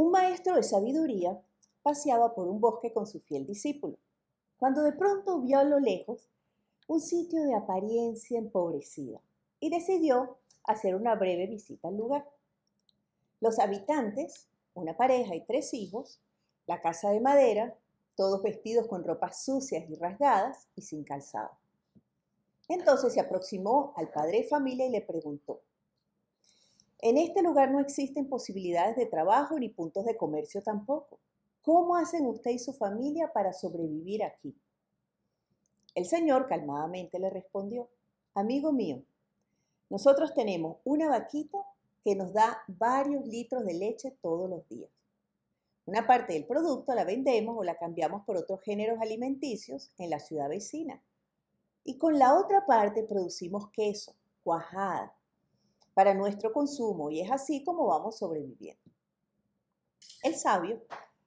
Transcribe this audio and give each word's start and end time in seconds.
Un 0.00 0.12
maestro 0.12 0.56
de 0.56 0.62
sabiduría 0.62 1.38
paseaba 1.82 2.34
por 2.34 2.48
un 2.48 2.58
bosque 2.58 2.90
con 2.90 3.06
su 3.06 3.20
fiel 3.20 3.46
discípulo, 3.46 3.98
cuando 4.56 4.82
de 4.82 4.92
pronto 4.92 5.42
vio 5.42 5.58
a 5.58 5.64
lo 5.64 5.78
lejos 5.78 6.30
un 6.86 7.02
sitio 7.02 7.44
de 7.44 7.54
apariencia 7.54 8.38
empobrecida 8.38 9.20
y 9.60 9.68
decidió 9.68 10.38
hacer 10.64 10.94
una 10.94 11.16
breve 11.16 11.46
visita 11.48 11.88
al 11.88 11.98
lugar. 11.98 12.26
Los 13.40 13.58
habitantes, 13.58 14.48
una 14.72 14.96
pareja 14.96 15.34
y 15.34 15.44
tres 15.44 15.74
hijos, 15.74 16.18
la 16.66 16.80
casa 16.80 17.10
de 17.10 17.20
madera, 17.20 17.76
todos 18.16 18.42
vestidos 18.42 18.86
con 18.86 19.04
ropas 19.04 19.44
sucias 19.44 19.84
y 19.90 19.96
rasgadas 19.96 20.66
y 20.76 20.80
sin 20.80 21.04
calzado. 21.04 21.50
Entonces 22.68 23.12
se 23.12 23.20
aproximó 23.20 23.92
al 23.98 24.08
padre 24.08 24.38
de 24.38 24.48
familia 24.48 24.86
y 24.86 24.92
le 24.92 25.02
preguntó, 25.02 25.60
en 27.02 27.16
este 27.16 27.42
lugar 27.42 27.70
no 27.70 27.80
existen 27.80 28.28
posibilidades 28.28 28.96
de 28.96 29.06
trabajo 29.06 29.58
ni 29.58 29.68
puntos 29.68 30.04
de 30.04 30.16
comercio 30.16 30.62
tampoco. 30.62 31.18
¿Cómo 31.62 31.96
hacen 31.96 32.26
usted 32.26 32.50
y 32.52 32.58
su 32.58 32.72
familia 32.72 33.32
para 33.32 33.52
sobrevivir 33.52 34.22
aquí? 34.22 34.54
El 35.94 36.06
señor 36.06 36.46
calmadamente 36.46 37.18
le 37.18 37.30
respondió, 37.30 37.88
amigo 38.34 38.72
mío, 38.72 39.02
nosotros 39.88 40.34
tenemos 40.34 40.78
una 40.84 41.08
vaquita 41.08 41.58
que 42.04 42.14
nos 42.14 42.32
da 42.32 42.62
varios 42.68 43.26
litros 43.26 43.64
de 43.64 43.74
leche 43.74 44.16
todos 44.22 44.48
los 44.48 44.68
días. 44.68 44.90
Una 45.86 46.06
parte 46.06 46.34
del 46.34 46.46
producto 46.46 46.94
la 46.94 47.04
vendemos 47.04 47.56
o 47.58 47.64
la 47.64 47.76
cambiamos 47.76 48.24
por 48.24 48.36
otros 48.36 48.60
géneros 48.62 49.00
alimenticios 49.00 49.90
en 49.98 50.10
la 50.10 50.20
ciudad 50.20 50.48
vecina. 50.48 51.02
Y 51.82 51.98
con 51.98 52.18
la 52.18 52.38
otra 52.38 52.66
parte 52.66 53.02
producimos 53.02 53.70
queso, 53.70 54.14
cuajada, 54.44 55.14
para 56.00 56.14
nuestro 56.14 56.50
consumo 56.50 57.10
y 57.10 57.20
es 57.20 57.30
así 57.30 57.62
como 57.62 57.88
vamos 57.88 58.16
sobreviviendo. 58.16 58.80
El 60.22 60.34
sabio 60.34 60.82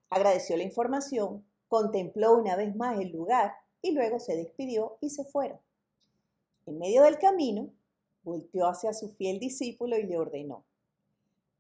agradeció 0.10 0.58
la 0.58 0.64
información, 0.64 1.46
contempló 1.68 2.34
una 2.40 2.56
vez 2.56 2.76
más 2.76 3.00
el 3.00 3.12
lugar 3.12 3.54
y 3.84 3.92
luego 3.92 4.20
se 4.20 4.36
despidió 4.36 4.98
y 5.00 5.12
se 5.12 5.26
fueron. 5.26 5.60
En 6.66 6.80
medio 6.80 7.04
del 7.04 7.20
camino, 7.20 7.70
volteó 8.24 8.66
hacia 8.66 8.94
su 8.94 9.10
fiel 9.10 9.40
discípulo 9.40 9.96
y 9.96 10.08
le 10.08 10.18
ordenó, 10.18 10.66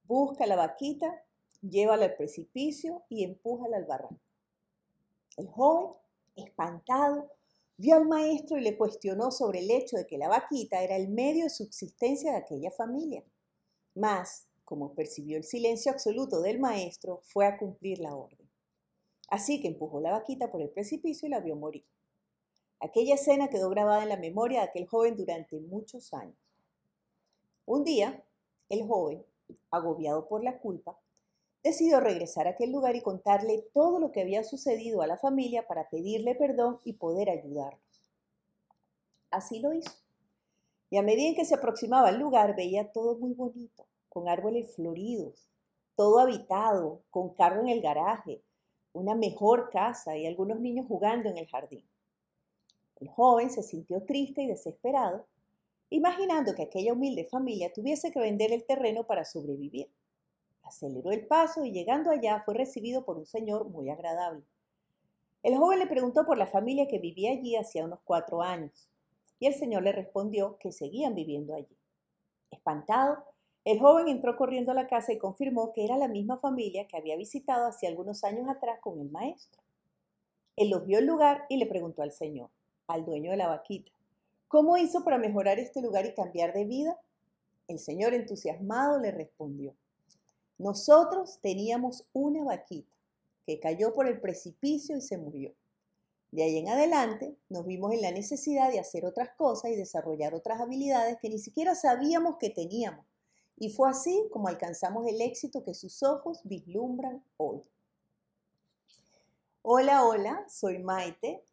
busca 0.06 0.48
la 0.48 0.56
vaquita, 0.56 1.24
llévala 1.62 2.06
al 2.06 2.16
precipicio 2.16 3.04
y 3.10 3.26
empújala 3.26 3.78
al 3.78 3.86
barranco. 3.86 4.24
El 5.38 5.50
joven, 5.50 5.94
espantado, 6.36 7.30
vio 7.78 7.96
al 7.96 8.08
maestro 8.08 8.58
y 8.58 8.62
le 8.62 8.78
cuestionó 8.78 9.32
sobre 9.32 9.60
el 9.60 9.72
hecho 9.72 9.98
de 9.98 10.06
que 10.06 10.18
la 10.18 10.30
vaquita 10.30 10.84
era 10.84 10.96
el 10.96 11.10
medio 11.10 11.46
de 11.46 11.50
subsistencia 11.50 12.32
de 12.32 12.38
aquella 12.38 12.72
familia. 12.72 13.24
Mas, 13.96 14.48
como 14.64 14.94
percibió 14.94 15.38
el 15.38 15.44
silencio 15.44 15.92
absoluto 15.92 16.42
del 16.42 16.60
maestro, 16.60 17.22
fue 17.24 17.46
a 17.46 17.58
cumplir 17.58 18.00
la 18.00 18.16
orden. 18.16 18.50
Así 19.30 19.62
que 19.62 19.68
empujó 19.68 20.00
la 20.00 20.12
vaquita 20.12 20.52
por 20.52 20.62
el 20.62 20.70
precipicio 20.70 21.28
y 21.28 21.32
la 21.32 21.40
vio 21.40 21.56
morir. 21.56 21.86
Aquella 22.80 23.16
escena 23.16 23.50
quedó 23.50 23.70
grabada 23.70 24.04
en 24.04 24.10
la 24.10 24.18
memoria 24.18 24.60
de 24.60 24.68
aquel 24.68 24.88
joven 24.88 25.16
durante 25.16 25.60
muchos 25.60 26.14
años. 26.14 26.38
Un 27.66 27.84
día, 27.84 28.24
el 28.70 28.86
joven, 28.86 29.26
agobiado 29.72 30.28
por 30.28 30.44
la 30.44 30.60
culpa, 30.60 31.00
decidió 31.64 32.00
regresar 32.00 32.48
a 32.48 32.52
aquel 32.52 32.72
lugar 32.72 32.96
y 32.96 33.02
contarle 33.02 33.66
todo 33.74 34.00
lo 34.00 34.12
que 34.12 34.22
había 34.22 34.44
sucedido 34.44 35.02
a 35.02 35.08
la 35.08 35.18
familia 35.18 35.66
para 35.68 35.90
pedirle 35.90 36.36
perdón 36.36 36.80
y 36.84 36.94
poder 36.94 37.30
ayudarlos. 37.30 37.82
Así 39.32 39.60
lo 39.60 39.74
hizo. 39.74 39.92
Y 40.90 40.98
a 40.98 41.02
medida 41.02 41.36
que 41.36 41.46
se 41.46 41.56
aproximaba 41.56 42.10
al 42.10 42.20
lugar 42.20 42.56
veía 42.56 42.92
todo 42.92 43.18
muy 43.18 43.34
bonito, 43.34 43.88
con 44.10 44.28
árboles 44.28 44.76
floridos, 44.76 45.50
todo 45.96 46.20
habitado, 46.20 47.02
con 47.10 47.34
carro 47.34 47.62
en 47.62 47.70
el 47.70 47.82
garaje, 47.82 48.44
una 48.92 49.16
mejor 49.16 49.70
casa 49.72 50.16
y 50.18 50.28
algunos 50.28 50.60
niños 50.60 50.86
jugando 50.88 51.30
en 51.30 51.38
el 51.38 51.48
jardín. 51.48 51.84
El 53.00 53.10
joven 53.10 53.50
se 53.50 53.64
sintió 53.64 54.04
triste 54.04 54.44
y 54.44 54.48
desesperado, 54.48 55.26
imaginando 55.90 56.54
que 56.54 56.64
aquella 56.64 56.94
humilde 56.94 57.26
familia 57.26 57.74
tuviese 57.74 58.12
que 58.12 58.20
vender 58.20 58.52
el 58.52 58.66
terreno 58.66 59.06
para 59.06 59.26
sobrevivir. 59.26 59.90
Aceleró 60.64 61.12
el 61.12 61.28
paso 61.28 61.64
y 61.66 61.72
llegando 61.72 62.10
allá 62.10 62.40
fue 62.40 62.54
recibido 62.54 63.06
por 63.06 63.18
un 63.18 63.26
señor 63.26 63.70
muy 63.70 63.90
agradable. 63.90 64.44
El 65.44 65.58
joven 65.58 65.80
le 65.80 65.88
preguntó 65.88 66.26
por 66.26 66.38
la 66.38 66.48
familia 66.48 66.88
que 66.88 67.00
vivía 67.00 67.32
allí 67.32 67.56
hacía 67.56 67.86
unos 67.86 68.00
cuatro 68.06 68.42
años 68.42 68.90
y 69.40 69.48
el 69.48 69.56
señor 69.56 69.84
le 69.84 69.92
respondió 69.92 70.58
que 70.58 70.72
seguían 70.72 71.16
viviendo 71.16 71.54
allí. 71.54 71.78
Espantado, 72.50 73.26
el 73.66 73.80
joven 73.80 74.08
entró 74.08 74.38
corriendo 74.38 74.72
a 74.72 74.76
la 74.76 74.88
casa 74.88 75.12
y 75.12 75.18
confirmó 75.18 75.74
que 75.74 75.84
era 75.84 75.98
la 75.98 76.08
misma 76.08 76.38
familia 76.38 76.88
que 76.88 76.96
había 76.96 77.18
visitado 77.18 77.68
hace 77.68 77.88
algunos 77.88 78.24
años 78.24 78.48
atrás 78.48 78.80
con 78.80 79.02
el 79.02 79.10
maestro. 79.10 79.62
Él 80.56 80.70
los 80.70 80.86
vio 80.86 81.00
el 81.00 81.08
lugar 81.08 81.46
y 81.50 81.58
le 81.58 81.66
preguntó 81.66 82.04
al 82.04 82.14
señor, 82.14 82.50
al 82.88 83.04
dueño 83.04 83.32
de 83.32 83.38
la 83.38 83.50
vaquita, 83.50 83.92
¿cómo 84.48 84.78
hizo 84.78 85.04
para 85.04 85.18
mejorar 85.18 85.60
este 85.60 85.82
lugar 85.82 86.06
y 86.06 86.14
cambiar 86.14 86.54
de 86.54 86.64
vida? 86.64 86.98
El 87.68 87.80
señor 87.80 88.14
entusiasmado 88.14 89.00
le 89.00 89.12
respondió, 89.12 89.76
nosotros 90.58 91.40
teníamos 91.42 92.06
una 92.14 92.44
vaquita 92.44 92.94
que 93.46 93.60
cayó 93.60 93.94
por 93.94 94.08
el 94.08 94.22
precipicio 94.22 94.96
y 94.98 95.02
se 95.02 95.18
murió. 95.18 95.54
De 96.32 96.44
ahí 96.44 96.58
en 96.58 96.70
adelante 96.70 97.36
nos 97.50 97.66
vimos 97.66 97.94
en 97.94 98.02
la 98.02 98.12
necesidad 98.12 98.72
de 98.72 98.80
hacer 98.80 99.06
otras 99.06 99.30
cosas 99.36 99.72
y 99.72 99.76
desarrollar 99.76 100.34
otras 100.34 100.62
habilidades 100.62 101.18
que 101.22 101.30
ni 101.30 101.38
siquiera 101.38 101.76
sabíamos 101.76 102.38
que 102.38 102.50
teníamos. 102.50 103.06
Y 103.58 103.70
fue 103.70 103.90
así 103.90 104.28
como 104.32 104.48
alcanzamos 104.48 105.08
el 105.08 105.22
éxito 105.22 105.64
que 105.64 105.74
sus 105.74 106.02
ojos 106.02 106.42
vislumbran 106.44 107.24
hoy. 107.38 107.62
Hola, 109.62 110.06
hola, 110.06 110.46
soy 110.50 110.80
Maite. 110.80 111.44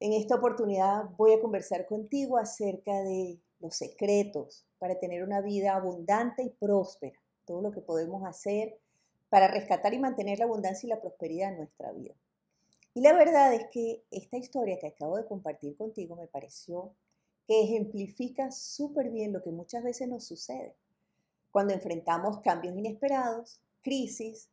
En 0.00 0.12
esta 0.12 0.36
oportunidad 0.36 1.10
voy 1.16 1.34
a 1.34 1.40
conversar 1.40 1.86
contigo 1.86 2.38
acerca 2.38 3.02
de 3.02 3.38
los 3.60 3.76
secretos 3.76 4.64
para 4.78 4.98
tener 4.98 5.22
una 5.22 5.40
vida 5.40 5.74
abundante 5.74 6.42
y 6.42 6.50
próspera 6.50 7.18
todo 7.44 7.62
lo 7.62 7.70
que 7.70 7.80
podemos 7.80 8.24
hacer 8.24 8.78
para 9.28 9.48
rescatar 9.48 9.94
y 9.94 9.98
mantener 9.98 10.38
la 10.38 10.44
abundancia 10.44 10.86
y 10.86 10.90
la 10.90 11.00
prosperidad 11.00 11.50
en 11.50 11.58
nuestra 11.58 11.92
vida. 11.92 12.14
Y 12.94 13.00
la 13.00 13.12
verdad 13.12 13.52
es 13.52 13.66
que 13.72 14.04
esta 14.10 14.36
historia 14.36 14.78
que 14.78 14.86
acabo 14.86 15.16
de 15.16 15.26
compartir 15.26 15.76
contigo 15.76 16.14
me 16.16 16.28
pareció 16.28 16.92
que 17.46 17.62
ejemplifica 17.62 18.50
súper 18.50 19.10
bien 19.10 19.32
lo 19.32 19.42
que 19.42 19.50
muchas 19.50 19.82
veces 19.82 20.08
nos 20.08 20.24
sucede 20.24 20.76
cuando 21.50 21.72
enfrentamos 21.72 22.40
cambios 22.40 22.76
inesperados, 22.76 23.60
crisis, 23.82 24.48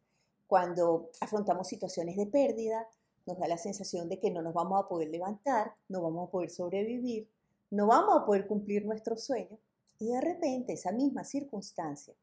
cuando 0.46 1.10
afrontamos 1.20 1.68
situaciones 1.68 2.16
de 2.16 2.28
pérdida, 2.28 2.88
nos 3.26 3.40
da 3.40 3.48
la 3.48 3.58
sensación 3.58 4.10
de 4.10 4.20
que 4.20 4.30
no 4.30 4.42
nos 4.42 4.54
vamos 4.54 4.84
a 4.84 4.88
poder 4.88 5.10
levantar, 5.10 5.74
no 5.90 6.02
vamos 6.02 6.28
a 6.28 6.32
poder 6.32 6.50
sobrevivir, 6.50 7.28
no 7.72 7.88
vamos 7.88 8.22
a 8.22 8.26
poder 8.26 8.46
cumplir 8.46 8.86
nuestros 8.86 9.24
sueños 9.24 9.60
y 9.98 10.10
de 10.10 10.22
repente 10.22 10.74
esa 10.74 10.92
misma 10.92 11.24
circunstancia 11.24 12.14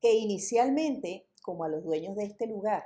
que 0.00 0.14
inicialmente, 0.14 1.28
como 1.42 1.64
a 1.64 1.68
los 1.68 1.84
dueños 1.84 2.16
de 2.16 2.24
este 2.24 2.46
lugar, 2.46 2.84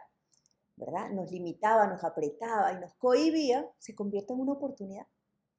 ¿verdad? 0.76 1.10
Nos 1.10 1.30
limitaba, 1.30 1.86
nos 1.86 2.04
apretaba 2.04 2.72
y 2.72 2.80
nos 2.80 2.94
cohibía, 2.94 3.70
se 3.78 3.94
convierte 3.94 4.32
en 4.32 4.40
una 4.40 4.52
oportunidad, 4.52 5.06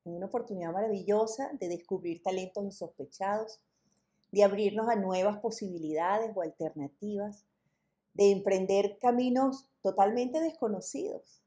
en 0.04 0.14
una 0.14 0.28
oportunidad 0.28 0.74
maravillosa 0.74 1.52
de 1.54 1.70
descubrir 1.70 2.22
talentos 2.22 2.64
insospechados, 2.64 3.62
de 4.32 4.44
abrirnos 4.44 4.90
a 4.90 4.96
nuevas 4.96 5.40
posibilidades 5.40 6.32
o 6.36 6.42
alternativas, 6.42 7.46
de 8.14 8.32
emprender 8.32 8.98
caminos 9.00 9.70
totalmente 9.82 10.42
desconocidos, 10.42 11.42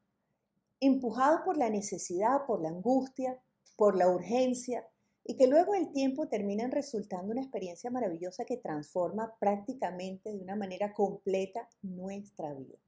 empujados 0.81 1.41
por 1.45 1.57
la 1.57 1.71
necesidad, 1.71 2.47
por 2.47 2.63
la 2.63 2.69
angustia, 2.69 3.41
por 3.77 3.97
la 3.97 4.09
urgencia, 4.09 4.89
y 5.31 5.37
que 5.37 5.47
luego 5.47 5.75
el 5.75 5.93
tiempo 5.93 6.27
terminan 6.27 6.71
resultando 6.71 7.33
una 7.33 7.43
experiencia 7.43 7.91
maravillosa 7.91 8.47
que 8.47 8.57
transforma 8.57 9.37
prácticamente 9.39 10.33
de 10.33 10.41
una 10.41 10.57
manera 10.57 10.95
completa 10.95 11.69
nuestra 11.83 12.55
vida. 12.55 12.79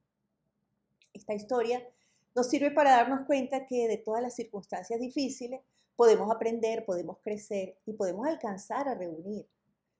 Esta 1.13 1.35
historia 1.35 1.87
nos 2.33 2.49
sirve 2.49 2.71
para 2.71 2.93
darnos 2.93 3.27
cuenta 3.27 3.67
que 3.67 3.87
de 3.87 3.97
todas 3.97 4.23
las 4.23 4.33
circunstancias 4.33 4.99
difíciles 4.99 5.61
podemos 5.95 6.31
aprender, 6.31 6.83
podemos 6.83 7.19
crecer 7.19 7.77
y 7.85 7.93
podemos 7.93 8.25
alcanzar 8.25 8.89
a 8.89 8.95
reunir 8.95 9.45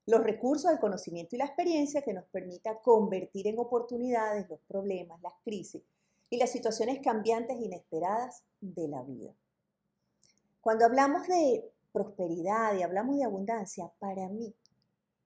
los 0.08 0.24
recursos 0.24 0.72
del 0.72 0.80
conocimiento 0.80 1.36
y 1.36 1.40
la 1.40 1.46
experiencia 1.46 2.02
que 2.02 2.14
nos 2.14 2.26
permita 2.26 2.80
convertir 2.80 3.46
en 3.46 3.60
oportunidades 3.60 4.50
los 4.50 4.60
problemas, 4.62 5.22
las 5.22 5.34
crisis 5.44 5.84
y 6.32 6.38
las 6.38 6.50
situaciones 6.50 7.02
cambiantes 7.04 7.56
e 7.58 7.66
inesperadas 7.66 8.44
de 8.62 8.88
la 8.88 9.04
vida. 9.04 9.32
Cuando 10.60 10.86
hablamos 10.86 11.28
de 11.28 11.71
prosperidad 11.92 12.78
y 12.78 12.84
hablamos 12.84 13.18
de 13.18 13.24
abundancia, 13.24 13.92
para 14.00 14.28
mí, 14.30 14.54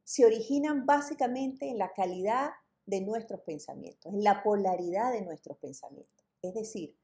se 0.03 0.25
originan 0.25 0.85
básicamente 0.85 1.69
en 1.69 1.77
la 1.77 1.93
calidad 1.93 2.51
de 2.85 3.01
nuestros 3.01 3.41
pensamientos, 3.41 4.13
en 4.13 4.23
la 4.23 4.43
polaridad 4.43 5.11
de 5.11 5.21
nuestros 5.21 5.57
pensamientos. 5.57 6.25
Es 6.41 6.53
decir, 6.53 6.95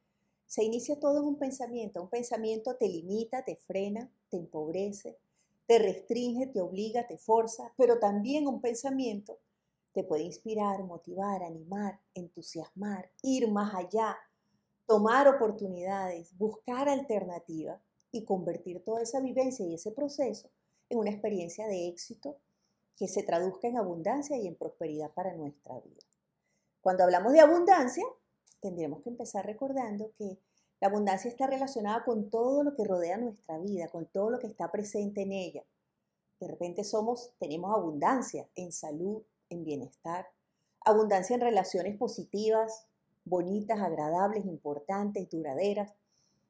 se 0.51 0.65
inicia 0.65 0.99
todo 0.99 1.19
en 1.19 1.25
un 1.25 1.39
pensamiento. 1.39 2.01
Un 2.01 2.09
pensamiento 2.09 2.75
te 2.75 2.89
limita, 2.89 3.45
te 3.45 3.55
frena, 3.55 4.11
te 4.29 4.35
empobrece, 4.35 5.17
te 5.65 5.79
restringe, 5.79 6.47
te 6.47 6.59
obliga, 6.59 7.07
te 7.07 7.17
forza, 7.17 7.73
pero 7.77 7.99
también 7.99 8.47
un 8.47 8.59
pensamiento 8.59 9.39
te 9.93 10.03
puede 10.03 10.23
inspirar, 10.23 10.83
motivar, 10.83 11.41
animar, 11.43 12.01
entusiasmar, 12.13 13.09
ir 13.23 13.49
más 13.49 13.73
allá, 13.73 14.17
tomar 14.85 15.27
oportunidades, 15.27 16.37
buscar 16.37 16.89
alternativas 16.89 17.81
y 18.11 18.23
convertir 18.25 18.83
toda 18.83 19.01
esa 19.01 19.19
vivencia 19.19 19.65
y 19.65 19.75
ese 19.75 19.91
proceso 19.91 20.49
en 20.89 20.99
una 20.99 21.11
experiencia 21.11 21.67
de 21.67 21.87
éxito 21.87 22.37
que 22.97 23.07
se 23.07 23.23
traduzca 23.23 23.67
en 23.67 23.77
abundancia 23.77 24.37
y 24.37 24.47
en 24.47 24.55
prosperidad 24.55 25.11
para 25.11 25.33
nuestra 25.33 25.79
vida. 25.79 26.03
Cuando 26.81 27.03
hablamos 27.03 27.33
de 27.33 27.39
abundancia, 27.39 28.05
tendremos 28.59 29.01
que 29.01 29.09
empezar 29.09 29.45
recordando 29.45 30.11
que 30.17 30.37
la 30.79 30.87
abundancia 30.87 31.29
está 31.29 31.47
relacionada 31.47 32.03
con 32.03 32.29
todo 32.29 32.63
lo 32.63 32.75
que 32.75 32.85
rodea 32.85 33.17
nuestra 33.17 33.57
vida, 33.59 33.87
con 33.87 34.07
todo 34.07 34.31
lo 34.31 34.39
que 34.39 34.47
está 34.47 34.71
presente 34.71 35.21
en 35.21 35.31
ella. 35.31 35.63
De 36.39 36.47
repente 36.47 36.83
somos, 36.83 37.33
tenemos 37.39 37.71
abundancia 37.75 38.49
en 38.55 38.71
salud, 38.71 39.21
en 39.49 39.63
bienestar, 39.63 40.27
abundancia 40.83 41.35
en 41.35 41.41
relaciones 41.41 41.97
positivas, 41.97 42.87
bonitas, 43.25 43.79
agradables, 43.79 44.45
importantes, 44.45 45.29
duraderas. 45.29 45.93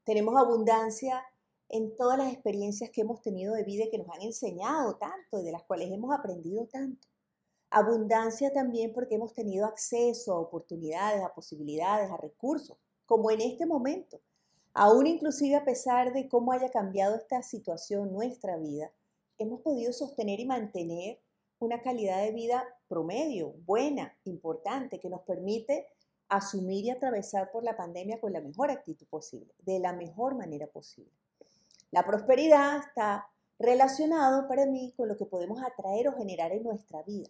Tenemos 0.06 0.38
abundancia 0.38 1.24
en 1.72 1.96
todas 1.96 2.18
las 2.18 2.34
experiencias 2.34 2.90
que 2.90 3.02
hemos 3.02 3.22
tenido 3.22 3.54
de 3.54 3.64
vida 3.64 3.86
y 3.86 3.90
que 3.90 3.98
nos 3.98 4.10
han 4.10 4.22
enseñado 4.22 4.98
tanto 4.98 5.40
y 5.40 5.44
de 5.44 5.54
las 5.54 5.64
cuales 5.64 5.90
hemos 5.90 6.14
aprendido 6.14 6.68
tanto. 6.68 7.08
Abundancia 7.70 8.52
también 8.52 8.92
porque 8.94 9.16
hemos 9.16 9.34
tenido 9.34 9.66
acceso 9.66 10.34
a 10.34 10.40
oportunidades, 10.40 11.24
a 11.24 11.34
posibilidades, 11.34 12.12
a 12.12 12.18
recursos, 12.18 12.78
como 13.06 13.32
en 13.32 13.40
este 13.40 13.66
momento. 13.66 14.20
Aún 14.74 15.08
inclusive 15.08 15.56
a 15.56 15.64
pesar 15.64 16.12
de 16.14 16.28
cómo 16.28 16.52
haya 16.52 16.70
cambiado 16.70 17.16
esta 17.16 17.42
situación, 17.42 18.12
nuestra 18.12 18.58
vida, 18.58 18.92
hemos 19.38 19.62
podido 19.62 19.94
sostener 19.94 20.42
y 20.42 20.46
mantener 20.46 21.22
una 21.60 21.82
calidad 21.82 22.22
de 22.22 22.32
vida 22.32 22.66
promedio, 22.90 23.54
buena, 23.66 24.18
importante, 24.26 25.00
que 25.00 25.10
nos 25.10 25.22
permite 25.22 25.88
asumir 26.28 26.86
y 26.86 26.90
atravesar 26.90 27.52
por 27.52 27.64
la 27.64 27.78
pandemia 27.78 28.20
con 28.20 28.34
la 28.34 28.42
mejor 28.42 28.72
actitud 28.72 29.08
posible, 29.08 29.54
de 29.60 29.80
la 29.80 29.94
mejor 29.94 30.36
manera 30.36 30.68
posible. 30.68 31.21
La 31.92 32.06
prosperidad 32.06 32.78
está 32.78 33.30
relacionado 33.60 34.48
para 34.48 34.66
mí 34.66 34.94
con 34.96 35.10
lo 35.10 35.18
que 35.18 35.26
podemos 35.26 35.62
atraer 35.62 36.08
o 36.08 36.16
generar 36.16 36.54
en 36.54 36.64
nuestra 36.64 37.04
vida. 37.04 37.30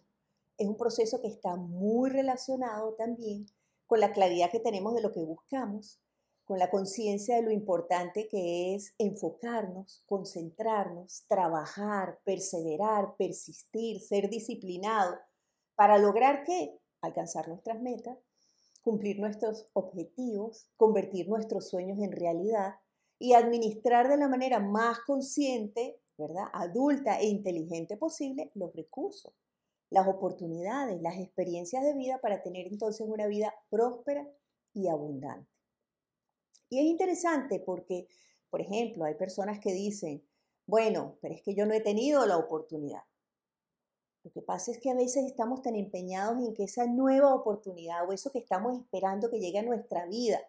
Es 0.56 0.68
un 0.68 0.76
proceso 0.76 1.20
que 1.20 1.26
está 1.26 1.56
muy 1.56 2.10
relacionado 2.10 2.94
también 2.94 3.46
con 3.86 3.98
la 3.98 4.12
claridad 4.12 4.52
que 4.52 4.60
tenemos 4.60 4.94
de 4.94 5.02
lo 5.02 5.10
que 5.10 5.24
buscamos, 5.24 6.00
con 6.44 6.60
la 6.60 6.70
conciencia 6.70 7.34
de 7.34 7.42
lo 7.42 7.50
importante 7.50 8.28
que 8.28 8.74
es 8.74 8.94
enfocarnos, 8.98 10.04
concentrarnos, 10.06 11.24
trabajar, 11.26 12.20
perseverar, 12.24 13.16
persistir, 13.16 14.00
ser 14.00 14.30
disciplinado 14.30 15.18
para 15.74 15.98
lograr 15.98 16.44
que 16.44 16.78
alcanzar 17.00 17.48
nuestras 17.48 17.80
metas, 17.80 18.16
cumplir 18.82 19.18
nuestros 19.18 19.66
objetivos, 19.72 20.68
convertir 20.76 21.28
nuestros 21.28 21.68
sueños 21.68 21.98
en 21.98 22.12
realidad 22.12 22.76
y 23.22 23.34
administrar 23.34 24.08
de 24.08 24.16
la 24.16 24.26
manera 24.26 24.58
más 24.58 24.98
consciente, 25.06 25.96
¿verdad? 26.18 26.46
Adulta 26.52 27.20
e 27.20 27.28
inteligente 27.28 27.96
posible 27.96 28.50
los 28.56 28.74
recursos, 28.74 29.32
las 29.90 30.08
oportunidades, 30.08 31.00
las 31.00 31.16
experiencias 31.20 31.84
de 31.84 31.94
vida 31.94 32.18
para 32.20 32.42
tener 32.42 32.66
entonces 32.66 33.06
una 33.08 33.28
vida 33.28 33.54
próspera 33.70 34.28
y 34.74 34.88
abundante. 34.88 35.48
Y 36.68 36.80
es 36.80 36.86
interesante 36.86 37.60
porque, 37.60 38.08
por 38.50 38.60
ejemplo, 38.60 39.04
hay 39.04 39.14
personas 39.14 39.60
que 39.60 39.72
dicen, 39.72 40.26
bueno, 40.66 41.16
pero 41.22 41.36
es 41.36 41.42
que 41.42 41.54
yo 41.54 41.64
no 41.64 41.74
he 41.74 41.80
tenido 41.80 42.26
la 42.26 42.38
oportunidad. 42.38 43.04
Lo 44.24 44.32
que 44.32 44.42
pasa 44.42 44.72
es 44.72 44.80
que 44.80 44.90
a 44.90 44.96
veces 44.96 45.26
estamos 45.26 45.62
tan 45.62 45.76
empeñados 45.76 46.44
en 46.44 46.54
que 46.54 46.64
esa 46.64 46.86
nueva 46.86 47.32
oportunidad 47.32 48.08
o 48.08 48.12
eso 48.12 48.32
que 48.32 48.40
estamos 48.40 48.76
esperando 48.76 49.30
que 49.30 49.38
llegue 49.38 49.60
a 49.60 49.62
nuestra 49.62 50.06
vida 50.06 50.40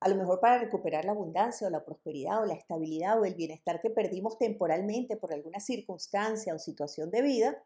a 0.00 0.08
lo 0.08 0.16
mejor 0.16 0.40
para 0.40 0.58
recuperar 0.58 1.04
la 1.04 1.12
abundancia 1.12 1.66
o 1.66 1.70
la 1.70 1.84
prosperidad 1.84 2.42
o 2.42 2.46
la 2.46 2.54
estabilidad 2.54 3.20
o 3.20 3.26
el 3.26 3.34
bienestar 3.34 3.82
que 3.82 3.90
perdimos 3.90 4.38
temporalmente 4.38 5.16
por 5.16 5.32
alguna 5.32 5.60
circunstancia 5.60 6.54
o 6.54 6.58
situación 6.58 7.10
de 7.10 7.20
vida, 7.20 7.62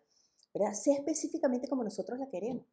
¿verdad? 0.53 0.73
sea 0.75 0.97
específicamente 0.97 1.69
como 1.69 1.85
nosotros 1.85 2.19
la 2.19 2.29
queremos. 2.29 2.67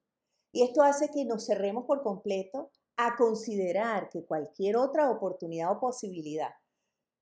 Y 0.51 0.63
esto 0.63 0.81
hace 0.81 1.09
que 1.11 1.25
nos 1.25 1.45
cerremos 1.45 1.85
por 1.85 2.01
completo 2.01 2.71
a 2.97 3.15
considerar 3.15 4.09
que 4.09 4.25
cualquier 4.25 4.77
otra 4.77 5.11
oportunidad 5.11 5.71
o 5.71 5.79
posibilidad 5.79 6.49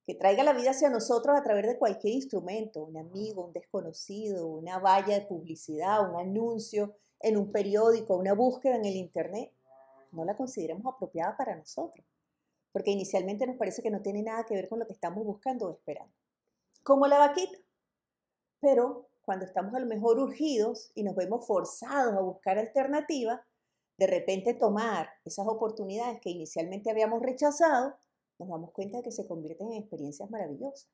que 0.06 0.16
traiga 0.16 0.44
la 0.44 0.54
vida 0.54 0.72
hacia 0.72 0.90
nosotros 0.90 1.38
a 1.38 1.44
través 1.44 1.68
de 1.68 1.78
cualquier 1.78 2.16
instrumento, 2.16 2.84
un 2.84 2.98
amigo, 2.98 3.46
un 3.46 3.54
desconocido, 3.54 4.48
una 4.48 4.80
valla 4.80 5.20
de 5.20 5.26
publicidad, 5.26 6.10
un 6.10 6.20
anuncio 6.20 6.96
en 7.20 7.38
un 7.38 7.52
periódico, 7.52 8.16
una 8.16 8.34
búsqueda 8.34 8.78
en 8.78 8.86
el 8.86 8.96
Internet, 8.96 9.52
no 10.12 10.26
la 10.26 10.36
consideremos 10.36 10.92
apropiada 10.92 11.38
para 11.38 11.56
nosotros 11.56 12.04
porque 12.72 12.92
inicialmente 12.92 13.48
nos 13.48 13.58
parece 13.58 13.82
que 13.82 13.92
no 13.92 14.02
tiene 14.02 14.24
nada 14.24 14.46
que 14.46 14.56
ver 14.56 14.70
con 14.70 14.80
lo 14.80 14.88
que 14.88 14.94
estamos 14.94 15.24
buscando 15.26 15.68
o 15.68 15.72
esperando. 15.74 16.14
Como 16.84 17.08
la 17.08 17.18
vaquita. 17.18 17.58
Pero 18.62 19.10
cuando 19.22 19.46
estamos 19.46 19.74
a 19.74 19.80
lo 19.80 19.86
mejor 19.86 20.20
urgidos 20.20 20.92
y 20.96 21.04
nos 21.04 21.16
vemos 21.16 21.46
forzados 21.46 22.16
a 22.16 22.22
buscar 22.22 22.58
alternativas, 22.58 23.42
de 23.98 24.08
repente 24.08 24.54
tomar 24.54 25.10
esas 25.26 25.46
oportunidades 25.48 26.20
que 26.22 26.30
inicialmente 26.30 26.90
habíamos 26.90 27.22
rechazado, 27.22 27.96
nos 28.40 28.50
damos 28.50 28.72
cuenta 28.72 28.98
de 28.98 29.04
que 29.04 29.12
se 29.12 29.28
convierten 29.28 29.72
en 29.72 29.82
experiencias 29.82 30.30
maravillosas. 30.32 30.90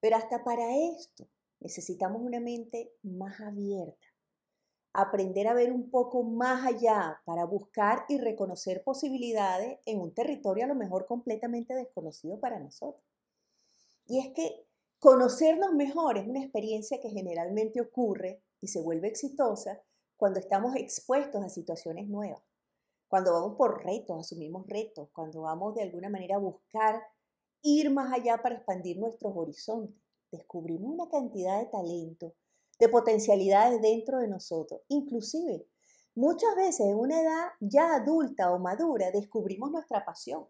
Pero 0.00 0.16
hasta 0.16 0.42
para 0.42 0.76
esto 0.76 1.28
necesitamos 1.60 2.22
una 2.22 2.40
mente 2.40 2.92
más 3.02 3.40
abierta, 3.40 4.07
aprender 4.92 5.46
a 5.46 5.54
ver 5.54 5.72
un 5.72 5.90
poco 5.90 6.22
más 6.22 6.66
allá 6.66 7.20
para 7.24 7.44
buscar 7.44 8.04
y 8.08 8.18
reconocer 8.18 8.82
posibilidades 8.82 9.78
en 9.86 10.00
un 10.00 10.12
territorio 10.12 10.64
a 10.64 10.68
lo 10.68 10.74
mejor 10.74 11.06
completamente 11.06 11.74
desconocido 11.74 12.40
para 12.40 12.58
nosotros. 12.58 13.04
Y 14.06 14.18
es 14.20 14.32
que 14.32 14.66
conocernos 14.98 15.74
mejor 15.74 16.18
es 16.18 16.26
una 16.26 16.42
experiencia 16.42 17.00
que 17.00 17.10
generalmente 17.10 17.80
ocurre 17.80 18.42
y 18.60 18.68
se 18.68 18.80
vuelve 18.80 19.08
exitosa 19.08 19.82
cuando 20.16 20.40
estamos 20.40 20.74
expuestos 20.74 21.44
a 21.44 21.48
situaciones 21.48 22.08
nuevas, 22.08 22.42
cuando 23.06 23.32
vamos 23.32 23.56
por 23.56 23.84
retos, 23.84 24.18
asumimos 24.18 24.66
retos, 24.66 25.08
cuando 25.12 25.42
vamos 25.42 25.74
de 25.74 25.82
alguna 25.82 26.10
manera 26.10 26.36
a 26.36 26.40
buscar 26.40 27.00
ir 27.62 27.90
más 27.90 28.12
allá 28.12 28.42
para 28.42 28.56
expandir 28.56 28.98
nuestros 28.98 29.32
horizontes, 29.36 29.96
descubrimos 30.32 30.92
una 30.92 31.08
cantidad 31.08 31.60
de 31.60 31.66
talento, 31.66 32.34
de 32.78 32.88
potencialidades 32.88 33.80
dentro 33.82 34.18
de 34.18 34.28
nosotros. 34.28 34.80
Inclusive, 34.88 35.66
muchas 36.14 36.54
veces 36.56 36.86
en 36.86 36.96
una 36.96 37.20
edad 37.20 37.46
ya 37.60 37.94
adulta 37.94 38.52
o 38.52 38.58
madura 38.58 39.10
descubrimos 39.10 39.70
nuestra 39.70 40.04
pasión, 40.04 40.46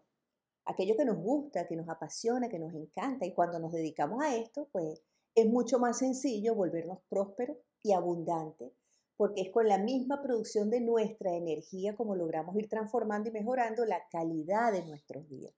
aquello 0.65 0.95
que 0.95 1.05
nos 1.05 1.17
gusta, 1.17 1.67
que 1.67 1.75
nos 1.75 1.89
apasiona, 1.89 2.49
que 2.49 2.59
nos 2.59 2.73
encanta 2.73 3.25
y 3.25 3.33
cuando 3.33 3.59
nos 3.59 3.71
dedicamos 3.71 4.23
a 4.23 4.35
esto, 4.35 4.69
pues 4.71 5.01
es 5.35 5.47
mucho 5.47 5.79
más 5.79 5.97
sencillo 5.97 6.55
volvernos 6.55 6.99
prósperos 7.09 7.57
y 7.81 7.93
abundantes, 7.93 8.71
porque 9.17 9.41
es 9.41 9.51
con 9.51 9.67
la 9.67 9.77
misma 9.77 10.21
producción 10.21 10.69
de 10.69 10.81
nuestra 10.81 11.33
energía 11.33 11.95
como 11.95 12.15
logramos 12.15 12.55
ir 12.55 12.69
transformando 12.69 13.29
y 13.29 13.33
mejorando 13.33 13.85
la 13.85 14.01
calidad 14.11 14.71
de 14.71 14.85
nuestros 14.85 15.27
días. 15.29 15.53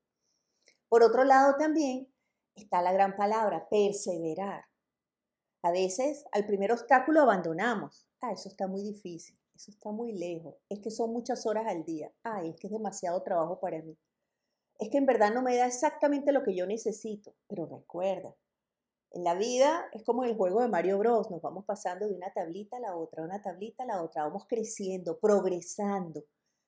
Por 0.88 1.04
otro 1.04 1.24
lado 1.24 1.56
también 1.58 2.08
está 2.56 2.82
la 2.82 2.92
gran 2.92 3.16
palabra, 3.16 3.68
perseverar. 3.70 4.66
A 5.64 5.72
veces 5.72 6.26
al 6.32 6.48
primer 6.48 6.72
obstáculo 6.72 7.22
abandonamos. 7.22 8.08
Ah, 8.20 8.32
eso 8.32 8.50
está 8.50 8.66
muy 8.68 8.82
difícil, 8.82 9.38
eso 9.56 9.70
está 9.70 9.92
muy 9.92 10.12
lejos, 10.12 10.56
es 10.70 10.80
que 10.80 10.90
son 10.90 11.14
muchas 11.14 11.46
horas 11.46 11.68
al 11.68 11.84
día. 11.84 12.12
Ay, 12.24 12.50
es 12.50 12.56
que 12.56 12.68
es 12.68 12.74
demasiado 12.74 13.22
trabajo 13.22 13.60
para 13.60 13.80
mí. 13.82 13.96
Es 14.80 14.90
que 14.90 14.98
en 14.98 15.06
verdad 15.06 15.32
no 15.32 15.44
me 15.44 15.56
da 15.56 15.68
exactamente 15.68 16.32
lo 16.32 16.42
que 16.42 16.56
yo 16.56 16.66
necesito. 16.66 17.36
Pero 17.48 17.68
recuerda, 17.68 18.36
en 19.12 19.24
la 19.24 19.36
vida 19.36 19.88
es 19.94 20.04
como 20.04 20.24
el 20.24 20.36
juego 20.36 20.62
de 20.62 20.68
Mario 20.68 20.98
Bros. 20.98 21.30
Nos 21.30 21.44
vamos 21.44 21.66
pasando 21.66 22.08
de 22.08 22.16
una 22.16 22.34
tablita 22.34 22.78
a 22.78 22.80
la 22.80 22.96
otra, 22.96 23.24
una 23.24 23.42
tablita 23.42 23.84
a 23.84 23.88
la 23.88 24.02
otra, 24.02 24.24
vamos 24.24 24.48
creciendo, 24.48 25.20
progresando, 25.20 26.24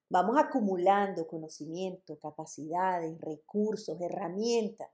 vamos 0.07 0.37
acumulando 0.37 1.25
conocimiento, 1.25 2.19
capacidades, 2.19 3.19
recursos, 3.19 3.99
herramientas. 3.99 4.89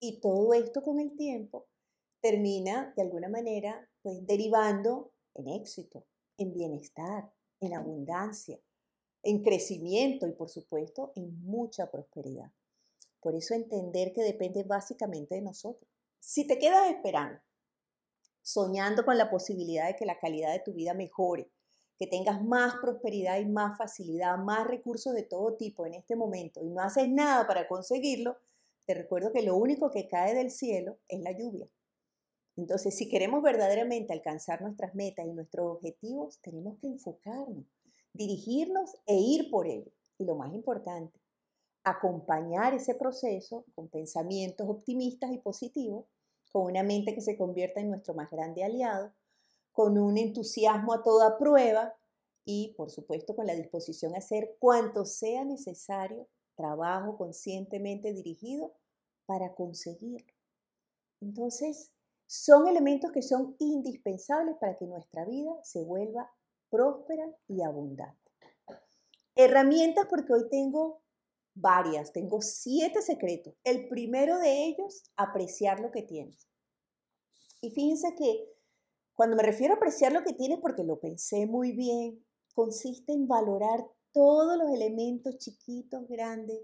Y 0.00 0.20
todo 0.20 0.54
esto 0.54 0.82
con 0.82 0.98
el 0.98 1.14
tiempo 1.14 1.68
termina 2.24 2.90
de 2.96 3.02
alguna 3.02 3.28
manera 3.28 3.86
pues 4.00 4.26
derivando 4.26 5.12
en 5.34 5.46
éxito, 5.46 6.06
en 6.38 6.54
bienestar, 6.54 7.30
en 7.60 7.74
abundancia, 7.74 8.58
en 9.22 9.42
crecimiento 9.42 10.26
y 10.26 10.32
por 10.32 10.48
supuesto 10.48 11.12
en 11.16 11.44
mucha 11.44 11.90
prosperidad. 11.90 12.50
Por 13.20 13.34
eso 13.34 13.52
entender 13.52 14.14
que 14.14 14.22
depende 14.22 14.62
básicamente 14.62 15.34
de 15.34 15.42
nosotros. 15.42 15.86
Si 16.18 16.46
te 16.46 16.58
quedas 16.58 16.90
esperando, 16.90 17.42
soñando 18.40 19.04
con 19.04 19.18
la 19.18 19.28
posibilidad 19.28 19.88
de 19.88 19.96
que 19.96 20.06
la 20.06 20.18
calidad 20.18 20.54
de 20.54 20.60
tu 20.60 20.72
vida 20.72 20.94
mejore, 20.94 21.50
que 21.98 22.06
tengas 22.06 22.42
más 22.42 22.76
prosperidad 22.76 23.38
y 23.38 23.44
más 23.44 23.76
facilidad, 23.76 24.38
más 24.38 24.66
recursos 24.66 25.12
de 25.12 25.24
todo 25.24 25.56
tipo 25.56 25.84
en 25.84 25.92
este 25.92 26.16
momento 26.16 26.62
y 26.62 26.70
no 26.70 26.80
haces 26.80 27.06
nada 27.06 27.46
para 27.46 27.68
conseguirlo, 27.68 28.38
te 28.86 28.94
recuerdo 28.94 29.30
que 29.30 29.42
lo 29.42 29.56
único 29.56 29.90
que 29.90 30.08
cae 30.08 30.34
del 30.34 30.50
cielo 30.50 30.96
es 31.06 31.20
la 31.20 31.32
lluvia 31.32 31.68
Entonces, 32.56 32.96
si 32.96 33.08
queremos 33.08 33.42
verdaderamente 33.42 34.12
alcanzar 34.12 34.62
nuestras 34.62 34.94
metas 34.94 35.26
y 35.26 35.32
nuestros 35.32 35.76
objetivos, 35.76 36.38
tenemos 36.40 36.78
que 36.78 36.86
enfocarnos, 36.86 37.64
dirigirnos 38.12 38.94
e 39.06 39.16
ir 39.16 39.50
por 39.50 39.66
ello. 39.66 39.90
Y 40.18 40.24
lo 40.24 40.36
más 40.36 40.54
importante, 40.54 41.18
acompañar 41.82 42.72
ese 42.74 42.94
proceso 42.94 43.64
con 43.74 43.88
pensamientos 43.88 44.68
optimistas 44.68 45.32
y 45.32 45.38
positivos, 45.38 46.06
con 46.52 46.66
una 46.66 46.82
mente 46.82 47.14
que 47.14 47.20
se 47.20 47.36
convierta 47.36 47.80
en 47.80 47.90
nuestro 47.90 48.14
más 48.14 48.30
grande 48.30 48.62
aliado, 48.62 49.12
con 49.72 49.98
un 49.98 50.16
entusiasmo 50.16 50.92
a 50.92 51.02
toda 51.02 51.36
prueba 51.36 51.94
y, 52.44 52.74
por 52.76 52.90
supuesto, 52.90 53.34
con 53.34 53.46
la 53.46 53.56
disposición 53.56 54.14
a 54.14 54.18
hacer 54.18 54.56
cuanto 54.60 55.04
sea 55.04 55.44
necesario 55.44 56.28
trabajo 56.54 57.16
conscientemente 57.16 58.12
dirigido 58.12 58.72
para 59.26 59.54
conseguirlo. 59.54 60.32
Entonces, 61.20 61.90
son 62.26 62.68
elementos 62.68 63.12
que 63.12 63.22
son 63.22 63.56
indispensables 63.58 64.56
para 64.60 64.76
que 64.76 64.86
nuestra 64.86 65.24
vida 65.24 65.52
se 65.62 65.84
vuelva 65.84 66.30
próspera 66.70 67.24
y 67.46 67.62
abundante. 67.62 68.18
Herramientas 69.36 70.06
porque 70.08 70.32
hoy 70.32 70.48
tengo 70.48 71.02
varias, 71.54 72.12
tengo 72.12 72.40
siete 72.40 73.02
secretos. 73.02 73.54
El 73.64 73.88
primero 73.88 74.38
de 74.38 74.66
ellos, 74.66 75.10
apreciar 75.16 75.80
lo 75.80 75.90
que 75.90 76.02
tienes. 76.02 76.48
Y 77.60 77.70
fíjense 77.70 78.14
que 78.16 78.52
cuando 79.14 79.36
me 79.36 79.42
refiero 79.42 79.74
a 79.74 79.76
apreciar 79.76 80.12
lo 80.12 80.22
que 80.22 80.32
tienes, 80.32 80.58
porque 80.60 80.84
lo 80.84 81.00
pensé 81.00 81.46
muy 81.46 81.72
bien, 81.72 82.24
consiste 82.54 83.12
en 83.12 83.28
valorar 83.28 83.86
todos 84.12 84.56
los 84.58 84.70
elementos 84.70 85.38
chiquitos, 85.38 86.06
grandes, 86.08 86.60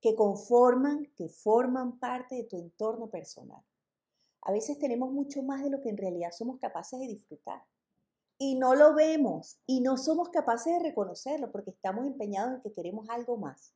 que 0.00 0.14
conforman, 0.14 1.12
que 1.16 1.28
forman 1.28 1.98
parte 1.98 2.36
de 2.36 2.44
tu 2.44 2.56
entorno 2.56 3.10
personal. 3.10 3.62
A 4.42 4.52
veces 4.52 4.78
tenemos 4.78 5.12
mucho 5.12 5.42
más 5.42 5.62
de 5.62 5.70
lo 5.70 5.80
que 5.80 5.90
en 5.90 5.96
realidad 5.96 6.30
somos 6.32 6.58
capaces 6.58 6.98
de 6.98 7.06
disfrutar. 7.06 7.62
Y 8.38 8.54
no 8.54 8.74
lo 8.74 8.94
vemos 8.94 9.60
y 9.66 9.80
no 9.80 9.98
somos 9.98 10.30
capaces 10.30 10.72
de 10.74 10.88
reconocerlo 10.88 11.52
porque 11.52 11.70
estamos 11.70 12.06
empeñados 12.06 12.54
en 12.54 12.62
que 12.62 12.72
queremos 12.72 13.08
algo 13.10 13.36
más. 13.36 13.74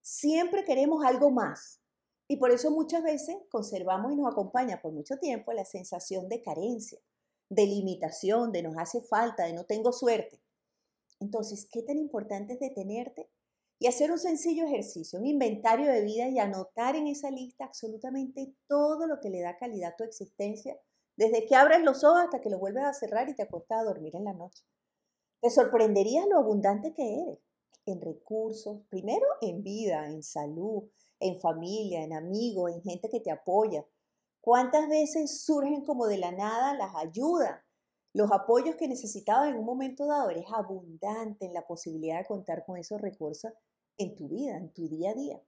Siempre 0.00 0.64
queremos 0.64 1.04
algo 1.04 1.30
más. 1.30 1.80
Y 2.26 2.36
por 2.36 2.50
eso 2.50 2.70
muchas 2.70 3.02
veces 3.02 3.36
conservamos 3.50 4.12
y 4.12 4.16
nos 4.16 4.32
acompaña 4.32 4.80
por 4.80 4.92
mucho 4.92 5.18
tiempo 5.18 5.52
la 5.52 5.64
sensación 5.64 6.28
de 6.28 6.42
carencia, 6.42 6.98
de 7.48 7.66
limitación, 7.66 8.50
de 8.50 8.62
nos 8.62 8.76
hace 8.78 9.02
falta, 9.02 9.44
de 9.44 9.52
no 9.52 9.64
tengo 9.64 9.92
suerte. 9.92 10.42
Entonces, 11.20 11.68
¿qué 11.70 11.82
tan 11.82 11.98
importante 11.98 12.54
es 12.54 12.60
detenerte 12.60 13.30
y 13.82 13.88
hacer 13.88 14.12
un 14.12 14.18
sencillo 14.20 14.64
ejercicio, 14.64 15.18
un 15.18 15.26
inventario 15.26 15.90
de 15.90 16.04
vida 16.04 16.28
y 16.28 16.38
anotar 16.38 16.94
en 16.94 17.08
esa 17.08 17.32
lista 17.32 17.64
absolutamente 17.64 18.54
todo 18.68 19.08
lo 19.08 19.18
que 19.18 19.28
le 19.28 19.40
da 19.40 19.56
calidad 19.56 19.94
a 19.94 19.96
tu 19.96 20.04
existencia, 20.04 20.78
desde 21.16 21.44
que 21.46 21.56
abres 21.56 21.82
los 21.82 22.04
ojos 22.04 22.20
hasta 22.22 22.40
que 22.40 22.48
los 22.48 22.60
vuelves 22.60 22.84
a 22.84 22.94
cerrar 22.94 23.28
y 23.28 23.34
te 23.34 23.42
acuestas 23.42 23.80
a 23.80 23.84
dormir 23.84 24.14
en 24.14 24.22
la 24.22 24.34
noche. 24.34 24.62
Te 25.40 25.50
sorprenderías 25.50 26.28
lo 26.28 26.38
abundante 26.38 26.94
que 26.94 27.22
eres 27.22 27.38
en 27.84 28.00
recursos, 28.00 28.82
primero 28.88 29.26
en 29.40 29.64
vida, 29.64 30.06
en 30.06 30.22
salud, 30.22 30.84
en 31.18 31.40
familia, 31.40 32.04
en 32.04 32.12
amigos, 32.12 32.70
en 32.70 32.82
gente 32.82 33.08
que 33.08 33.18
te 33.18 33.32
apoya. 33.32 33.84
¿Cuántas 34.40 34.88
veces 34.88 35.42
surgen 35.44 35.84
como 35.84 36.06
de 36.06 36.18
la 36.18 36.30
nada 36.30 36.74
las 36.74 36.94
ayudas, 36.94 37.60
los 38.14 38.30
apoyos 38.30 38.76
que 38.76 38.86
necesitabas 38.86 39.48
en 39.48 39.56
un 39.56 39.64
momento 39.64 40.06
dado? 40.06 40.30
Eres 40.30 40.46
abundante 40.54 41.46
en 41.46 41.52
la 41.52 41.66
posibilidad 41.66 42.18
de 42.18 42.26
contar 42.26 42.64
con 42.64 42.76
esos 42.76 43.00
recursos 43.00 43.50
en 43.98 44.14
tu 44.14 44.28
vida, 44.28 44.56
en 44.56 44.72
tu 44.72 44.88
día 44.88 45.10
a 45.10 45.14
día. 45.14 45.42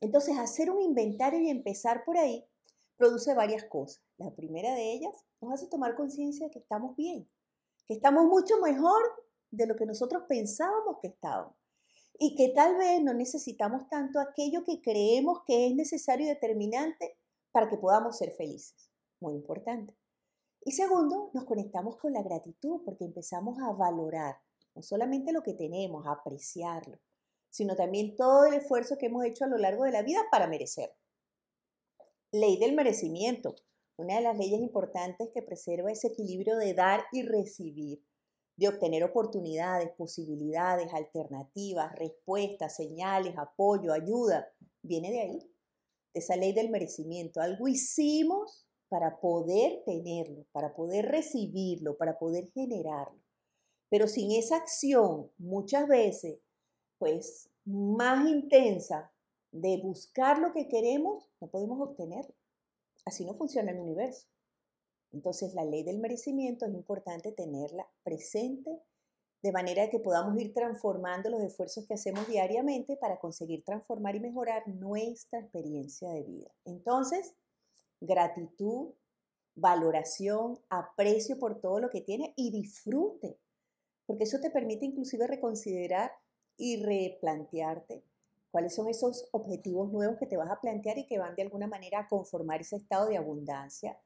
Entonces, 0.00 0.38
hacer 0.38 0.70
un 0.70 0.80
inventario 0.80 1.40
y 1.40 1.50
empezar 1.50 2.04
por 2.04 2.16
ahí 2.16 2.44
produce 2.96 3.34
varias 3.34 3.64
cosas. 3.64 4.02
La 4.18 4.34
primera 4.34 4.74
de 4.74 4.92
ellas 4.92 5.14
nos 5.40 5.54
hace 5.54 5.66
tomar 5.68 5.96
conciencia 5.96 6.46
de 6.46 6.50
que 6.50 6.58
estamos 6.58 6.96
bien, 6.96 7.28
que 7.86 7.94
estamos 7.94 8.24
mucho 8.26 8.60
mejor 8.60 9.02
de 9.50 9.66
lo 9.66 9.76
que 9.76 9.86
nosotros 9.86 10.24
pensábamos 10.28 10.98
que 11.00 11.08
estábamos 11.08 11.54
y 12.18 12.34
que 12.34 12.50
tal 12.50 12.76
vez 12.76 13.02
no 13.02 13.14
necesitamos 13.14 13.88
tanto 13.88 14.20
aquello 14.20 14.64
que 14.64 14.80
creemos 14.82 15.40
que 15.46 15.66
es 15.66 15.74
necesario 15.74 16.26
y 16.26 16.28
determinante 16.28 17.16
para 17.52 17.68
que 17.68 17.78
podamos 17.78 18.18
ser 18.18 18.32
felices. 18.32 18.90
Muy 19.20 19.34
importante. 19.34 19.96
Y 20.62 20.72
segundo, 20.72 21.30
nos 21.32 21.44
conectamos 21.44 21.96
con 21.96 22.12
la 22.12 22.22
gratitud 22.22 22.82
porque 22.84 23.04
empezamos 23.04 23.58
a 23.60 23.72
valorar 23.72 24.36
no 24.74 24.82
solamente 24.82 25.32
lo 25.32 25.42
que 25.42 25.54
tenemos, 25.54 26.06
a 26.06 26.12
apreciarlo, 26.12 26.98
sino 27.50 27.76
también 27.76 28.16
todo 28.16 28.46
el 28.46 28.54
esfuerzo 28.54 28.96
que 28.96 29.06
hemos 29.06 29.24
hecho 29.24 29.44
a 29.44 29.48
lo 29.48 29.58
largo 29.58 29.84
de 29.84 29.92
la 29.92 30.02
vida 30.02 30.20
para 30.30 30.46
merecer. 30.46 30.94
Ley 32.32 32.58
del 32.58 32.74
merecimiento. 32.74 33.56
Una 33.96 34.16
de 34.16 34.22
las 34.22 34.38
leyes 34.38 34.60
importantes 34.60 35.28
que 35.34 35.42
preserva 35.42 35.92
ese 35.92 36.08
equilibrio 36.08 36.56
de 36.56 36.72
dar 36.72 37.04
y 37.12 37.22
recibir, 37.22 38.02
de 38.56 38.68
obtener 38.68 39.04
oportunidades, 39.04 39.90
posibilidades, 39.96 40.94
alternativas, 40.94 41.94
respuestas, 41.96 42.76
señales, 42.76 43.34
apoyo, 43.36 43.92
ayuda, 43.92 44.50
viene 44.82 45.10
de 45.10 45.20
ahí, 45.20 45.38
de 46.14 46.20
esa 46.20 46.36
ley 46.36 46.52
del 46.52 46.70
merecimiento. 46.70 47.40
Algo 47.40 47.68
hicimos 47.68 48.66
para 48.88 49.20
poder 49.20 49.82
tenerlo, 49.84 50.46
para 50.52 50.74
poder 50.74 51.06
recibirlo, 51.06 51.96
para 51.98 52.18
poder 52.18 52.50
generarlo. 52.52 53.20
Pero 53.90 54.06
sin 54.06 54.32
esa 54.32 54.56
acción, 54.56 55.30
muchas 55.36 55.86
veces 55.88 56.38
pues 57.00 57.50
más 57.64 58.28
intensa 58.28 59.10
de 59.52 59.80
buscar 59.82 60.38
lo 60.38 60.52
que 60.52 60.68
queremos, 60.68 61.28
no 61.40 61.48
podemos 61.48 61.80
obtenerlo. 61.80 62.34
Así 63.06 63.24
no 63.24 63.34
funciona 63.34 63.72
el 63.72 63.80
universo. 63.80 64.28
Entonces 65.10 65.54
la 65.54 65.64
ley 65.64 65.82
del 65.82 65.98
merecimiento 65.98 66.66
es 66.66 66.74
importante 66.74 67.32
tenerla 67.32 67.88
presente 68.04 68.82
de 69.42 69.52
manera 69.52 69.88
que 69.88 69.98
podamos 69.98 70.38
ir 70.38 70.52
transformando 70.52 71.30
los 71.30 71.42
esfuerzos 71.42 71.86
que 71.86 71.94
hacemos 71.94 72.28
diariamente 72.28 72.98
para 72.98 73.18
conseguir 73.18 73.64
transformar 73.64 74.14
y 74.14 74.20
mejorar 74.20 74.68
nuestra 74.68 75.40
experiencia 75.40 76.10
de 76.10 76.22
vida. 76.22 76.50
Entonces, 76.66 77.34
gratitud, 78.02 78.92
valoración, 79.54 80.60
aprecio 80.68 81.38
por 81.38 81.62
todo 81.62 81.80
lo 81.80 81.88
que 81.88 82.02
tiene 82.02 82.34
y 82.36 82.50
disfrute, 82.50 83.38
porque 84.04 84.24
eso 84.24 84.38
te 84.38 84.50
permite 84.50 84.84
inclusive 84.84 85.26
reconsiderar 85.26 86.12
y 86.60 86.82
replantearte 86.82 88.04
cuáles 88.50 88.74
son 88.74 88.88
esos 88.88 89.28
objetivos 89.32 89.90
nuevos 89.90 90.18
que 90.18 90.26
te 90.26 90.36
vas 90.36 90.50
a 90.50 90.60
plantear 90.60 90.98
y 90.98 91.06
que 91.06 91.18
van 91.18 91.34
de 91.34 91.42
alguna 91.42 91.66
manera 91.66 92.00
a 92.00 92.08
conformar 92.08 92.60
ese 92.60 92.76
estado 92.76 93.08
de 93.08 93.16
abundancia, 93.16 93.98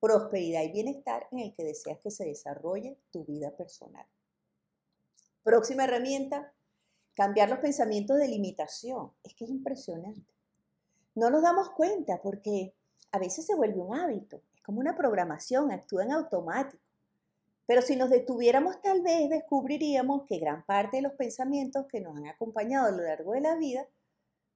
prosperidad 0.00 0.62
y 0.62 0.72
bienestar 0.72 1.26
en 1.32 1.40
el 1.40 1.54
que 1.54 1.64
deseas 1.64 1.98
que 1.98 2.10
se 2.10 2.24
desarrolle 2.24 2.96
tu 3.10 3.24
vida 3.24 3.50
personal. 3.56 4.06
Próxima 5.42 5.84
herramienta, 5.84 6.52
cambiar 7.14 7.48
los 7.48 7.58
pensamientos 7.58 8.18
de 8.18 8.28
limitación. 8.28 9.12
Es 9.24 9.34
que 9.34 9.44
es 9.44 9.50
impresionante. 9.50 10.32
No 11.14 11.30
nos 11.30 11.42
damos 11.42 11.70
cuenta 11.70 12.20
porque 12.22 12.74
a 13.10 13.18
veces 13.18 13.46
se 13.46 13.54
vuelve 13.54 13.80
un 13.80 13.96
hábito, 13.96 14.42
es 14.54 14.62
como 14.62 14.80
una 14.80 14.94
programación, 14.94 15.72
actúa 15.72 16.04
en 16.04 16.12
automático. 16.12 16.82
Pero 17.66 17.82
si 17.82 17.96
nos 17.96 18.10
detuviéramos 18.10 18.80
tal 18.80 19.02
vez 19.02 19.28
descubriríamos 19.28 20.22
que 20.26 20.38
gran 20.38 20.64
parte 20.64 20.98
de 20.98 21.02
los 21.02 21.12
pensamientos 21.14 21.86
que 21.90 22.00
nos 22.00 22.16
han 22.16 22.28
acompañado 22.28 22.86
a 22.86 22.90
lo 22.92 23.02
largo 23.02 23.32
de 23.32 23.40
la 23.40 23.56
vida, 23.56 23.86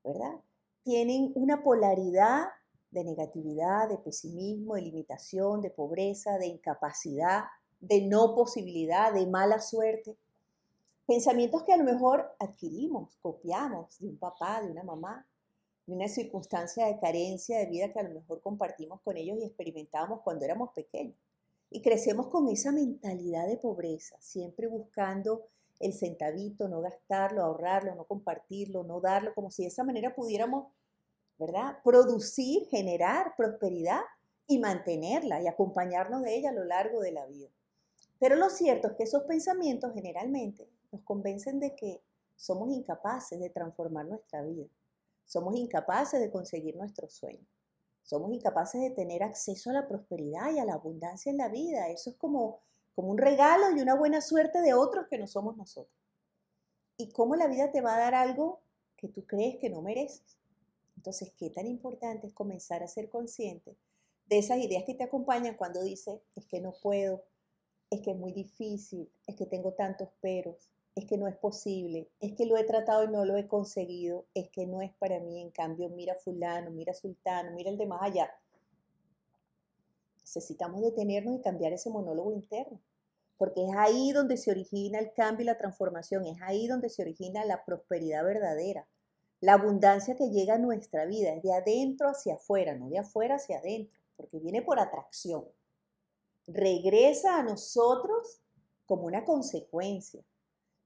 ¿verdad? 0.04 0.36
Tienen 0.84 1.32
una 1.34 1.62
polaridad 1.62 2.46
de 2.90 3.04
negatividad, 3.04 3.88
de 3.88 3.98
pesimismo, 3.98 4.74
de 4.74 4.82
limitación, 4.82 5.60
de 5.60 5.70
pobreza, 5.70 6.38
de 6.38 6.46
incapacidad, 6.46 7.44
de 7.80 8.02
no 8.02 8.34
posibilidad, 8.34 9.12
de 9.12 9.26
mala 9.26 9.60
suerte. 9.60 10.16
Pensamientos 11.06 11.64
que 11.64 11.72
a 11.72 11.76
lo 11.76 11.84
mejor 11.84 12.34
adquirimos, 12.38 13.16
copiamos 13.20 13.98
de 13.98 14.08
un 14.08 14.18
papá, 14.18 14.62
de 14.62 14.70
una 14.70 14.84
mamá, 14.84 15.26
de 15.86 15.94
una 15.94 16.08
circunstancia 16.08 16.86
de 16.86 17.00
carencia 17.00 17.58
de 17.58 17.66
vida 17.66 17.92
que 17.92 17.98
a 17.98 18.04
lo 18.04 18.14
mejor 18.14 18.40
compartimos 18.40 19.00
con 19.02 19.16
ellos 19.16 19.38
y 19.38 19.44
experimentábamos 19.44 20.20
cuando 20.22 20.44
éramos 20.44 20.70
pequeños. 20.72 21.16
Y 21.70 21.82
crecemos 21.82 22.26
con 22.26 22.48
esa 22.48 22.72
mentalidad 22.72 23.46
de 23.46 23.56
pobreza, 23.56 24.16
siempre 24.20 24.66
buscando 24.66 25.46
el 25.78 25.94
centavito, 25.94 26.68
no 26.68 26.80
gastarlo, 26.82 27.42
ahorrarlo, 27.42 27.94
no 27.94 28.04
compartirlo, 28.04 28.84
no 28.84 29.00
darlo, 29.00 29.34
como 29.34 29.50
si 29.50 29.62
de 29.62 29.68
esa 29.68 29.84
manera 29.84 30.14
pudiéramos, 30.14 30.72
¿verdad? 31.38 31.78
Producir, 31.82 32.66
generar 32.68 33.34
prosperidad 33.36 34.00
y 34.46 34.58
mantenerla 34.58 35.40
y 35.40 35.46
acompañarnos 35.46 36.22
de 36.22 36.36
ella 36.36 36.50
a 36.50 36.54
lo 36.54 36.64
largo 36.64 37.00
de 37.00 37.12
la 37.12 37.24
vida. 37.26 37.48
Pero 38.18 38.36
lo 38.36 38.50
cierto 38.50 38.88
es 38.88 38.94
que 38.94 39.04
esos 39.04 39.22
pensamientos 39.22 39.94
generalmente 39.94 40.68
nos 40.92 41.02
convencen 41.02 41.60
de 41.60 41.74
que 41.74 42.02
somos 42.36 42.70
incapaces 42.70 43.40
de 43.40 43.48
transformar 43.48 44.06
nuestra 44.06 44.42
vida. 44.42 44.66
Somos 45.24 45.56
incapaces 45.56 46.20
de 46.20 46.30
conseguir 46.30 46.76
nuestros 46.76 47.14
sueños. 47.14 47.46
Somos 48.10 48.32
incapaces 48.32 48.80
de 48.80 48.90
tener 48.90 49.22
acceso 49.22 49.70
a 49.70 49.72
la 49.72 49.86
prosperidad 49.86 50.52
y 50.52 50.58
a 50.58 50.64
la 50.64 50.74
abundancia 50.74 51.30
en 51.30 51.36
la 51.36 51.46
vida. 51.46 51.90
Eso 51.90 52.10
es 52.10 52.16
como, 52.16 52.60
como 52.92 53.08
un 53.08 53.18
regalo 53.18 53.70
y 53.70 53.80
una 53.80 53.94
buena 53.94 54.20
suerte 54.20 54.60
de 54.62 54.74
otros 54.74 55.06
que 55.08 55.16
no 55.16 55.28
somos 55.28 55.56
nosotros. 55.56 55.94
¿Y 56.96 57.12
cómo 57.12 57.36
la 57.36 57.46
vida 57.46 57.70
te 57.70 57.80
va 57.80 57.94
a 57.94 58.00
dar 58.00 58.16
algo 58.16 58.62
que 58.96 59.06
tú 59.06 59.24
crees 59.28 59.58
que 59.60 59.70
no 59.70 59.80
mereces? 59.80 60.40
Entonces, 60.96 61.32
¿qué 61.38 61.50
tan 61.50 61.68
importante 61.68 62.26
es 62.26 62.34
comenzar 62.34 62.82
a 62.82 62.88
ser 62.88 63.08
consciente 63.08 63.76
de 64.26 64.38
esas 64.38 64.58
ideas 64.58 64.82
que 64.84 64.94
te 64.94 65.04
acompañan 65.04 65.54
cuando 65.54 65.80
dices, 65.80 66.20
es 66.34 66.46
que 66.46 66.60
no 66.60 66.72
puedo, 66.82 67.22
es 67.90 68.00
que 68.00 68.10
es 68.10 68.16
muy 68.16 68.32
difícil, 68.32 69.08
es 69.28 69.36
que 69.36 69.46
tengo 69.46 69.74
tantos 69.74 70.08
peros, 70.20 70.68
es 70.94 71.06
que 71.06 71.16
no 71.16 71.28
es 71.28 71.36
posible, 71.36 72.08
es 72.20 72.34
que 72.34 72.46
lo 72.46 72.56
he 72.56 72.64
tratado 72.64 73.04
y 73.04 73.08
no 73.08 73.24
lo 73.24 73.36
he 73.36 73.46
conseguido, 73.46 74.26
es 74.34 74.50
que 74.50 74.66
no 74.66 74.82
es 74.82 74.92
para 74.94 75.20
mí, 75.20 75.40
en 75.40 75.50
cambio, 75.50 75.88
mira 75.88 76.14
fulano, 76.16 76.70
mira 76.70 76.94
sultano, 76.94 77.52
mira 77.52 77.70
el 77.70 77.78
de 77.78 77.86
más 77.86 78.02
allá. 78.02 78.30
Necesitamos 80.20 80.82
detenernos 80.82 81.36
y 81.36 81.42
cambiar 81.42 81.72
ese 81.72 81.90
monólogo 81.90 82.32
interno, 82.32 82.80
porque 83.38 83.64
es 83.64 83.76
ahí 83.76 84.12
donde 84.12 84.36
se 84.36 84.50
origina 84.50 84.98
el 84.98 85.12
cambio 85.12 85.44
y 85.44 85.46
la 85.46 85.58
transformación, 85.58 86.26
es 86.26 86.40
ahí 86.42 86.66
donde 86.66 86.88
se 86.88 87.02
origina 87.02 87.44
la 87.44 87.64
prosperidad 87.64 88.24
verdadera, 88.24 88.86
la 89.40 89.54
abundancia 89.54 90.16
que 90.16 90.30
llega 90.30 90.54
a 90.54 90.58
nuestra 90.58 91.06
vida, 91.06 91.32
es 91.32 91.42
de 91.42 91.54
adentro 91.54 92.08
hacia 92.08 92.34
afuera, 92.34 92.74
no 92.76 92.90
de 92.90 92.98
afuera 92.98 93.36
hacia 93.36 93.58
adentro, 93.58 93.98
porque 94.16 94.38
viene 94.38 94.60
por 94.60 94.78
atracción. 94.78 95.46
Regresa 96.46 97.38
a 97.38 97.42
nosotros 97.42 98.42
como 98.84 99.04
una 99.04 99.24
consecuencia 99.24 100.22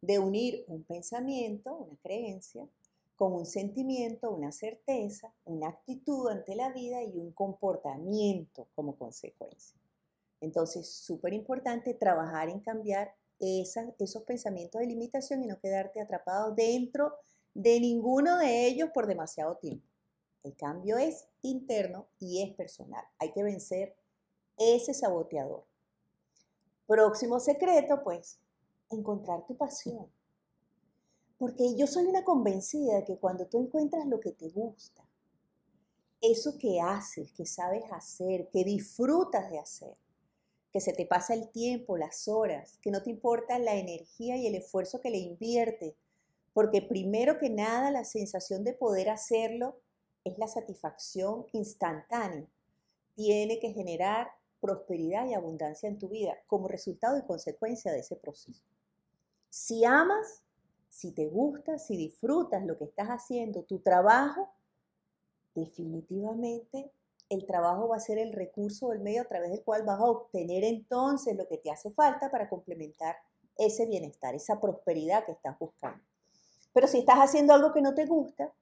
de 0.05 0.19
unir 0.19 0.65
un 0.69 0.85
pensamiento, 0.85 1.75
una 1.75 1.97
creencia, 2.03 2.69
con 3.17 3.33
un 3.33 3.47
sentimiento, 3.47 4.31
una 4.31 4.51
certeza, 4.51 5.33
una 5.45 5.69
actitud 5.69 6.29
ante 6.29 6.57
la 6.57 6.71
vida 6.73 7.03
y 7.03 7.17
un 7.17 7.33
comportamiento 7.33 8.67
como 8.75 8.97
consecuencia. 8.97 9.79
Entonces, 10.41 10.89
súper 10.89 11.33
importante 11.33 11.95
trabajar 11.95 12.49
en 12.49 12.61
cambiar 12.61 13.15
esos 13.39 14.23
pensamientos 14.25 14.81
de 14.81 14.89
limitación 14.89 15.43
y 15.43 15.47
no 15.47 15.61
quedarte 15.61 16.01
atrapado 16.01 16.55
dentro 16.55 17.15
de 17.55 17.79
ninguno 17.79 18.39
de 18.39 18.67
ellos 18.67 18.91
por 18.93 19.07
demasiado 19.07 19.57
tiempo. 19.57 19.87
El 20.43 20.57
cambio 20.57 20.99
es 20.99 21.29
interno 21.43 22.09
y 22.19 22.43
es 22.43 22.55
personal. 22.55 23.05
Hay 23.19 23.33
que 23.33 23.43
vencer 23.43 23.97
ese 24.59 24.93
saboteador. 24.93 25.65
Próximo 26.87 27.41
secreto, 27.41 28.03
pues, 28.03 28.39
encontrar 28.95 29.47
tu 29.47 29.57
pasión. 29.57 30.07
Porque 31.39 31.77
yo 31.77 31.87
soy 31.87 32.07
una 32.07 32.25
convencida 32.25 32.97
de 32.97 33.05
que 33.05 33.19
cuando 33.19 33.47
tú 33.47 33.61
encuentras 33.61 34.07
lo 34.07 34.21
que 34.21 34.33
te 34.33 34.49
gusta, 34.49 35.05
eso 36.21 36.57
que 36.59 36.81
haces, 36.81 37.33
que 37.33 37.45
sabes 37.45 37.85
hacer, 37.93 38.49
que 38.51 38.65
disfrutas 38.65 39.51
de 39.51 39.59
hacer, 39.59 39.95
que 40.73 40.81
se 40.81 40.93
te 40.93 41.07
pasa 41.07 41.35
el 41.35 41.51
tiempo, 41.51 41.99
las 41.99 42.29
horas, 42.29 42.79
que 42.81 42.91
no 42.91 43.03
te 43.03 43.11
importa 43.11 43.59
la 43.59 43.75
energía 43.75 44.37
y 44.37 44.47
el 44.47 44.55
esfuerzo 44.55 45.01
que 45.01 45.11
le 45.11 45.19
inviertes, 45.19 45.95
porque 46.53 46.83
primero 46.83 47.39
que 47.39 47.51
nada 47.51 47.91
la 47.91 48.05
sensación 48.05 48.65
de 48.65 48.73
poder 48.73 49.11
hacerlo 49.11 49.81
es 50.25 50.39
la 50.39 50.49
satisfacción 50.49 51.47
instantánea. 51.53 52.49
Tiene 53.15 53.59
que 53.59 53.73
generar 53.73 54.29
prosperidad 54.61 55.27
y 55.29 55.35
abundancia 55.35 55.89
en 55.89 55.99
tu 55.99 56.09
vida 56.09 56.39
como 56.47 56.69
resultado 56.69 57.19
y 57.19 57.23
consecuencia 57.23 57.93
de 57.93 57.99
ese 57.99 58.17
proceso. 58.17 58.63
Si 59.57 59.85
amas, 59.85 60.43
si 60.89 61.13
te 61.13 61.29
gusta, 61.29 61.79
si 61.79 61.97
disfrutas 61.97 62.67
lo 62.67 62.77
que 62.77 62.87
estás 62.87 63.07
haciendo, 63.07 63.63
tu 63.63 63.79
trabajo, 63.79 64.49
definitivamente 65.55 66.91
el 67.29 67.47
trabajo 67.47 67.87
va 67.87 67.99
a 67.99 68.01
ser 68.01 68.19
el 68.19 68.33
recurso 68.33 68.89
o 68.89 68.93
el 68.93 68.99
medio 68.99 69.23
a 69.23 69.27
través 69.27 69.53
del 69.53 69.63
cual 69.63 69.85
vas 69.85 70.01
a 70.01 70.07
obtener 70.07 70.65
entonces 70.65 71.37
lo 71.37 71.47
que 71.47 71.59
te 71.59 71.71
hace 71.71 71.93
falta 71.93 72.33
para 72.33 72.49
complementar 72.49 73.15
ese 73.57 73.87
bienestar, 73.87 74.35
esa 74.35 74.59
prosperidad 74.59 75.25
que 75.25 75.31
estás 75.31 75.57
buscando. 75.57 76.03
Pero 76.73 76.89
si 76.89 76.99
estás 76.99 77.21
haciendo 77.21 77.55
algo 77.55 77.73
que 77.73 77.81
no 77.81 77.95
te 77.95 78.07
gusta 78.07 78.53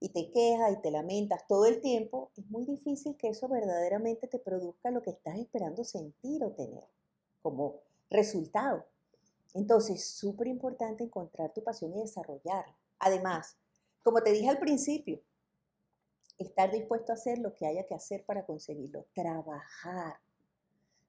y 0.00 0.08
te 0.08 0.32
quejas 0.32 0.72
y 0.72 0.82
te 0.82 0.90
lamentas 0.90 1.46
todo 1.46 1.66
el 1.66 1.80
tiempo, 1.80 2.32
es 2.36 2.44
muy 2.50 2.64
difícil 2.64 3.16
que 3.16 3.28
eso 3.28 3.46
verdaderamente 3.46 4.26
te 4.26 4.40
produzca 4.40 4.90
lo 4.90 5.02
que 5.02 5.10
estás 5.10 5.38
esperando 5.38 5.84
sentir 5.84 6.42
o 6.42 6.50
tener 6.50 6.88
como 7.42 7.76
resultado. 8.10 8.84
Entonces, 9.54 10.04
súper 10.04 10.46
importante 10.46 11.04
encontrar 11.04 11.52
tu 11.52 11.62
pasión 11.62 11.94
y 11.94 12.00
desarrollarla. 12.00 12.74
Además, 12.98 13.56
como 14.02 14.22
te 14.22 14.32
dije 14.32 14.48
al 14.48 14.58
principio, 14.58 15.20
estar 16.38 16.70
dispuesto 16.70 17.12
a 17.12 17.14
hacer 17.14 17.38
lo 17.38 17.54
que 17.54 17.66
haya 17.66 17.86
que 17.86 17.94
hacer 17.94 18.24
para 18.24 18.44
conseguirlo, 18.44 19.06
trabajar. 19.14 20.16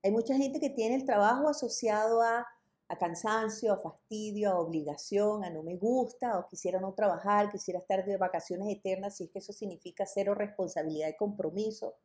Hay 0.03 0.11
mucha 0.11 0.35
gente 0.35 0.59
que 0.59 0.69
tiene 0.69 0.95
el 0.95 1.05
trabajo 1.05 1.47
asociado 1.47 2.21
a, 2.21 2.45
a, 2.89 2.97
cansancio, 2.97 3.73
a 3.73 3.77
fastidio, 3.77 4.51
a 4.51 4.59
obligación, 4.59 5.43
a 5.43 5.49
no 5.49 5.63
me 5.63 5.77
gusta, 5.77 6.37
o 6.37 6.47
quisiera 6.47 6.79
no 6.79 6.93
trabajar, 6.93 7.51
quisiera 7.51 7.79
estar 7.79 8.05
de 8.05 8.17
vacaciones 8.17 8.67
eternas, 8.69 9.15
si 9.15 9.25
es 9.25 9.29
que 9.31 9.39
eso 9.39 9.53
significa 9.53 10.05
cero 10.05 10.35
responsabilidad 10.35 11.07
y 11.07 11.15
compromiso. 11.15 11.95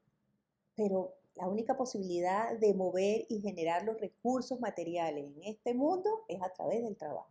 Pero 0.76 1.14
la 1.38 1.46
única 1.46 1.76
posibilidad 1.76 2.58
de 2.58 2.74
mover 2.74 3.24
y 3.28 3.40
generar 3.40 3.84
los 3.84 4.00
recursos 4.00 4.58
materiales 4.58 5.24
en 5.24 5.44
este 5.44 5.72
mundo 5.72 6.24
es 6.26 6.42
a 6.42 6.52
través 6.52 6.82
del 6.82 6.96
trabajo. 6.96 7.30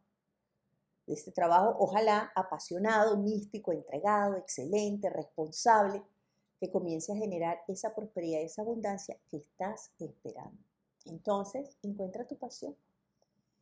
De 1.05 1.13
este 1.13 1.31
trabajo, 1.31 1.75
ojalá 1.77 2.31
apasionado, 2.33 3.17
místico, 3.17 3.73
entregado, 3.73 4.37
excelente, 4.37 5.09
responsable, 5.09 6.01
que 6.59 6.71
comience 6.71 7.11
a 7.11 7.17
generar 7.17 7.59
esa 7.67 7.93
prosperidad, 7.93 8.41
esa 8.41 8.61
abundancia 8.61 9.17
que 9.29 9.37
estás 9.37 9.91
esperando. 9.99 10.57
Entonces, 11.05 11.77
encuentra 11.83 12.25
tu 12.25 12.37
pasión. 12.37 12.75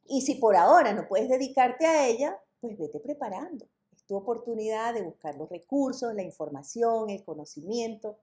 Y 0.05 0.21
si 0.21 0.35
por 0.35 0.55
ahora 0.55 0.93
no 0.93 1.07
puedes 1.07 1.27
dedicarte 1.27 1.87
a 1.87 2.07
ella, 2.07 2.39
pues 2.61 2.77
vete 2.77 2.99
preparando. 2.99 3.65
Es 3.95 4.03
tu 4.03 4.15
oportunidad 4.15 4.93
de 4.93 5.01
buscar 5.01 5.35
los 5.35 5.49
recursos, 5.49 6.13
la 6.13 6.21
información, 6.21 7.09
el 7.09 7.23
conocimiento, 7.23 8.19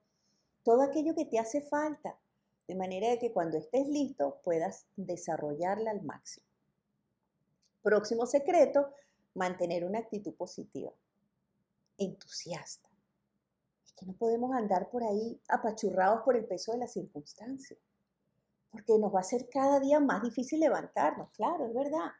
todo 0.62 0.82
aquello 0.82 1.14
que 1.14 1.24
te 1.24 1.38
hace 1.38 1.60
falta, 1.60 2.18
de 2.68 2.74
manera 2.74 3.18
que 3.18 3.32
cuando 3.32 3.58
estés 3.58 3.86
listo 3.88 4.40
puedas 4.44 4.86
desarrollarla 4.96 5.90
al 5.90 6.02
máximo. 6.02 6.46
Próximo 7.82 8.26
secreto, 8.26 8.94
mantener 9.34 9.84
una 9.84 9.98
actitud 9.98 10.34
positiva, 10.34 10.92
entusiasta. 11.98 12.88
Es 13.84 13.92
que 13.92 14.06
no 14.06 14.12
podemos 14.14 14.54
andar 14.54 14.88
por 14.90 15.02
ahí 15.02 15.40
apachurrados 15.48 16.22
por 16.22 16.36
el 16.36 16.46
peso 16.46 16.72
de 16.72 16.78
las 16.78 16.92
circunstancias, 16.92 17.78
porque 18.70 18.98
nos 18.98 19.14
va 19.14 19.20
a 19.20 19.24
ser 19.24 19.48
cada 19.48 19.80
día 19.80 20.00
más 20.00 20.22
difícil 20.22 20.60
levantarnos, 20.60 21.30
claro, 21.30 21.66
es 21.66 21.74
verdad. 21.74 22.12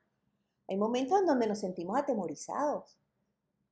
Hay 0.68 0.76
momentos 0.76 1.20
en 1.20 1.26
donde 1.26 1.46
nos 1.46 1.60
sentimos 1.60 1.96
atemorizados, 1.98 2.98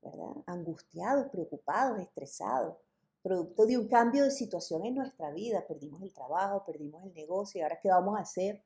¿verdad? 0.00 0.32
Angustiados, 0.46 1.28
preocupados, 1.28 1.98
estresados 2.00 2.76
producto 3.22 3.66
de 3.66 3.78
un 3.78 3.88
cambio 3.88 4.24
de 4.24 4.30
situación 4.30 4.84
en 4.84 4.94
nuestra 4.94 5.30
vida. 5.30 5.66
Perdimos 5.66 6.02
el 6.02 6.12
trabajo, 6.12 6.64
perdimos 6.64 7.04
el 7.04 7.14
negocio, 7.14 7.58
y 7.58 7.62
ahora 7.62 7.80
qué 7.80 7.88
vamos 7.88 8.18
a 8.18 8.22
hacer? 8.22 8.62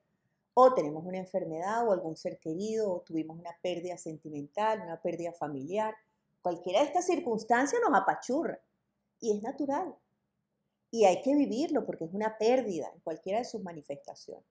O 0.54 0.72
tenemos 0.72 1.04
una 1.04 1.18
enfermedad 1.18 1.86
o 1.86 1.92
algún 1.92 2.16
ser 2.16 2.38
querido, 2.38 2.92
o 2.92 3.00
tuvimos 3.00 3.38
una 3.38 3.56
pérdida 3.62 3.98
sentimental, 3.98 4.80
una 4.82 5.00
pérdida 5.00 5.32
familiar. 5.32 5.94
Cualquiera 6.42 6.80
de 6.80 6.86
estas 6.86 7.06
circunstancias 7.06 7.80
nos 7.86 7.98
apachurra 7.98 8.60
y 9.20 9.36
es 9.36 9.42
natural. 9.42 9.94
Y 10.90 11.06
hay 11.06 11.22
que 11.22 11.34
vivirlo 11.34 11.84
porque 11.84 12.04
es 12.04 12.14
una 12.14 12.38
pérdida 12.38 12.88
en 12.94 13.00
cualquiera 13.00 13.40
de 13.40 13.44
sus 13.44 13.62
manifestaciones. 13.62 14.44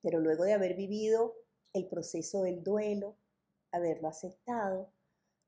Pero 0.00 0.18
luego 0.20 0.44
de 0.44 0.54
haber 0.54 0.74
vivido 0.74 1.34
el 1.74 1.86
proceso 1.86 2.42
del 2.42 2.64
duelo, 2.64 3.14
haberlo 3.70 4.08
aceptado, 4.08 4.88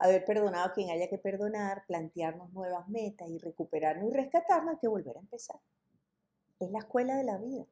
haber 0.03 0.25
perdonado 0.25 0.67
a 0.67 0.73
quien 0.73 0.91
haya 0.91 1.09
que 1.09 1.19
perdonar, 1.19 1.85
plantearnos 1.87 2.53
nuevas 2.53 2.89
metas 2.89 3.29
y 3.29 3.39
recuperarnos 3.39 4.11
y 4.11 4.15
rescatarnos, 4.15 4.75
hay 4.75 4.81
que 4.81 4.89
volver 4.89 5.17
a 5.17 5.21
empezar. 5.21 5.61
Es 6.59 6.71
la 6.71 6.81
escuela 6.81 7.17
de 7.17 7.25
la 7.25 7.39
vida. 7.39 7.67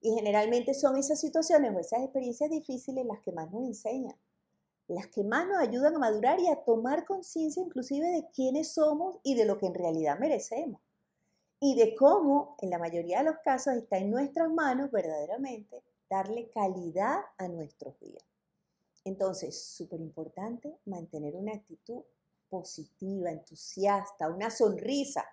Y 0.00 0.14
generalmente 0.14 0.74
son 0.74 0.96
esas 0.96 1.20
situaciones 1.20 1.74
o 1.74 1.80
esas 1.80 2.02
experiencias 2.02 2.50
difíciles 2.50 3.04
las 3.06 3.20
que 3.20 3.32
más 3.32 3.50
nos 3.50 3.62
enseñan, 3.64 4.16
las 4.86 5.06
que 5.08 5.24
más 5.24 5.46
nos 5.48 5.58
ayudan 5.58 5.96
a 5.96 5.98
madurar 5.98 6.38
y 6.38 6.48
a 6.48 6.64
tomar 6.64 7.04
conciencia 7.04 7.62
inclusive 7.62 8.06
de 8.08 8.28
quiénes 8.30 8.74
somos 8.74 9.18
y 9.22 9.34
de 9.34 9.44
lo 9.44 9.58
que 9.58 9.66
en 9.66 9.74
realidad 9.74 10.18
merecemos. 10.18 10.80
Y 11.60 11.76
de 11.76 11.96
cómo, 11.96 12.56
en 12.60 12.70
la 12.70 12.78
mayoría 12.78 13.18
de 13.18 13.24
los 13.24 13.38
casos, 13.44 13.74
está 13.74 13.98
en 13.98 14.10
nuestras 14.10 14.48
manos 14.48 14.92
verdaderamente 14.92 15.82
darle 16.08 16.50
calidad 16.50 17.20
a 17.36 17.48
nuestros 17.48 17.98
días. 17.98 18.27
Entonces, 19.04 19.62
súper 19.62 20.00
importante 20.00 20.78
mantener 20.84 21.34
una 21.36 21.52
actitud 21.52 22.02
positiva, 22.48 23.30
entusiasta, 23.30 24.28
una 24.28 24.50
sonrisa. 24.50 25.24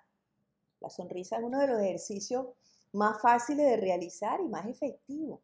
La 0.80 0.90
sonrisa 0.90 1.38
es 1.38 1.44
uno 1.44 1.60
de 1.60 1.68
los 1.68 1.82
ejercicios 1.82 2.48
más 2.94 3.22
fáciles 3.22 3.66
de 3.66 3.78
realizar 3.78 4.40
y 4.42 4.48
más 4.48 4.68
efectivos, 4.68 5.42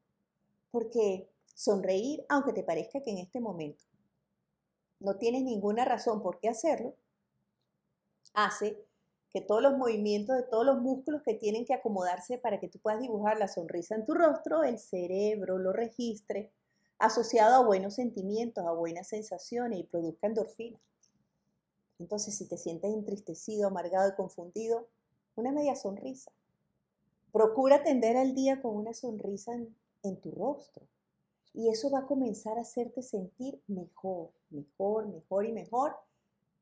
porque 0.72 1.30
sonreír, 1.54 2.26
aunque 2.30 2.54
te 2.54 2.64
parezca 2.64 3.02
que 3.02 3.12
en 3.12 3.18
este 3.18 3.40
momento 3.40 3.84
no 5.00 5.18
tienes 5.18 5.44
ninguna 5.44 5.84
razón 5.84 6.22
por 6.22 6.40
qué 6.40 6.50
hacerlo, 6.50 6.96
hace 8.34 8.86
que 9.30 9.42
todos 9.42 9.62
los 9.62 9.78
movimientos 9.78 10.36
de 10.36 10.44
todos 10.44 10.66
los 10.66 10.82
músculos 10.82 11.22
que 11.24 11.34
tienen 11.34 11.66
que 11.66 11.74
acomodarse 11.74 12.38
para 12.38 12.60
que 12.60 12.68
tú 12.68 12.80
puedas 12.80 13.00
dibujar 13.00 13.38
la 13.38 13.48
sonrisa 13.48 13.96
en 13.96 14.06
tu 14.06 14.14
rostro, 14.14 14.64
el 14.64 14.78
cerebro 14.78 15.58
lo 15.58 15.72
registre 15.74 16.52
asociado 17.06 17.56
a 17.56 17.66
buenos 17.66 17.96
sentimientos, 17.96 18.66
a 18.66 18.72
buenas 18.72 19.08
sensaciones 19.08 19.80
y 19.80 19.84
produzca 19.84 20.28
endorfina. 20.28 20.80
Entonces, 22.00 22.38
si 22.38 22.48
te 22.48 22.58
sientes 22.58 22.94
entristecido, 22.94 23.68
amargado 23.68 24.10
y 24.10 24.16
confundido, 24.16 24.88
una 25.36 25.52
media 25.52 25.76
sonrisa. 25.76 26.32
Procura 27.32 27.78
atender 27.78 28.18
al 28.18 28.34
día 28.34 28.62
con 28.62 28.76
una 28.76 28.94
sonrisa 28.94 29.54
en, 29.54 29.76
en 30.04 30.20
tu 30.20 30.32
rostro. 30.32 30.86
Y 31.54 31.70
eso 31.70 31.92
va 31.92 32.00
a 32.00 32.08
comenzar 32.08 32.58
a 32.58 32.62
hacerte 32.62 33.04
sentir 33.04 33.62
mejor, 33.68 34.32
mejor, 34.50 35.08
mejor 35.08 35.46
y 35.46 35.52
mejor, 35.52 35.96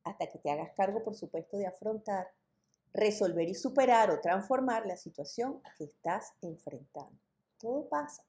hasta 0.04 0.28
que 0.28 0.39
te 0.39 0.52
hagas 0.52 0.71
cargo, 0.75 1.04
por 1.04 1.15
supuesto, 1.15 1.58
de 1.58 1.67
afrontar, 1.67 2.28
resolver 2.93 3.47
y 3.47 3.56
superar 3.56 4.10
o 4.12 4.19
transformar 4.19 4.86
la 4.86 4.97
situación 4.97 5.62
que 5.78 5.86
estás 5.86 6.34
enfrentando. 6.41 7.17
Todo 7.60 7.88
pasa. 7.88 8.23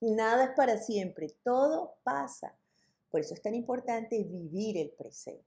Nada 0.00 0.44
es 0.44 0.50
para 0.50 0.78
siempre, 0.78 1.34
todo 1.42 1.96
pasa. 2.04 2.54
Por 3.10 3.20
eso 3.20 3.34
es 3.34 3.42
tan 3.42 3.54
importante 3.54 4.22
vivir 4.22 4.76
el 4.76 4.90
presente. 4.90 5.44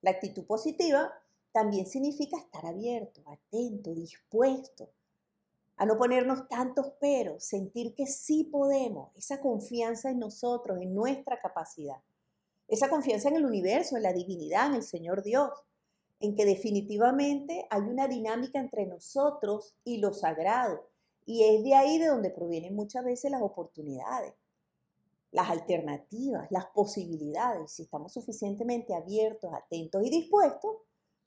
La 0.00 0.12
actitud 0.12 0.44
positiva 0.44 1.12
también 1.52 1.86
significa 1.86 2.38
estar 2.38 2.66
abierto, 2.66 3.22
atento, 3.26 3.94
dispuesto 3.94 4.90
a 5.76 5.86
no 5.86 5.98
ponernos 5.98 6.48
tantos 6.48 6.92
peros, 7.00 7.44
sentir 7.44 7.94
que 7.94 8.06
sí 8.06 8.44
podemos, 8.44 9.10
esa 9.16 9.40
confianza 9.40 10.10
en 10.10 10.20
nosotros, 10.20 10.78
en 10.80 10.94
nuestra 10.94 11.38
capacidad, 11.38 12.00
esa 12.68 12.88
confianza 12.88 13.28
en 13.28 13.36
el 13.36 13.44
universo, 13.44 13.96
en 13.96 14.04
la 14.04 14.12
divinidad, 14.12 14.68
en 14.68 14.74
el 14.76 14.82
Señor 14.82 15.22
Dios, 15.22 15.50
en 16.20 16.36
que 16.36 16.44
definitivamente 16.44 17.66
hay 17.70 17.82
una 17.82 18.08
dinámica 18.08 18.58
entre 18.58 18.86
nosotros 18.86 19.74
y 19.84 19.98
lo 19.98 20.12
sagrado. 20.14 20.88
Y 21.26 21.42
es 21.44 21.64
de 21.64 21.74
ahí 21.74 21.98
de 21.98 22.06
donde 22.06 22.30
provienen 22.30 22.74
muchas 22.74 23.04
veces 23.04 23.30
las 23.30 23.42
oportunidades, 23.42 24.34
las 25.30 25.50
alternativas, 25.50 26.50
las 26.50 26.66
posibilidades. 26.66 27.72
Si 27.72 27.84
estamos 27.84 28.12
suficientemente 28.12 28.94
abiertos, 28.94 29.52
atentos 29.54 30.04
y 30.04 30.10
dispuestos, 30.10 30.76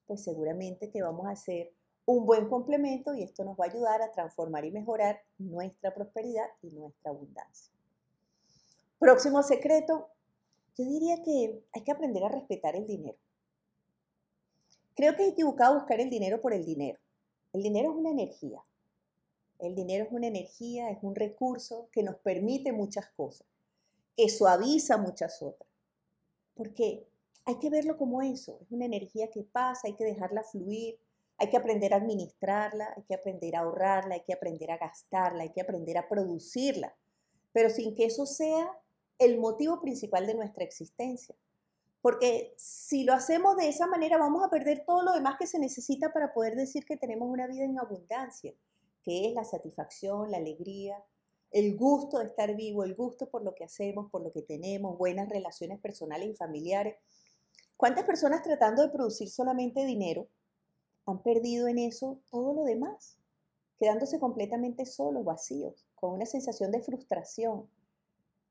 pues 0.05 0.23
seguramente 0.23 0.89
que 0.89 1.01
vamos 1.01 1.27
a 1.27 1.35
ser 1.35 1.73
un 2.05 2.25
buen 2.25 2.47
complemento 2.47 3.13
y 3.13 3.23
esto 3.23 3.43
nos 3.43 3.57
va 3.57 3.65
a 3.65 3.69
ayudar 3.69 4.01
a 4.01 4.11
transformar 4.11 4.63
y 4.63 4.71
mejorar 4.71 5.21
nuestra 5.37 5.93
prosperidad 5.93 6.45
y 6.61 6.69
nuestra 6.69 7.11
abundancia. 7.11 7.73
Próximo 8.97 9.43
secreto, 9.43 10.07
yo 10.77 10.85
diría 10.85 11.21
que 11.23 11.63
hay 11.73 11.83
que 11.83 11.91
aprender 11.91 12.23
a 12.23 12.29
respetar 12.29 12.75
el 12.75 12.87
dinero. 12.87 13.17
Creo 14.95 15.15
que 15.15 15.23
es 15.27 15.33
equivocado 15.33 15.75
buscar 15.75 15.99
el 15.99 16.09
dinero 16.09 16.41
por 16.41 16.53
el 16.53 16.65
dinero. 16.65 16.97
El 17.51 17.61
dinero 17.61 17.91
es 17.91 17.97
una 17.97 18.11
energía. 18.11 18.63
El 19.59 19.75
dinero 19.75 20.05
es 20.05 20.11
una 20.11 20.27
energía, 20.27 20.89
es 20.89 20.99
un 21.01 21.15
recurso 21.15 21.89
que 21.91 22.03
nos 22.03 22.17
permite 22.17 22.71
muchas 22.71 23.07
cosas, 23.09 23.47
que 24.15 24.29
suaviza 24.29 24.97
muchas 24.97 25.41
otras. 25.41 25.69
Porque 26.53 27.07
hay 27.45 27.59
que 27.59 27.69
verlo 27.69 27.97
como 27.97 28.21
eso, 28.21 28.59
es 28.61 28.71
una 28.71 28.85
energía 28.85 29.29
que 29.29 29.43
pasa, 29.43 29.87
hay 29.87 29.93
que 29.93 30.03
dejarla 30.03 30.43
fluir, 30.43 30.99
hay 31.37 31.49
que 31.49 31.57
aprender 31.57 31.93
a 31.93 31.97
administrarla, 31.97 32.93
hay 32.95 33.03
que 33.03 33.15
aprender 33.15 33.55
a 33.55 33.59
ahorrarla, 33.59 34.15
hay 34.15 34.23
que 34.23 34.33
aprender 34.33 34.71
a 34.71 34.77
gastarla, 34.77 35.43
hay 35.43 35.51
que 35.51 35.61
aprender 35.61 35.97
a 35.97 36.07
producirla, 36.09 36.95
pero 37.53 37.69
sin 37.69 37.95
que 37.95 38.05
eso 38.05 38.25
sea 38.25 38.69
el 39.19 39.39
motivo 39.39 39.79
principal 39.79 40.27
de 40.27 40.35
nuestra 40.35 40.63
existencia. 40.63 41.35
Porque 42.01 42.53
si 42.57 43.03
lo 43.03 43.13
hacemos 43.13 43.57
de 43.57 43.69
esa 43.69 43.87
manera 43.87 44.17
vamos 44.17 44.43
a 44.43 44.49
perder 44.49 44.83
todo 44.85 45.03
lo 45.03 45.13
demás 45.13 45.35
que 45.37 45.47
se 45.47 45.59
necesita 45.59 46.13
para 46.13 46.33
poder 46.33 46.55
decir 46.55 46.85
que 46.85 46.97
tenemos 46.97 47.29
una 47.29 47.47
vida 47.47 47.63
en 47.63 47.79
abundancia, 47.79 48.53
que 49.07 49.25
es 49.25 49.33
la 49.33 49.45
satisfacción, 49.45 50.31
la 50.31 50.35
alegría, 50.35 51.01
el 51.51 51.77
gusto 51.77 52.17
de 52.17 52.25
estar 52.25 52.53
vivo, 52.57 52.83
el 52.83 52.93
gusto 52.93 53.29
por 53.29 53.41
lo 53.41 53.55
que 53.55 53.63
hacemos, 53.63 54.11
por 54.11 54.21
lo 54.21 54.33
que 54.33 54.41
tenemos, 54.41 54.97
buenas 54.97 55.29
relaciones 55.29 55.79
personales 55.79 56.27
y 56.27 56.35
familiares. 56.35 56.97
¿Cuántas 57.77 58.03
personas 58.03 58.43
tratando 58.43 58.81
de 58.81 58.89
producir 58.89 59.29
solamente 59.29 59.85
dinero 59.85 60.27
han 61.05 61.23
perdido 61.23 61.69
en 61.69 61.77
eso 61.77 62.19
todo 62.29 62.53
lo 62.53 62.65
demás, 62.65 63.17
quedándose 63.79 64.19
completamente 64.19 64.85
solos, 64.85 65.23
vacíos, 65.23 65.87
con 65.95 66.11
una 66.11 66.25
sensación 66.25 66.69
de 66.71 66.81
frustración, 66.81 67.69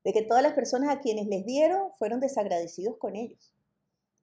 de 0.03 0.11
que 0.11 0.23
todas 0.23 0.41
las 0.41 0.53
personas 0.53 0.89
a 0.89 1.01
quienes 1.01 1.27
les 1.27 1.45
dieron 1.45 1.91
fueron 1.99 2.19
desagradecidos 2.19 2.97
con 2.97 3.15
ellos. 3.15 3.53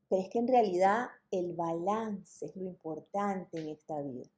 Pero 0.09 0.21
es 0.21 0.29
que 0.31 0.41
en 0.41 0.49
realidad 0.49 1.07
el 1.31 1.53
balance 1.53 2.47
es 2.47 2.57
lo 2.57 2.65
importante 2.65 3.61
en 3.61 3.69
esta 3.69 4.03
vida. 4.03 4.34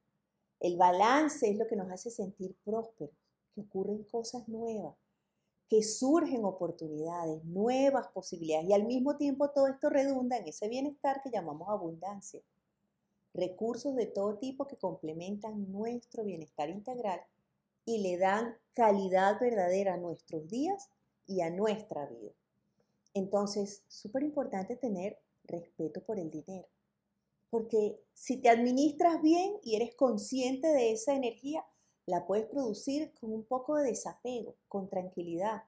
El 0.59 0.77
balance 0.77 1.49
es 1.49 1.57
lo 1.57 1.67
que 1.67 1.75
nos 1.75 1.91
hace 1.91 2.09
sentir 2.09 2.55
prósperos, 2.63 3.15
que 3.53 3.61
ocurren 3.61 4.03
cosas 4.03 4.47
nuevas, 4.47 4.95
que 5.69 5.83
surgen 5.83 6.45
oportunidades, 6.45 7.43
nuevas 7.45 8.07
posibilidades 8.07 8.69
y 8.69 8.73
al 8.73 8.85
mismo 8.85 9.17
tiempo 9.17 9.49
todo 9.49 9.67
esto 9.67 9.89
redunda 9.89 10.37
en 10.37 10.47
ese 10.47 10.67
bienestar 10.69 11.21
que 11.21 11.31
llamamos 11.31 11.69
abundancia 11.69 12.41
recursos 13.37 13.95
de 13.95 14.07
todo 14.07 14.37
tipo 14.37 14.67
que 14.67 14.77
complementan 14.77 15.71
nuestro 15.71 16.23
bienestar 16.23 16.69
integral 16.69 17.21
y 17.85 17.99
le 17.99 18.17
dan 18.17 18.57
calidad 18.73 19.39
verdadera 19.39 19.93
a 19.93 19.97
nuestros 19.97 20.47
días 20.49 20.89
y 21.27 21.41
a 21.41 21.49
nuestra 21.49 22.05
vida. 22.07 22.31
Entonces, 23.13 23.83
súper 23.87 24.23
importante 24.23 24.75
tener 24.75 25.19
respeto 25.45 26.01
por 26.03 26.19
el 26.19 26.29
dinero, 26.29 26.67
porque 27.49 27.99
si 28.13 28.37
te 28.37 28.49
administras 28.49 29.21
bien 29.21 29.57
y 29.63 29.75
eres 29.75 29.95
consciente 29.95 30.67
de 30.67 30.91
esa 30.91 31.15
energía, 31.15 31.65
la 32.05 32.25
puedes 32.25 32.45
producir 32.45 33.13
con 33.19 33.33
un 33.33 33.43
poco 33.43 33.75
de 33.75 33.89
desapego, 33.89 34.55
con 34.67 34.89
tranquilidad, 34.89 35.63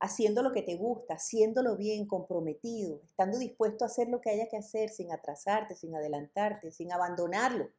haciendo 0.00 0.42
lo 0.42 0.52
que 0.52 0.62
te 0.62 0.76
gusta, 0.76 1.14
haciéndolo 1.14 1.76
bien, 1.76 2.06
comprometido, 2.06 3.00
estando 3.04 3.38
dispuesto 3.38 3.84
a 3.84 3.86
hacer 3.86 4.08
lo 4.08 4.20
que 4.20 4.30
haya 4.30 4.48
que 4.48 4.56
hacer 4.56 4.90
sin 4.90 5.12
atrasarte, 5.12 5.74
sin 5.74 5.94
adelantarte, 5.94 6.72
sin 6.72 6.92
abandonarlo, 6.92 7.70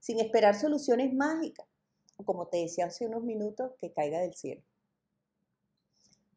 sin 0.00 0.20
esperar 0.20 0.58
soluciones 0.58 1.12
mágicas, 1.12 1.66
o 2.16 2.24
como 2.24 2.46
te 2.46 2.58
decía 2.58 2.86
hace 2.86 3.06
unos 3.06 3.24
minutos, 3.24 3.72
que 3.78 3.92
caiga 3.92 4.20
del 4.20 4.34
cielo. 4.34 4.62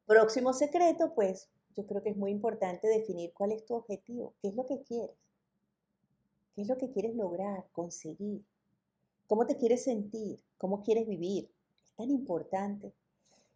Próximo 0.06 0.54
secreto, 0.54 1.14
pues 1.14 1.50
yo 1.76 1.86
creo 1.86 2.02
que 2.02 2.10
es 2.10 2.18
muy 2.18 2.32
importante 2.32 2.88
definir 2.88 3.34
cuál 3.34 3.52
es 3.52 3.66
tu 3.66 3.76
objetivo, 3.76 4.34
qué 4.42 4.50
es 4.50 4.56
lo 4.56 4.66
que 4.66 4.82
quieres, 4.82 5.16
qué 6.58 6.64
es 6.64 6.68
lo 6.68 6.78
que 6.80 6.90
quieres 6.90 7.16
lograr, 7.16 7.68
conseguir, 7.72 8.44
cómo 9.28 9.46
te 9.46 9.58
quieres 9.58 9.84
sentir, 9.84 10.42
cómo 10.58 10.82
quieres 10.82 11.08
vivir. 11.08 11.52
Es 11.86 11.96
tan 11.96 12.10
importante 12.10 12.92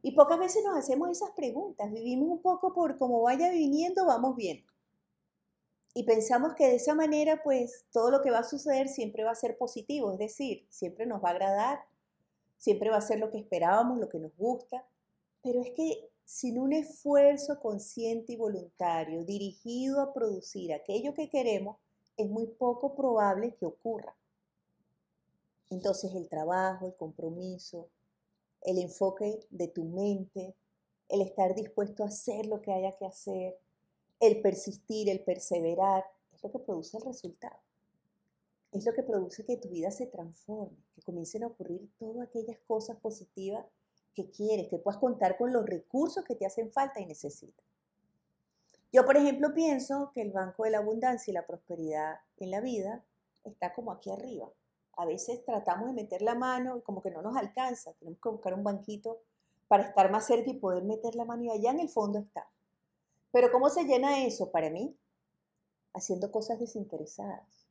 y 0.04 0.12
pocas 0.12 0.38
veces 0.38 0.64
nos 0.64 0.78
hacemos 0.78 1.10
esas 1.10 1.32
preguntas. 1.32 1.92
Vivimos 1.92 2.30
un 2.30 2.42
poco 2.44 2.76
por 2.76 3.00
como 3.00 3.24
vaya 3.24 3.50
viniendo, 3.50 4.06
vamos 4.06 4.36
bien. 4.36 4.64
Y 5.96 6.04
pensamos 6.04 6.54
que 6.54 6.68
de 6.68 6.76
esa 6.76 6.94
manera, 6.94 7.42
pues 7.44 7.86
todo 7.92 8.12
lo 8.12 8.22
que 8.22 8.30
va 8.30 8.40
a 8.40 8.44
suceder 8.44 8.88
siempre 8.88 9.24
va 9.24 9.32
a 9.32 9.36
ser 9.36 9.58
positivo, 9.58 10.12
es 10.12 10.20
decir, 10.20 10.68
siempre 10.70 11.08
nos 11.08 11.24
va 11.24 11.30
a 11.30 11.32
agradar, 11.32 11.80
siempre 12.60 12.92
va 12.92 12.98
a 12.98 13.02
ser 13.02 13.20
lo 13.20 13.32
que 13.32 13.40
esperábamos, 13.40 13.98
lo 13.98 14.10
que 14.10 14.20
nos 14.20 14.38
gusta. 14.38 14.86
Pero 15.42 15.60
es 15.60 15.72
que 15.72 16.08
sin 16.24 16.60
un 16.60 16.72
esfuerzo 16.72 17.60
consciente 17.60 18.34
y 18.34 18.38
voluntario 18.38 19.26
dirigido 19.26 20.02
a 20.02 20.14
producir 20.14 20.72
aquello 20.72 21.16
que 21.16 21.30
queremos, 21.30 21.78
es 22.18 22.30
muy 22.30 22.48
poco 22.48 22.96
probable 22.96 23.56
que 23.56 23.66
ocurra. 23.66 24.16
Entonces 25.70 26.14
el 26.16 26.28
trabajo, 26.28 26.86
el 26.86 26.96
compromiso, 26.96 27.90
el 28.62 28.78
enfoque 28.78 29.40
de 29.50 29.68
tu 29.68 29.84
mente, 29.86 30.56
el 31.10 31.22
estar 31.22 31.56
dispuesto 31.56 32.04
a 32.04 32.08
hacer 32.08 32.46
lo 32.46 32.62
que 32.62 32.74
haya 32.74 32.96
que 32.98 33.06
hacer, 33.06 33.58
el 34.20 34.42
persistir, 34.42 35.10
el 35.10 35.24
perseverar, 35.24 36.06
es 36.34 36.44
lo 36.44 36.52
que 36.52 36.60
produce 36.60 36.98
el 36.98 37.04
resultado. 37.04 37.60
Es 38.72 38.86
lo 38.86 38.94
que 38.94 39.04
produce 39.04 39.44
que 39.44 39.58
tu 39.58 39.70
vida 39.70 39.92
se 39.92 40.06
transforme, 40.06 40.78
que 40.96 41.02
comiencen 41.02 41.44
a 41.44 41.48
ocurrir 41.48 41.90
todas 41.98 42.28
aquellas 42.28 42.58
cosas 42.68 42.98
positivas 42.98 43.66
que 44.14 44.30
quieres, 44.30 44.70
que 44.70 44.78
puedas 44.78 45.00
contar 45.00 45.38
con 45.38 45.52
los 45.52 45.66
recursos 45.66 46.24
que 46.24 46.36
te 46.36 46.46
hacen 46.46 46.72
falta 46.72 47.02
y 47.02 47.06
necesitas. 47.06 47.66
Yo, 48.92 49.06
por 49.06 49.18
ejemplo, 49.18 49.54
pienso 49.54 50.12
que 50.14 50.22
el 50.22 50.32
Banco 50.32 50.64
de 50.64 50.72
la 50.72 50.80
Abundancia 50.80 51.32
y 51.32 51.34
la 51.34 51.46
Prosperidad 51.46 52.20
en 52.38 52.52
la 52.52 52.62
vida 52.62 53.04
está 53.44 53.74
como 53.74 53.92
aquí 53.92 54.12
arriba 54.12 54.52
a 54.98 55.06
veces 55.06 55.44
tratamos 55.46 55.88
de 55.88 55.94
meter 55.94 56.22
la 56.22 56.36
mano 56.36 56.78
y 56.78 56.82
como 56.82 57.02
que 57.02 57.12
no 57.12 57.22
nos 57.22 57.36
alcanza, 57.36 57.94
tenemos 57.94 58.20
que 58.22 58.30
buscar 58.30 58.54
un 58.54 58.64
banquito 58.64 59.20
para 59.68 59.84
estar 59.84 60.12
más 60.12 60.28
cerca 60.28 60.50
y 60.50 60.60
poder 60.60 60.84
meter 60.84 61.16
la 61.16 61.26
mano 61.26 61.44
y 61.44 61.50
allá 61.50 61.72
en 61.72 61.80
el 61.80 61.90
fondo 61.90 62.20
está. 62.20 62.48
Pero 63.32 63.52
¿cómo 63.52 63.70
se 63.70 63.86
llena 63.86 64.26
eso 64.26 64.52
para 64.52 64.70
mí? 64.70 64.96
Haciendo 65.94 66.32
cosas 66.32 66.60
desinteresadas, 66.60 67.68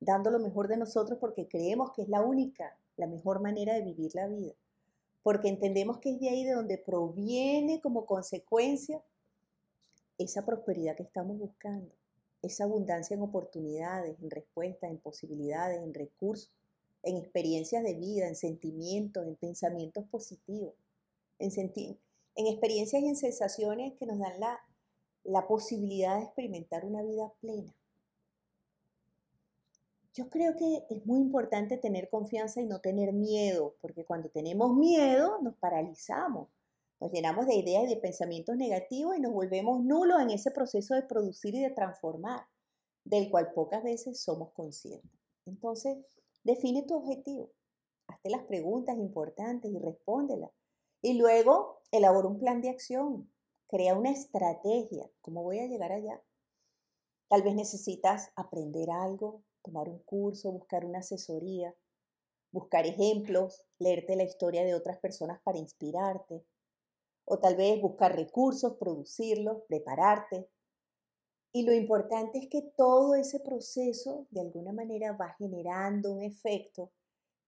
dando 0.00 0.30
lo 0.30 0.38
mejor 0.38 0.68
de 0.68 0.76
nosotros 0.76 1.18
porque 1.18 1.48
creemos 1.48 1.92
que 1.92 2.02
es 2.02 2.08
la 2.08 2.20
única, 2.20 2.76
la 2.96 3.06
mejor 3.06 3.40
manera 3.40 3.74
de 3.74 3.82
vivir 3.82 4.14
la 4.14 4.26
vida, 4.26 4.52
porque 5.22 5.48
entendemos 5.48 5.98
que 5.98 6.10
es 6.10 6.20
de 6.20 6.28
ahí 6.28 6.44
de 6.44 6.52
donde 6.52 6.78
proviene 6.78 7.80
como 7.80 8.04
consecuencia 8.04 9.02
esa 10.24 10.44
prosperidad 10.44 10.96
que 10.96 11.02
estamos 11.02 11.38
buscando 11.38 11.92
esa 12.42 12.64
abundancia 12.64 13.14
en 13.14 13.22
oportunidades, 13.22 14.18
en 14.20 14.30
respuestas, 14.30 14.90
en 14.90 14.98
posibilidades, 14.98 15.82
en 15.82 15.92
recursos, 15.92 16.50
en 17.02 17.16
experiencias 17.16 17.82
de 17.82 17.94
vida, 17.94 18.28
en 18.28 18.36
sentimientos, 18.36 19.26
en 19.26 19.36
pensamientos 19.36 20.06
positivos, 20.06 20.74
en, 21.38 21.50
en 21.56 22.46
experiencias 22.46 23.02
y 23.02 23.08
en 23.08 23.16
sensaciones 23.16 23.94
que 23.98 24.06
nos 24.06 24.18
dan 24.18 24.38
la, 24.40 24.58
la 25.24 25.46
posibilidad 25.46 26.16
de 26.16 26.24
experimentar 26.24 26.84
una 26.84 27.02
vida 27.02 27.32
plena. 27.40 27.74
yo 30.12 30.28
creo 30.28 30.56
que 30.56 30.84
es 30.90 31.06
muy 31.06 31.20
importante 31.20 31.78
tener 31.78 32.10
confianza 32.10 32.60
y 32.60 32.66
no 32.66 32.80
tener 32.80 33.12
miedo, 33.12 33.76
porque 33.80 34.04
cuando 34.04 34.28
tenemos 34.28 34.74
miedo 34.74 35.40
nos 35.40 35.54
paralizamos, 35.54 36.48
nos 37.00 37.10
llenamos 37.12 37.46
de 37.46 37.54
ideas 37.54 37.84
y 37.84 37.94
de 37.94 38.00
pensamientos 38.00 38.56
negativos 38.56 39.16
y 39.16 39.20
nos 39.20 39.32
volvemos 39.32 39.82
nulos 39.82 40.20
en 40.20 40.30
ese 40.30 40.50
proceso 40.50 40.94
de 40.94 41.02
producir 41.02 41.54
y 41.54 41.62
de 41.62 41.70
transformar, 41.70 42.46
del 43.04 43.30
cual 43.30 43.52
pocas 43.54 43.82
veces 43.82 44.22
somos 44.22 44.52
conscientes. 44.52 45.10
Entonces, 45.46 45.96
define 46.44 46.82
tu 46.82 46.94
objetivo, 46.96 47.50
hazte 48.06 48.28
las 48.28 48.44
preguntas 48.44 48.98
importantes 48.98 49.72
y 49.72 49.78
respóndelas. 49.78 50.50
Y 51.00 51.14
luego, 51.14 51.80
elabora 51.90 52.28
un 52.28 52.38
plan 52.38 52.60
de 52.60 52.68
acción, 52.68 53.32
crea 53.68 53.94
una 53.94 54.10
estrategia, 54.10 55.10
¿cómo 55.22 55.42
voy 55.42 55.60
a 55.60 55.66
llegar 55.66 55.92
allá? 55.92 56.22
Tal 57.28 57.42
vez 57.42 57.54
necesitas 57.54 58.30
aprender 58.36 58.90
algo, 58.90 59.42
tomar 59.62 59.88
un 59.88 60.00
curso, 60.00 60.52
buscar 60.52 60.84
una 60.84 60.98
asesoría, 60.98 61.74
buscar 62.52 62.86
ejemplos, 62.86 63.62
leerte 63.78 64.16
la 64.16 64.24
historia 64.24 64.64
de 64.64 64.74
otras 64.74 64.98
personas 64.98 65.40
para 65.42 65.58
inspirarte, 65.58 66.44
o 67.30 67.38
tal 67.38 67.56
vez 67.56 67.80
buscar 67.80 68.14
recursos, 68.16 68.76
producirlos, 68.76 69.62
prepararte. 69.68 70.48
Y 71.52 71.62
lo 71.62 71.72
importante 71.72 72.38
es 72.38 72.48
que 72.48 72.62
todo 72.76 73.14
ese 73.14 73.38
proceso 73.38 74.26
de 74.30 74.40
alguna 74.40 74.72
manera 74.72 75.12
va 75.12 75.34
generando 75.38 76.12
un 76.12 76.22
efecto 76.22 76.90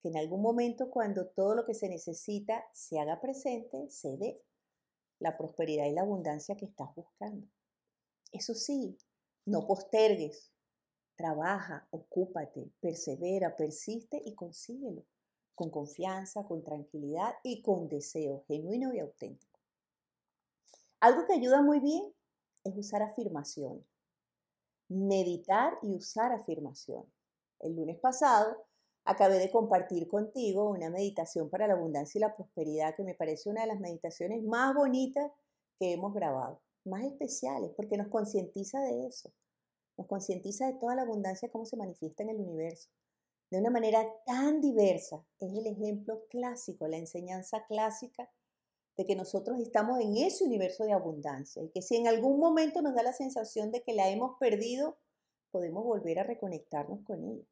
que 0.00 0.08
en 0.08 0.16
algún 0.16 0.40
momento 0.40 0.90
cuando 0.90 1.26
todo 1.26 1.54
lo 1.54 1.64
que 1.64 1.74
se 1.74 1.88
necesita 1.88 2.64
se 2.72 2.98
haga 2.98 3.20
presente, 3.20 3.88
se 3.90 4.16
dé 4.16 4.40
la 5.18 5.36
prosperidad 5.36 5.86
y 5.86 5.92
la 5.92 6.02
abundancia 6.02 6.56
que 6.56 6.66
estás 6.66 6.94
buscando. 6.94 7.46
Eso 8.32 8.54
sí, 8.54 8.96
no 9.44 9.66
postergues, 9.66 10.52
Trabaja, 11.16 11.86
ocúpate, 11.90 12.72
persevera, 12.80 13.54
persiste 13.54 14.20
y 14.24 14.34
consíguelo 14.34 15.04
con 15.54 15.70
confianza, 15.70 16.44
con 16.44 16.64
tranquilidad 16.64 17.34
y 17.44 17.62
con 17.62 17.88
deseo 17.88 18.44
genuino 18.48 18.94
y 18.94 19.00
auténtico. 19.00 19.51
Algo 21.02 21.26
que 21.26 21.34
ayuda 21.34 21.62
muy 21.62 21.80
bien 21.80 22.14
es 22.62 22.76
usar 22.76 23.02
afirmaciones. 23.02 23.84
Meditar 24.88 25.76
y 25.82 25.94
usar 25.96 26.32
afirmaciones. 26.32 27.12
El 27.58 27.74
lunes 27.74 27.98
pasado 27.98 28.64
acabé 29.04 29.40
de 29.40 29.50
compartir 29.50 30.06
contigo 30.06 30.70
una 30.70 30.90
meditación 30.90 31.50
para 31.50 31.66
la 31.66 31.74
abundancia 31.74 32.18
y 32.18 32.22
la 32.22 32.36
prosperidad 32.36 32.94
que 32.94 33.02
me 33.02 33.16
parece 33.16 33.50
una 33.50 33.62
de 33.62 33.66
las 33.66 33.80
meditaciones 33.80 34.44
más 34.44 34.74
bonitas 34.76 35.28
que 35.76 35.92
hemos 35.94 36.14
grabado, 36.14 36.62
más 36.84 37.02
especiales, 37.02 37.72
porque 37.76 37.96
nos 37.96 38.06
concientiza 38.06 38.80
de 38.80 39.08
eso 39.08 39.32
nos 39.96 40.06
concientiza 40.06 40.66
de 40.66 40.74
toda 40.74 40.94
la 40.94 41.02
abundancia 41.02 41.50
cómo 41.50 41.64
se 41.64 41.76
manifiesta 41.76 42.22
en 42.22 42.30
el 42.30 42.40
universo. 42.40 42.88
De 43.50 43.58
una 43.58 43.70
manera 43.70 44.06
tan 44.24 44.60
diversa, 44.60 45.24
es 45.38 45.52
el 45.52 45.66
ejemplo 45.66 46.24
clásico, 46.30 46.88
la 46.88 46.96
enseñanza 46.96 47.66
clásica 47.66 48.30
de 48.96 49.06
que 49.06 49.16
nosotros 49.16 49.58
estamos 49.60 50.00
en 50.00 50.16
ese 50.16 50.44
universo 50.44 50.84
de 50.84 50.92
abundancia 50.92 51.62
y 51.62 51.70
que 51.70 51.82
si 51.82 51.96
en 51.96 52.08
algún 52.08 52.38
momento 52.38 52.82
nos 52.82 52.94
da 52.94 53.02
la 53.02 53.12
sensación 53.12 53.70
de 53.70 53.82
que 53.82 53.94
la 53.94 54.10
hemos 54.10 54.38
perdido, 54.38 54.98
podemos 55.50 55.84
volver 55.84 56.18
a 56.18 56.24
reconectarnos 56.24 57.02
con 57.04 57.24
ella, 57.24 57.46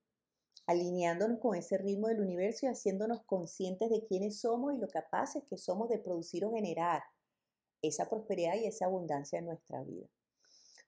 alineándonos 0.67 1.39
con 1.41 1.57
ese 1.57 1.79
ritmo 1.79 2.09
del 2.09 2.21
universo 2.21 2.67
y 2.67 2.69
haciéndonos 2.69 3.23
conscientes 3.25 3.91
de 3.91 4.05
quiénes 4.05 4.41
somos 4.41 4.75
y 4.75 4.79
lo 4.79 4.89
capaces 4.89 5.43
que 5.49 5.57
somos 5.57 5.89
de 5.89 5.99
producir 5.99 6.45
o 6.45 6.53
generar 6.53 7.03
esa 7.83 8.09
prosperidad 8.09 8.55
y 8.57 8.67
esa 8.67 8.87
abundancia 8.87 9.39
en 9.39 9.47
nuestra 9.47 9.83
vida. 9.83 10.07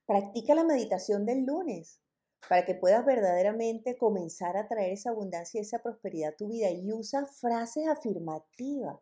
Practica 0.07 0.55
la 0.55 0.65
meditación 0.65 1.25
del 1.25 1.45
lunes 1.45 2.01
para 2.49 2.65
que 2.65 2.75
puedas 2.75 3.05
verdaderamente 3.07 3.97
comenzar 3.97 4.57
a 4.57 4.67
traer 4.67 4.93
esa 4.93 5.11
abundancia 5.11 5.59
y 5.59 5.63
esa 5.63 5.79
prosperidad 5.79 6.33
a 6.33 6.37
tu 6.37 6.49
vida 6.49 6.71
y 6.71 6.93
usa 6.93 7.25
frases 7.25 7.87
afirmativas. 7.89 8.99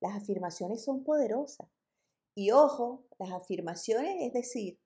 Las 0.00 0.16
afirmaciones 0.16 0.84
son 0.84 1.04
poderosas. 1.04 1.68
Y 2.34 2.50
ojo, 2.50 3.06
las 3.18 3.32
afirmaciones, 3.32 4.16
es 4.20 4.32
decir, 4.32 4.78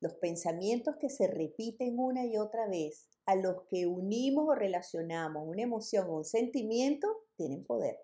los 0.00 0.14
pensamientos 0.14 0.96
que 0.96 1.08
se 1.08 1.26
repiten 1.26 1.98
una 1.98 2.24
y 2.26 2.36
otra 2.36 2.68
vez, 2.68 3.08
a 3.26 3.34
los 3.34 3.62
que 3.68 3.86
unimos 3.86 4.48
o 4.48 4.54
relacionamos 4.54 5.46
una 5.46 5.62
emoción 5.62 6.08
o 6.08 6.16
un 6.18 6.24
sentimiento, 6.24 7.08
tienen 7.36 7.64
poder. 7.64 7.98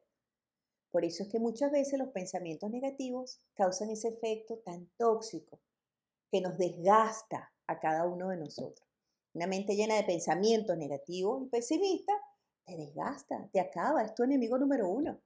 Por 0.90 1.04
eso 1.04 1.22
es 1.22 1.28
que 1.28 1.38
muchas 1.38 1.72
veces 1.72 1.98
los 1.98 2.10
pensamientos 2.10 2.70
negativos 2.70 3.40
causan 3.54 3.90
ese 3.90 4.08
efecto 4.08 4.58
tan 4.58 4.88
tóxico 4.96 5.60
que 6.30 6.40
nos 6.40 6.56
desgasta 6.56 7.52
a 7.66 7.80
cada 7.80 8.06
uno 8.06 8.28
de 8.28 8.36
nosotros. 8.36 8.88
Una 9.34 9.46
mente 9.46 9.74
llena 9.74 9.96
de 9.96 10.04
pensamientos 10.04 10.76
negativos 10.76 11.42
y 11.42 11.48
pesimistas 11.48 12.16
te 12.64 12.76
desgasta, 12.76 13.48
te 13.52 13.60
acaba, 13.60 14.02
es 14.02 14.14
tu 14.14 14.22
enemigo 14.22 14.56
número 14.58 14.88
uno. 14.88 15.20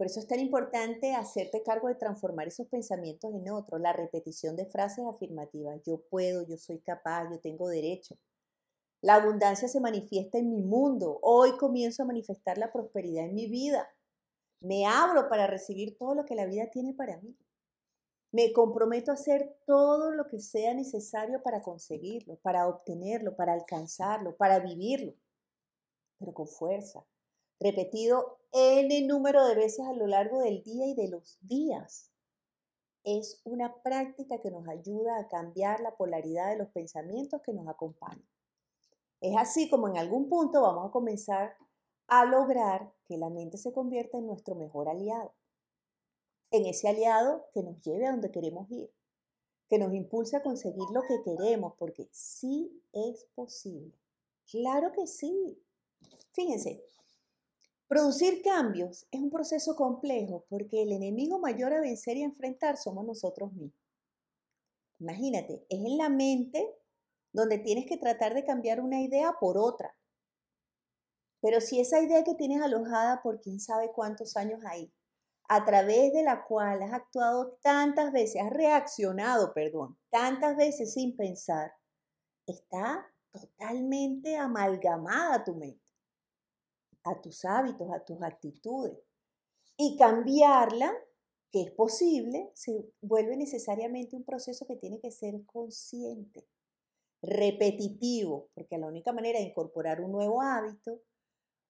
Por 0.00 0.06
eso 0.06 0.18
es 0.18 0.26
tan 0.26 0.40
importante 0.40 1.12
hacerte 1.12 1.62
cargo 1.62 1.88
de 1.88 1.94
transformar 1.94 2.48
esos 2.48 2.66
pensamientos 2.68 3.34
en 3.34 3.50
otros, 3.50 3.78
la 3.82 3.92
repetición 3.92 4.56
de 4.56 4.64
frases 4.64 5.04
afirmativas. 5.04 5.78
Yo 5.84 6.00
puedo, 6.08 6.42
yo 6.42 6.56
soy 6.56 6.78
capaz, 6.78 7.30
yo 7.30 7.38
tengo 7.38 7.68
derecho. 7.68 8.16
La 9.02 9.16
abundancia 9.16 9.68
se 9.68 9.78
manifiesta 9.78 10.38
en 10.38 10.48
mi 10.48 10.62
mundo. 10.62 11.18
Hoy 11.20 11.54
comienzo 11.58 12.02
a 12.02 12.06
manifestar 12.06 12.56
la 12.56 12.72
prosperidad 12.72 13.26
en 13.26 13.34
mi 13.34 13.46
vida. 13.46 13.90
Me 14.62 14.86
abro 14.86 15.28
para 15.28 15.46
recibir 15.46 15.98
todo 15.98 16.14
lo 16.14 16.24
que 16.24 16.34
la 16.34 16.46
vida 16.46 16.70
tiene 16.70 16.94
para 16.94 17.18
mí. 17.20 17.36
Me 18.32 18.54
comprometo 18.54 19.10
a 19.10 19.16
hacer 19.16 19.54
todo 19.66 20.12
lo 20.12 20.28
que 20.28 20.40
sea 20.40 20.72
necesario 20.72 21.42
para 21.42 21.60
conseguirlo, 21.60 22.36
para 22.36 22.68
obtenerlo, 22.68 23.36
para 23.36 23.52
alcanzarlo, 23.52 24.34
para 24.34 24.60
vivirlo, 24.60 25.12
pero 26.18 26.32
con 26.32 26.48
fuerza, 26.48 27.04
repetido 27.60 28.38
n 28.52 29.06
número 29.06 29.46
de 29.46 29.54
veces 29.54 29.86
a 29.86 29.92
lo 29.92 30.06
largo 30.06 30.40
del 30.40 30.62
día 30.62 30.86
y 30.86 30.94
de 30.94 31.08
los 31.08 31.38
días. 31.42 32.10
Es 33.04 33.40
una 33.44 33.82
práctica 33.82 34.40
que 34.40 34.50
nos 34.50 34.66
ayuda 34.68 35.18
a 35.18 35.28
cambiar 35.28 35.80
la 35.80 35.96
polaridad 35.96 36.50
de 36.50 36.58
los 36.58 36.68
pensamientos 36.68 37.40
que 37.42 37.52
nos 37.52 37.68
acompañan. 37.68 38.26
Es 39.20 39.36
así 39.36 39.68
como 39.70 39.88
en 39.88 39.98
algún 39.98 40.28
punto 40.28 40.62
vamos 40.62 40.88
a 40.88 40.92
comenzar 40.92 41.54
a 42.08 42.24
lograr 42.24 42.92
que 43.06 43.16
la 43.18 43.30
mente 43.30 43.58
se 43.58 43.72
convierta 43.72 44.18
en 44.18 44.26
nuestro 44.26 44.54
mejor 44.54 44.88
aliado 44.88 45.32
en 46.50 46.66
ese 46.66 46.88
aliado 46.88 47.46
que 47.54 47.62
nos 47.62 47.80
lleve 47.82 48.06
a 48.06 48.10
donde 48.10 48.30
queremos 48.30 48.70
ir, 48.70 48.90
que 49.68 49.78
nos 49.78 49.94
impulse 49.94 50.36
a 50.36 50.42
conseguir 50.42 50.84
lo 50.92 51.02
que 51.02 51.22
queremos, 51.22 51.74
porque 51.78 52.08
sí 52.10 52.82
es 52.92 53.24
posible. 53.34 53.94
Claro 54.50 54.92
que 54.92 55.06
sí. 55.06 55.62
Fíjense, 56.32 56.84
producir 57.90 58.40
cambios 58.42 59.08
es 59.10 59.20
un 59.20 59.30
proceso 59.30 59.74
complejo 59.74 60.46
porque 60.48 60.80
el 60.80 60.92
enemigo 60.92 61.40
mayor 61.40 61.72
a 61.72 61.80
vencer 61.80 62.16
y 62.16 62.22
enfrentar 62.22 62.76
somos 62.76 63.04
nosotros 63.04 63.52
mismos. 63.52 63.74
Imagínate, 65.00 65.66
es 65.68 65.80
en 65.80 65.98
la 65.98 66.08
mente 66.08 66.72
donde 67.32 67.58
tienes 67.58 67.86
que 67.86 67.96
tratar 67.96 68.34
de 68.34 68.44
cambiar 68.44 68.80
una 68.80 69.00
idea 69.00 69.34
por 69.40 69.58
otra. 69.58 69.92
Pero 71.40 71.60
si 71.60 71.80
esa 71.80 72.00
idea 72.00 72.22
que 72.22 72.36
tienes 72.36 72.62
alojada 72.62 73.22
por 73.22 73.40
quién 73.40 73.58
sabe 73.58 73.90
cuántos 73.90 74.36
años 74.36 74.64
ahí, 74.64 74.92
a 75.48 75.64
través 75.64 76.12
de 76.12 76.22
la 76.22 76.44
cual 76.44 76.80
has 76.82 76.92
actuado 76.92 77.58
tantas 77.60 78.12
veces, 78.12 78.40
has 78.40 78.50
reaccionado, 78.50 79.52
perdón, 79.52 79.98
tantas 80.10 80.56
veces 80.56 80.94
sin 80.94 81.16
pensar, 81.16 81.72
está 82.46 83.04
totalmente 83.32 84.36
amalgamada 84.36 85.42
tu 85.42 85.56
mente, 85.56 85.79
a 87.04 87.20
tus 87.20 87.44
hábitos, 87.44 87.90
a 87.92 88.04
tus 88.04 88.22
actitudes. 88.22 88.98
Y 89.76 89.96
cambiarla, 89.96 90.92
que 91.50 91.62
es 91.62 91.70
posible, 91.72 92.50
se 92.54 92.84
vuelve 93.00 93.36
necesariamente 93.36 94.16
un 94.16 94.24
proceso 94.24 94.66
que 94.66 94.76
tiene 94.76 95.00
que 95.00 95.10
ser 95.10 95.44
consciente, 95.46 96.46
repetitivo, 97.22 98.48
porque 98.54 98.78
la 98.78 98.86
única 98.86 99.12
manera 99.12 99.38
de 99.38 99.46
incorporar 99.46 100.00
un 100.00 100.12
nuevo 100.12 100.42
hábito, 100.42 101.00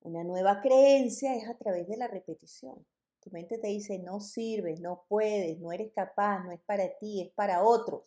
una 0.02 0.24
nueva 0.24 0.60
creencia, 0.60 1.34
es 1.34 1.48
a 1.48 1.56
través 1.56 1.88
de 1.88 1.96
la 1.96 2.08
repetición. 2.08 2.84
Tu 3.20 3.30
mente 3.30 3.58
te 3.58 3.68
dice, 3.68 3.98
no 3.98 4.20
sirves, 4.20 4.80
no 4.80 5.04
puedes, 5.08 5.58
no 5.60 5.72
eres 5.72 5.92
capaz, 5.92 6.42
no 6.44 6.52
es 6.52 6.60
para 6.60 6.96
ti, 6.98 7.22
es 7.22 7.32
para 7.32 7.62
otros. 7.62 8.04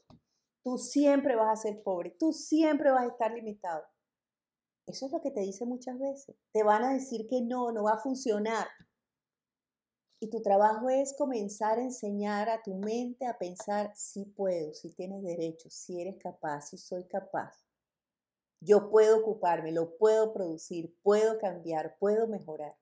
Tú 0.64 0.78
siempre 0.78 1.36
vas 1.36 1.60
a 1.60 1.62
ser 1.62 1.84
pobre, 1.84 2.12
tú 2.12 2.34
siempre 2.34 2.92
vas 2.92 3.04
a 3.04 3.12
estar 3.12 3.32
limitado. 3.32 3.84
Eso 4.86 5.06
es 5.06 5.12
lo 5.12 5.22
que 5.22 5.32
te 5.32 5.42
dice 5.42 5.66
muchas 5.66 5.98
veces. 5.98 6.36
Te 6.52 6.64
van 6.64 6.84
a 6.84 6.94
decir 6.94 7.28
que 7.28 7.42
no, 7.42 7.72
no 7.72 7.84
va 7.84 7.94
a 7.94 8.02
funcionar. 8.02 8.68
Y 10.20 10.30
tu 10.30 10.42
trabajo 10.42 10.90
es 10.90 11.16
comenzar 11.18 11.80
a 11.80 11.84
enseñar 11.84 12.50
a 12.50 12.62
tu 12.62 12.76
mente 12.76 13.26
a 13.26 13.38
pensar 13.38 13.92
si 13.96 14.26
puedo, 14.26 14.74
si 14.74 14.94
tienes 14.94 15.22
derecho, 15.24 15.70
si 15.70 16.02
eres 16.02 16.18
capaz, 16.18 16.70
si 16.70 16.78
soy 16.78 17.06
capaz. 17.06 17.66
Yo 18.62 18.90
puedo 18.90 19.20
ocuparme, 19.20 19.74
lo 19.74 19.98
puedo 19.98 20.32
producir, 20.32 20.98
puedo 21.02 21.38
cambiar, 21.38 21.98
puedo 22.00 22.28
mejorar 22.28 22.78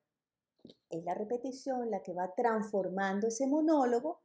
es 0.89 1.03
la 1.03 1.13
repetición 1.13 1.89
la 1.89 2.03
que 2.03 2.13
va 2.13 2.33
transformando 2.35 3.27
ese 3.27 3.47
monólogo, 3.47 4.21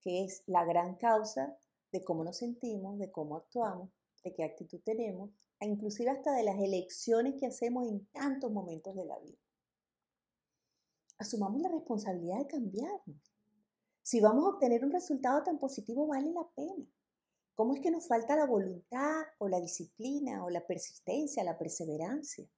que 0.00 0.24
es 0.24 0.42
la 0.46 0.64
gran 0.64 0.96
causa 0.96 1.56
de 1.92 2.04
cómo 2.04 2.24
nos 2.24 2.38
sentimos, 2.38 2.98
de 2.98 3.10
cómo 3.10 3.36
actuamos 3.36 3.90
de 4.24 4.32
qué 4.32 4.42
actitud 4.42 4.80
tenemos, 4.82 5.30
inclusive 5.66 6.10
hasta 6.10 6.32
de 6.32 6.42
las 6.42 6.58
elecciones 6.58 7.34
que 7.38 7.46
hacemos 7.46 7.88
en 7.88 8.06
tantos 8.06 8.50
momentos 8.50 8.94
de 8.94 9.04
la 9.04 9.18
vida. 9.18 9.38
Asumamos 11.18 11.60
la 11.62 11.68
responsabilidad 11.68 12.38
de 12.38 12.46
cambiarnos. 12.46 13.34
Si 14.02 14.20
vamos 14.20 14.44
a 14.44 14.48
obtener 14.50 14.84
un 14.84 14.92
resultado 14.92 15.42
tan 15.42 15.58
positivo, 15.58 16.06
vale 16.06 16.30
la 16.32 16.46
pena. 16.54 16.86
¿Cómo 17.54 17.74
es 17.74 17.80
que 17.80 17.90
nos 17.90 18.08
falta 18.08 18.36
la 18.36 18.46
voluntad 18.46 19.22
o 19.38 19.48
la 19.48 19.60
disciplina 19.60 20.44
o 20.44 20.50
la 20.50 20.66
persistencia, 20.66 21.44
la 21.44 21.56
perseverancia? 21.56 22.48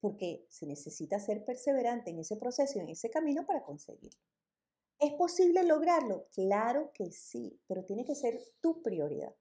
Porque 0.00 0.46
se 0.50 0.66
necesita 0.66 1.20
ser 1.20 1.44
perseverante 1.44 2.10
en 2.10 2.18
ese 2.18 2.36
proceso 2.36 2.80
en 2.80 2.88
ese 2.88 3.10
camino 3.10 3.46
para 3.46 3.62
conseguirlo. 3.62 4.20
¿Es 4.98 5.12
posible 5.14 5.62
lograrlo? 5.62 6.26
Claro 6.32 6.90
que 6.92 7.12
sí, 7.12 7.60
pero 7.68 7.84
tiene 7.84 8.04
que 8.04 8.16
ser 8.16 8.42
tu 8.60 8.82
prioridad. 8.82 9.34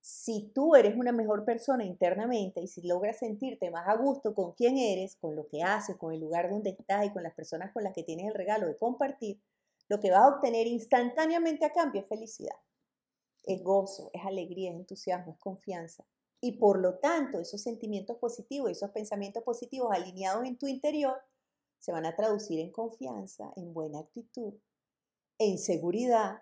Si 0.00 0.50
tú 0.54 0.74
eres 0.76 0.96
una 0.96 1.12
mejor 1.12 1.44
persona 1.44 1.84
internamente 1.84 2.60
y 2.60 2.68
si 2.68 2.82
logras 2.82 3.18
sentirte 3.18 3.70
más 3.70 3.86
a 3.86 3.96
gusto 3.96 4.34
con 4.34 4.52
quién 4.52 4.78
eres, 4.78 5.16
con 5.16 5.36
lo 5.36 5.46
que 5.46 5.62
haces, 5.62 5.96
con 5.96 6.14
el 6.14 6.20
lugar 6.20 6.48
donde 6.48 6.70
estás 6.70 7.04
y 7.04 7.12
con 7.12 7.22
las 7.22 7.34
personas 7.34 7.72
con 7.72 7.84
las 7.84 7.92
que 7.92 8.02
tienes 8.02 8.26
el 8.26 8.34
regalo 8.34 8.66
de 8.66 8.78
compartir, 8.78 9.40
lo 9.88 10.00
que 10.00 10.10
vas 10.10 10.20
a 10.20 10.28
obtener 10.28 10.66
instantáneamente 10.66 11.66
a 11.66 11.72
cambio 11.72 12.00
es 12.00 12.08
felicidad. 12.08 12.56
Es 13.44 13.62
gozo, 13.62 14.10
es 14.14 14.24
alegría, 14.24 14.70
es 14.70 14.76
entusiasmo, 14.76 15.32
es 15.32 15.38
confianza. 15.38 16.06
Y 16.40 16.52
por 16.52 16.78
lo 16.80 16.98
tanto, 16.98 17.38
esos 17.38 17.62
sentimientos 17.62 18.16
positivos, 18.16 18.70
esos 18.70 18.90
pensamientos 18.90 19.42
positivos 19.42 19.90
alineados 19.92 20.46
en 20.46 20.56
tu 20.56 20.66
interior, 20.66 21.16
se 21.78 21.92
van 21.92 22.06
a 22.06 22.16
traducir 22.16 22.60
en 22.60 22.72
confianza, 22.72 23.52
en 23.56 23.74
buena 23.74 24.00
actitud, 24.00 24.54
en 25.38 25.58
seguridad 25.58 26.40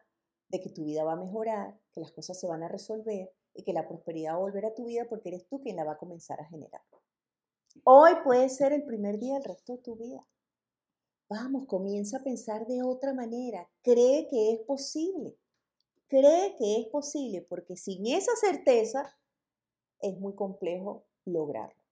de 0.49 0.61
que 0.61 0.71
tu 0.71 0.85
vida 0.85 1.05
va 1.05 1.13
a 1.13 1.17
mejorar, 1.17 1.79
que 1.93 2.01
las 2.01 2.13
cosas 2.13 2.39
se 2.39 2.47
van 2.47 2.63
a 2.63 2.69
resolver 2.69 3.33
y 3.59 3.65
que 3.65 3.73
la 3.73 3.89
prosperidad 3.89 4.35
va 4.35 4.37
a 4.37 4.41
volver 4.41 4.67
a 4.67 4.75
tu 4.75 4.85
vida 4.85 5.05
porque 5.09 5.31
eres 5.31 5.49
tú 5.49 5.61
quien 5.61 5.75
la 5.75 5.83
va 5.83 5.95
a 5.95 5.99
comenzar 5.99 6.41
a 6.41 6.45
generar. 6.45 6.81
Hoy 7.83 8.13
puede 8.23 8.49
ser 8.49 8.73
el 8.73 8.85
primer 8.85 9.19
día 9.19 9.35
del 9.35 9.43
resto 9.43 9.73
de 9.73 9.83
tu 9.83 9.97
vida. 9.97 10.25
Vamos, 11.29 11.67
comienza 11.67 12.19
a 12.19 12.23
pensar 12.23 12.69
de 12.69 12.85
otra 12.85 13.15
manera. 13.15 13.69
Cree 13.83 14.29
que 14.29 14.53
es 14.53 14.61
posible. 14.61 15.37
Cree 16.07 16.55
que 16.57 16.81
es 16.81 16.87
posible 16.87 17.43
porque 17.43 17.77
sin 17.77 18.07
esa 18.07 18.31
certeza 18.37 19.19
es 20.01 20.17
muy 20.21 20.37
complejo 20.37 21.05
lograrlo. 21.25 21.83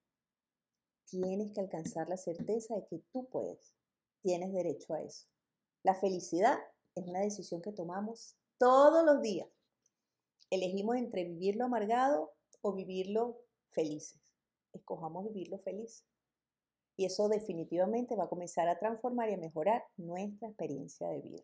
Tienes 1.09 1.51
que 1.51 1.59
alcanzar 1.59 2.07
la 2.07 2.17
certeza 2.17 2.75
de 2.75 2.87
que 2.87 2.99
tú 3.11 3.27
puedes. 3.27 3.75
Tienes 4.21 4.53
derecho 4.53 4.93
a 4.93 5.01
eso. 5.01 5.27
La 5.83 5.95
felicidad 5.95 6.57
es 6.95 7.05
una 7.05 7.19
decisión 7.19 7.61
que 7.61 7.73
tomamos 7.73 8.37
todos 8.57 9.05
los 9.05 9.21
días 9.21 9.49
elegimos 10.49 10.97
entre 10.97 11.23
vivirlo 11.23 11.65
amargado 11.65 12.31
o 12.61 12.73
vivirlo 12.73 13.41
felices. 13.69 14.21
Escojamos 14.73 15.25
vivirlo 15.25 15.57
feliz. 15.59 16.05
Y 16.95 17.05
eso 17.05 17.29
definitivamente 17.29 18.15
va 18.15 18.23
a 18.23 18.29
comenzar 18.29 18.67
a 18.67 18.79
transformar 18.79 19.29
y 19.29 19.33
a 19.33 19.37
mejorar 19.37 19.85
nuestra 19.97 20.47
experiencia 20.47 21.07
de 21.09 21.21
vida. 21.21 21.43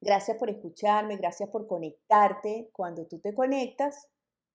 Gracias 0.00 0.36
por 0.36 0.50
escucharme, 0.50 1.16
gracias 1.16 1.48
por 1.48 1.66
conectarte. 1.66 2.70
Cuando 2.72 3.06
tú 3.06 3.18
te 3.18 3.34
conectas, 3.34 4.08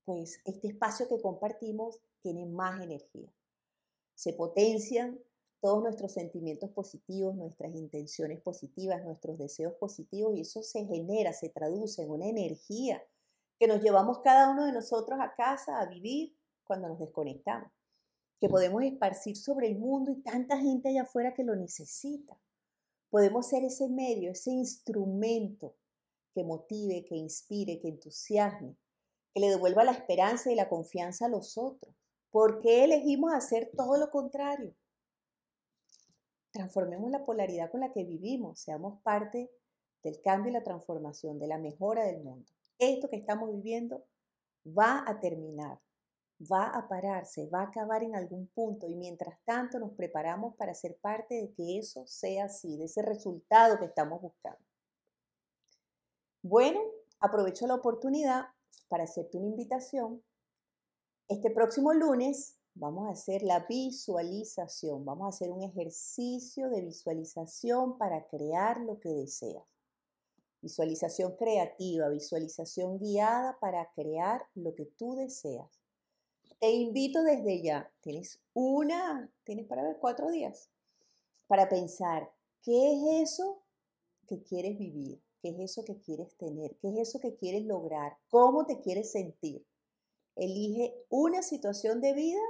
pues 0.05 0.39
este 0.45 0.67
espacio 0.67 1.07
que 1.09 1.21
compartimos 1.21 1.99
tiene 2.21 2.45
más 2.45 2.81
energía. 2.81 3.33
Se 4.15 4.33
potencian 4.33 5.19
todos 5.63 5.81
nuestros 5.81 6.11
sentimientos 6.11 6.71
positivos, 6.71 7.35
nuestras 7.35 7.73
intenciones 7.73 8.41
positivas, 8.41 9.01
nuestros 9.05 9.37
deseos 9.37 9.73
positivos, 9.75 10.35
y 10.35 10.41
eso 10.41 10.61
se 10.61 10.85
genera, 10.85 11.31
se 11.31 11.47
traduce 11.47 12.03
en 12.03 12.11
una 12.11 12.27
energía 12.27 13.01
que 13.57 13.67
nos 13.67 13.81
llevamos 13.81 14.19
cada 14.19 14.51
uno 14.51 14.65
de 14.65 14.73
nosotros 14.73 15.17
a 15.21 15.33
casa 15.35 15.79
a 15.79 15.85
vivir 15.85 16.35
cuando 16.65 16.89
nos 16.89 16.99
desconectamos, 16.99 17.71
que 18.41 18.49
podemos 18.49 18.83
esparcir 18.83 19.37
sobre 19.37 19.67
el 19.67 19.79
mundo 19.79 20.11
y 20.11 20.21
tanta 20.21 20.57
gente 20.57 20.89
allá 20.89 21.03
afuera 21.03 21.33
que 21.33 21.45
lo 21.45 21.55
necesita. 21.55 22.37
Podemos 23.09 23.47
ser 23.47 23.63
ese 23.63 23.87
medio, 23.87 24.31
ese 24.31 24.51
instrumento 24.51 25.77
que 26.35 26.43
motive, 26.43 27.05
que 27.05 27.15
inspire, 27.15 27.79
que 27.79 27.87
entusiasme, 27.87 28.75
que 29.33 29.39
le 29.39 29.47
devuelva 29.47 29.85
la 29.85 29.93
esperanza 29.93 30.51
y 30.51 30.55
la 30.55 30.67
confianza 30.67 31.27
a 31.27 31.29
los 31.29 31.57
otros. 31.57 31.95
¿Por 32.31 32.59
qué 32.59 32.83
elegimos 32.83 33.33
hacer 33.33 33.71
todo 33.77 33.97
lo 33.97 34.11
contrario? 34.11 34.75
Transformemos 36.53 37.11
la 37.11 37.25
polaridad 37.25 37.71
con 37.71 37.81
la 37.81 37.91
que 37.91 38.05
vivimos, 38.05 38.59
seamos 38.59 39.01
parte 39.01 39.51
del 40.03 40.21
cambio 40.21 40.51
y 40.51 40.53
la 40.53 40.63
transformación, 40.63 41.39
de 41.39 41.47
la 41.47 41.57
mejora 41.57 42.05
del 42.05 42.21
mundo. 42.21 42.49
Esto 42.77 43.09
que 43.09 43.17
estamos 43.17 43.51
viviendo 43.51 44.05
va 44.65 45.03
a 45.07 45.19
terminar, 45.19 45.79
va 46.39 46.67
a 46.67 46.87
pararse, 46.87 47.49
va 47.49 47.61
a 47.61 47.67
acabar 47.67 48.03
en 48.03 48.15
algún 48.15 48.47
punto 48.47 48.87
y 48.87 48.95
mientras 48.95 49.43
tanto 49.45 49.79
nos 49.79 49.91
preparamos 49.93 50.55
para 50.55 50.73
ser 50.73 50.97
parte 51.01 51.35
de 51.35 51.53
que 51.53 51.79
eso 51.79 52.05
sea 52.05 52.45
así, 52.45 52.77
de 52.77 52.85
ese 52.85 53.01
resultado 53.01 53.79
que 53.79 53.85
estamos 53.85 54.21
buscando. 54.21 54.63
Bueno, 56.43 56.81
aprovecho 57.19 57.65
la 57.65 57.75
oportunidad 57.75 58.45
para 58.89 59.05
hacerte 59.05 59.37
una 59.37 59.47
invitación. 59.47 60.23
Este 61.27 61.49
próximo 61.49 61.93
lunes 61.93 62.59
Vamos 62.75 63.07
a 63.07 63.11
hacer 63.11 63.43
la 63.43 63.59
visualización, 63.59 65.05
vamos 65.05 65.25
a 65.25 65.29
hacer 65.29 65.51
un 65.51 65.61
ejercicio 65.61 66.69
de 66.69 66.81
visualización 66.81 67.97
para 67.99 68.25
crear 68.27 68.81
lo 68.81 68.99
que 68.99 69.09
deseas. 69.09 69.63
Visualización 70.59 71.35
creativa, 71.35 72.09
visualización 72.09 72.97
guiada 72.97 73.59
para 73.59 73.91
crear 73.93 74.47
lo 74.55 74.73
que 74.73 74.85
tú 74.85 75.15
deseas. 75.15 75.69
Te 76.59 76.71
invito 76.71 77.21
desde 77.21 77.61
ya, 77.61 77.91
tienes 78.01 78.39
una, 78.53 79.31
tienes 79.43 79.67
para 79.67 79.83
ver 79.83 79.97
cuatro 79.99 80.31
días, 80.31 80.69
para 81.47 81.69
pensar 81.69 82.31
qué 82.63 82.93
es 82.93 83.29
eso 83.29 83.61
que 84.27 84.41
quieres 84.41 84.79
vivir, 84.79 85.21
qué 85.41 85.49
es 85.49 85.59
eso 85.59 85.83
que 85.85 85.99
quieres 85.99 86.35
tener, 86.37 86.75
qué 86.77 86.89
es 86.89 87.09
eso 87.09 87.19
que 87.19 87.35
quieres 87.35 87.65
lograr, 87.65 88.17
cómo 88.29 88.65
te 88.65 88.79
quieres 88.79 89.11
sentir. 89.11 89.63
Elige 90.35 90.95
una 91.09 91.43
situación 91.43 92.01
de 92.01 92.13
vida 92.13 92.41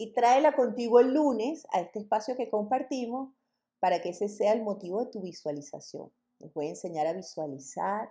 y 0.00 0.14
tráela 0.14 0.56
contigo 0.56 0.98
el 0.98 1.12
lunes 1.12 1.66
a 1.74 1.80
este 1.82 1.98
espacio 1.98 2.34
que 2.34 2.48
compartimos 2.48 3.34
para 3.80 4.00
que 4.00 4.08
ese 4.08 4.30
sea 4.30 4.54
el 4.54 4.62
motivo 4.62 5.04
de 5.04 5.10
tu 5.10 5.20
visualización. 5.20 6.10
Les 6.38 6.54
voy 6.54 6.68
a 6.68 6.70
enseñar 6.70 7.06
a 7.06 7.12
visualizar, 7.12 8.10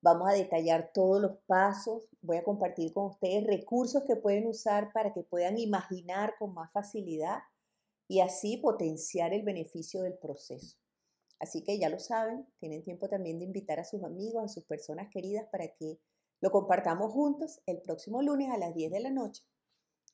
vamos 0.00 0.26
a 0.30 0.32
detallar 0.32 0.90
todos 0.94 1.20
los 1.20 1.36
pasos, 1.46 2.08
voy 2.22 2.38
a 2.38 2.44
compartir 2.44 2.94
con 2.94 3.08
ustedes 3.08 3.46
recursos 3.46 4.04
que 4.06 4.16
pueden 4.16 4.46
usar 4.46 4.90
para 4.94 5.12
que 5.12 5.22
puedan 5.22 5.58
imaginar 5.58 6.32
con 6.38 6.54
más 6.54 6.72
facilidad 6.72 7.40
y 8.08 8.20
así 8.20 8.56
potenciar 8.56 9.34
el 9.34 9.42
beneficio 9.42 10.00
del 10.00 10.16
proceso. 10.16 10.78
Así 11.40 11.62
que 11.62 11.78
ya 11.78 11.90
lo 11.90 11.98
saben, 11.98 12.46
tienen 12.58 12.82
tiempo 12.82 13.10
también 13.10 13.38
de 13.38 13.44
invitar 13.44 13.78
a 13.80 13.84
sus 13.84 14.02
amigos, 14.02 14.44
a 14.44 14.48
sus 14.48 14.64
personas 14.64 15.10
queridas 15.10 15.46
para 15.52 15.68
que 15.74 16.00
lo 16.40 16.50
compartamos 16.50 17.12
juntos 17.12 17.60
el 17.66 17.82
próximo 17.82 18.22
lunes 18.22 18.50
a 18.50 18.56
las 18.56 18.74
10 18.74 18.90
de 18.92 19.00
la 19.00 19.10
noche 19.10 19.44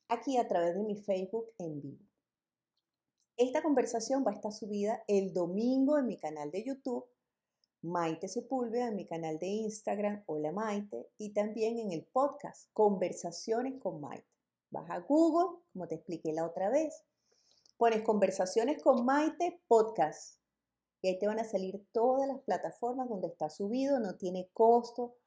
aquí 0.07 0.37
a 0.37 0.47
través 0.47 0.75
de 0.75 0.83
mi 0.83 0.95
Facebook 0.95 1.51
en 1.57 1.81
vivo. 1.81 2.03
Esta 3.37 3.61
conversación 3.61 4.23
va 4.25 4.31
a 4.31 4.35
estar 4.35 4.53
subida 4.53 5.03
el 5.07 5.33
domingo 5.33 5.97
en 5.97 6.07
mi 6.07 6.17
canal 6.17 6.51
de 6.51 6.63
YouTube, 6.63 7.05
Maite 7.81 8.27
Sepúlveda, 8.27 8.87
en 8.87 8.95
mi 8.95 9.05
canal 9.05 9.37
de 9.39 9.47
Instagram, 9.47 10.23
Hola 10.25 10.51
Maite, 10.51 11.09
y 11.17 11.33
también 11.33 11.77
en 11.77 11.91
el 11.91 12.05
podcast 12.05 12.69
Conversaciones 12.73 13.79
con 13.79 13.99
Maite. 13.99 14.27
Vas 14.71 14.89
a 14.89 14.99
Google, 14.99 15.59
como 15.73 15.87
te 15.87 15.95
expliqué 15.95 16.31
la 16.33 16.45
otra 16.45 16.69
vez, 16.69 17.03
pones 17.77 18.01
Conversaciones 18.03 18.81
con 18.81 19.05
Maite 19.05 19.61
Podcast, 19.67 20.39
y 21.01 21.09
ahí 21.09 21.19
te 21.19 21.27
van 21.27 21.39
a 21.39 21.43
salir 21.43 21.85
todas 21.91 22.27
las 22.27 22.39
plataformas 22.41 23.09
donde 23.09 23.27
está 23.27 23.49
subido, 23.49 23.99
no 23.99 24.15
tiene 24.15 24.49
costo, 24.53 25.17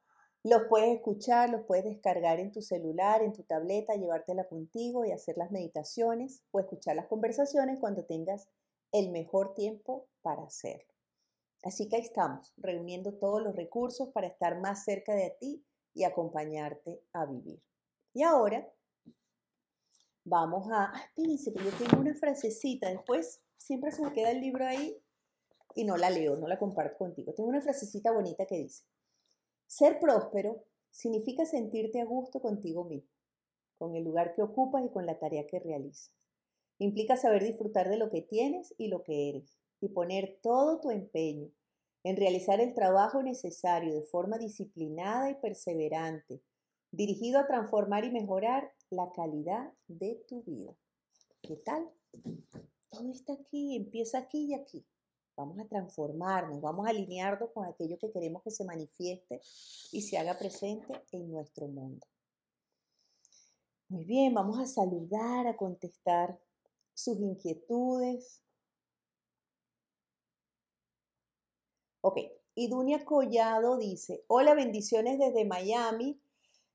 los 0.45 0.63
puedes 0.69 0.95
escuchar, 0.95 1.51
los 1.51 1.65
puedes 1.67 1.85
descargar 1.85 2.39
en 2.41 2.53
tu 2.53 2.63
celular, 2.63 3.23
en 3.23 3.33
tu 3.33 3.43
tableta, 3.43 3.95
llevártela 3.95 4.49
contigo 4.49 5.05
y 5.05 5.13
hacer 5.13 5.37
las 5.37 5.51
meditaciones 5.51 6.43
o 6.53 6.61
escuchar 6.61 6.97
las 6.97 7.07
conversaciones 7.07 7.79
cuando 7.81 8.05
tengas 8.05 8.49
el 8.93 9.11
mejor 9.11 9.55
tiempo 9.55 10.09
para 10.23 10.45
hacerlo. 10.45 10.95
Así 11.65 11.89
que 11.89 11.97
ahí 11.97 12.03
estamos, 12.03 12.53
reuniendo 12.57 13.15
todos 13.15 13.43
los 13.43 13.57
recursos 13.57 14.11
para 14.11 14.29
estar 14.29 14.61
más 14.61 14.85
cerca 14.85 15.15
de 15.15 15.37
ti 15.41 15.65
y 15.93 16.05
acompañarte 16.05 17.03
a 17.13 17.27
vivir. 17.27 17.61
Y 18.15 18.23
ahora 18.23 18.73
vamos 20.25 20.69
a... 20.71 20.93
espérense 21.09 21.53
que 21.53 21.65
yo 21.65 21.71
tengo 21.73 22.01
una 22.01 22.15
frasecita, 22.15 22.89
después 22.89 23.43
siempre 23.57 23.91
se 23.91 24.03
me 24.03 24.13
queda 24.13 24.31
el 24.31 24.41
libro 24.41 24.65
ahí 24.65 24.97
y 25.75 25.85
no 25.85 25.97
la 25.97 26.11
leo, 26.11 26.37
no 26.37 26.47
la 26.47 26.59
comparto 26.59 26.97
contigo. 26.97 27.35
Tengo 27.35 27.49
una 27.49 27.61
frasecita 27.61 28.13
bonita 28.13 28.47
que 28.47 28.57
dice, 28.57 28.85
ser 29.69 30.01
próspero 30.01 30.65
significa 30.91 31.45
sentirte 31.45 32.01
a 32.01 32.07
gusto 32.07 32.41
contigo 32.41 32.85
mismo, 32.85 33.11
con 33.77 33.95
el 33.95 34.03
lugar 34.03 34.35
que 34.35 34.43
ocupas 34.43 34.85
y 34.85 34.89
con 34.89 35.07
la 35.07 35.19
tarea 35.19 35.47
que 35.47 35.61
realizas. 35.61 36.11
Implica 36.79 37.17
saber 37.17 37.45
disfrutar 37.45 37.89
de 37.89 37.99
lo 37.99 38.11
que 38.11 38.23
tienes 38.23 38.75
y 38.79 38.89
lo 38.89 39.05
que 39.05 39.29
eres 39.29 39.59
y 39.81 39.91
poner 39.91 40.39
todo 40.43 40.81
tu 40.81 40.91
empeño 40.91 41.51
en 42.03 42.17
realizar 42.17 42.61
el 42.61 42.75
trabajo 42.75 43.23
necesario 43.23 43.95
de 43.95 44.03
forma 44.03 44.39
disciplinada 44.39 45.31
y 45.31 45.35
perseverante 45.35 46.41
dirigido 46.91 47.39
a 47.39 47.47
transformar 47.47 48.05
y 48.07 48.11
mejorar 48.11 48.73
la 48.91 49.13
calidad 49.13 49.73
de 49.87 50.25
tu 50.27 50.43
vida. 50.45 50.75
¿Qué 51.43 51.57
tal? 51.57 51.91
Todo 52.91 53.13
está 53.13 53.35
aquí, 53.35 53.77
empieza 53.77 54.19
aquí 54.19 54.47
y 54.47 54.55
aquí. 54.55 54.87
Vamos 55.39 55.57
a 55.61 55.69
transformarnos, 55.69 56.61
vamos 56.61 56.85
a 56.85 56.91
alinearnos 56.91 57.53
con 57.53 57.65
aquello 57.65 57.97
que 57.97 58.11
queremos 58.11 58.43
que 58.43 58.51
se 58.51 58.65
manifieste 58.65 59.41
y 59.93 60.03
se 60.03 60.19
haga 60.19 60.37
presente 60.37 61.01
en 61.13 61.31
nuestro 61.31 61.69
mundo. 61.69 62.05
Muy 63.89 64.05
bien, 64.05 64.35
vamos 64.35 64.59
a 64.59 64.67
saludar, 64.67 65.47
a 65.47 65.57
contestar 65.57 66.37
sus 66.93 67.21
inquietudes. 67.21 68.43
Ok, 72.01 72.19
y 72.57 72.69
Dunia 72.69 73.05
Collado 73.05 73.79
dice, 73.79 74.25
hola, 74.27 74.55
bendiciones 74.55 75.21
desde 75.21 75.45
Miami. 75.45 76.21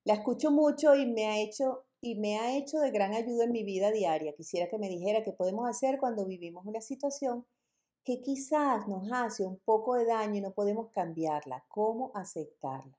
La 0.06 0.14
escucho 0.14 0.52
mucho 0.52 0.96
y 0.96 1.06
me 1.06 1.26
ha 1.26 1.38
hecho 1.42 1.84
y 2.00 2.16
me 2.16 2.40
ha 2.40 2.58
hecho 2.58 2.80
de 2.80 2.92
gran 2.92 3.14
ayuda 3.14 3.44
en 3.44 3.52
mi 3.52 3.66
vida 3.66 3.92
diaria. 3.92 4.34
Quisiera 4.38 4.70
que 4.70 4.78
me 4.78 4.88
dijera 4.88 5.22
qué 5.26 5.34
podemos 5.34 5.70
hacer 5.70 6.00
cuando 6.00 6.26
vivimos 6.26 6.66
una 6.66 6.80
situación 6.80 7.46
que 8.04 8.22
quizás 8.22 8.88
nos 8.88 9.12
hace 9.12 9.46
un 9.46 9.58
poco 9.60 9.96
de 9.96 10.06
daño 10.06 10.36
y 10.36 10.42
no 10.42 10.54
podemos 10.54 10.90
cambiarla. 10.92 11.64
¿Cómo 11.70 12.12
aceptarla? 12.14 12.98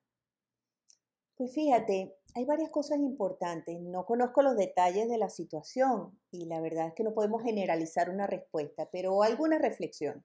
Pues 1.36 1.52
fíjate, 1.52 2.16
hay 2.34 2.44
varias 2.44 2.70
cosas 2.70 2.98
importantes. 2.98 3.80
No 3.80 4.06
conozco 4.06 4.42
los 4.42 4.56
detalles 4.56 5.08
de 5.08 5.18
la 5.18 5.28
situación 5.28 6.18
y 6.30 6.46
la 6.46 6.60
verdad 6.60 6.88
es 6.88 6.94
que 6.94 7.04
no 7.04 7.12
podemos 7.12 7.42
generalizar 7.42 8.08
una 8.08 8.26
respuesta, 8.26 8.88
pero 8.90 9.22
alguna 9.22 9.58
reflexión. 9.58 10.24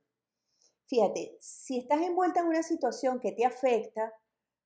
Fíjate, 0.85 1.37
si 1.39 1.79
estás 1.79 2.01
envuelta 2.01 2.39
en 2.39 2.47
una 2.47 2.63
situación 2.63 3.19
que 3.19 3.31
te 3.31 3.45
afecta, 3.45 4.13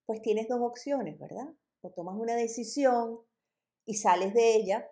pues 0.05 0.21
tienes 0.21 0.47
dos 0.47 0.61
opciones, 0.61 1.17
¿verdad? 1.19 1.49
O 1.81 1.89
tomas 1.91 2.15
una 2.17 2.35
decisión 2.35 3.19
y 3.85 3.95
sales 3.95 4.33
de 4.33 4.55
ella, 4.55 4.89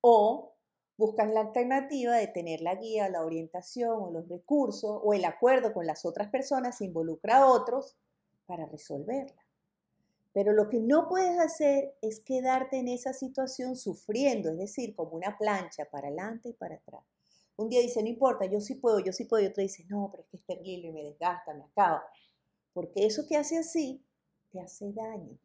o 0.00 0.51
buscas 0.96 1.30
la 1.32 1.40
alternativa 1.40 2.16
de 2.16 2.26
tener 2.28 2.60
la 2.60 2.74
guía, 2.74 3.08
la 3.08 3.24
orientación 3.24 3.96
o 4.00 4.10
los 4.10 4.28
recursos 4.28 5.00
o 5.02 5.14
el 5.14 5.24
acuerdo 5.24 5.72
con 5.72 5.86
las 5.86 6.04
otras 6.04 6.30
personas, 6.30 6.80
involucra 6.80 7.38
a 7.38 7.46
otros 7.46 7.96
para 8.46 8.66
resolverla. 8.66 9.42
Pero 10.32 10.52
lo 10.52 10.68
que 10.68 10.80
no 10.80 11.08
puedes 11.08 11.38
hacer 11.38 11.94
es 12.00 12.20
quedarte 12.20 12.78
en 12.78 12.88
esa 12.88 13.12
situación 13.12 13.76
sufriendo, 13.76 14.50
es 14.50 14.58
decir, 14.58 14.94
como 14.94 15.12
una 15.12 15.36
plancha 15.36 15.84
para 15.90 16.08
adelante 16.08 16.50
y 16.50 16.52
para 16.54 16.76
atrás. 16.76 17.02
Un 17.56 17.68
día 17.68 17.80
dice, 17.80 18.02
no 18.02 18.08
importa, 18.08 18.46
yo 18.46 18.60
sí 18.60 18.76
puedo, 18.76 18.98
yo 19.00 19.12
sí 19.12 19.24
puedo, 19.24 19.44
y 19.44 19.48
otro 19.48 19.62
dice, 19.62 19.84
no, 19.88 20.08
pero 20.10 20.22
es 20.22 20.28
que 20.30 20.36
es 20.38 20.44
terrible, 20.44 20.90
me 20.90 21.04
desgasta, 21.04 21.52
me 21.52 21.64
acaba. 21.64 22.02
Porque 22.72 23.04
eso 23.04 23.26
que 23.28 23.36
hace 23.36 23.58
así, 23.58 24.02
te 24.50 24.60
hace 24.60 24.90
daño. 24.92 25.38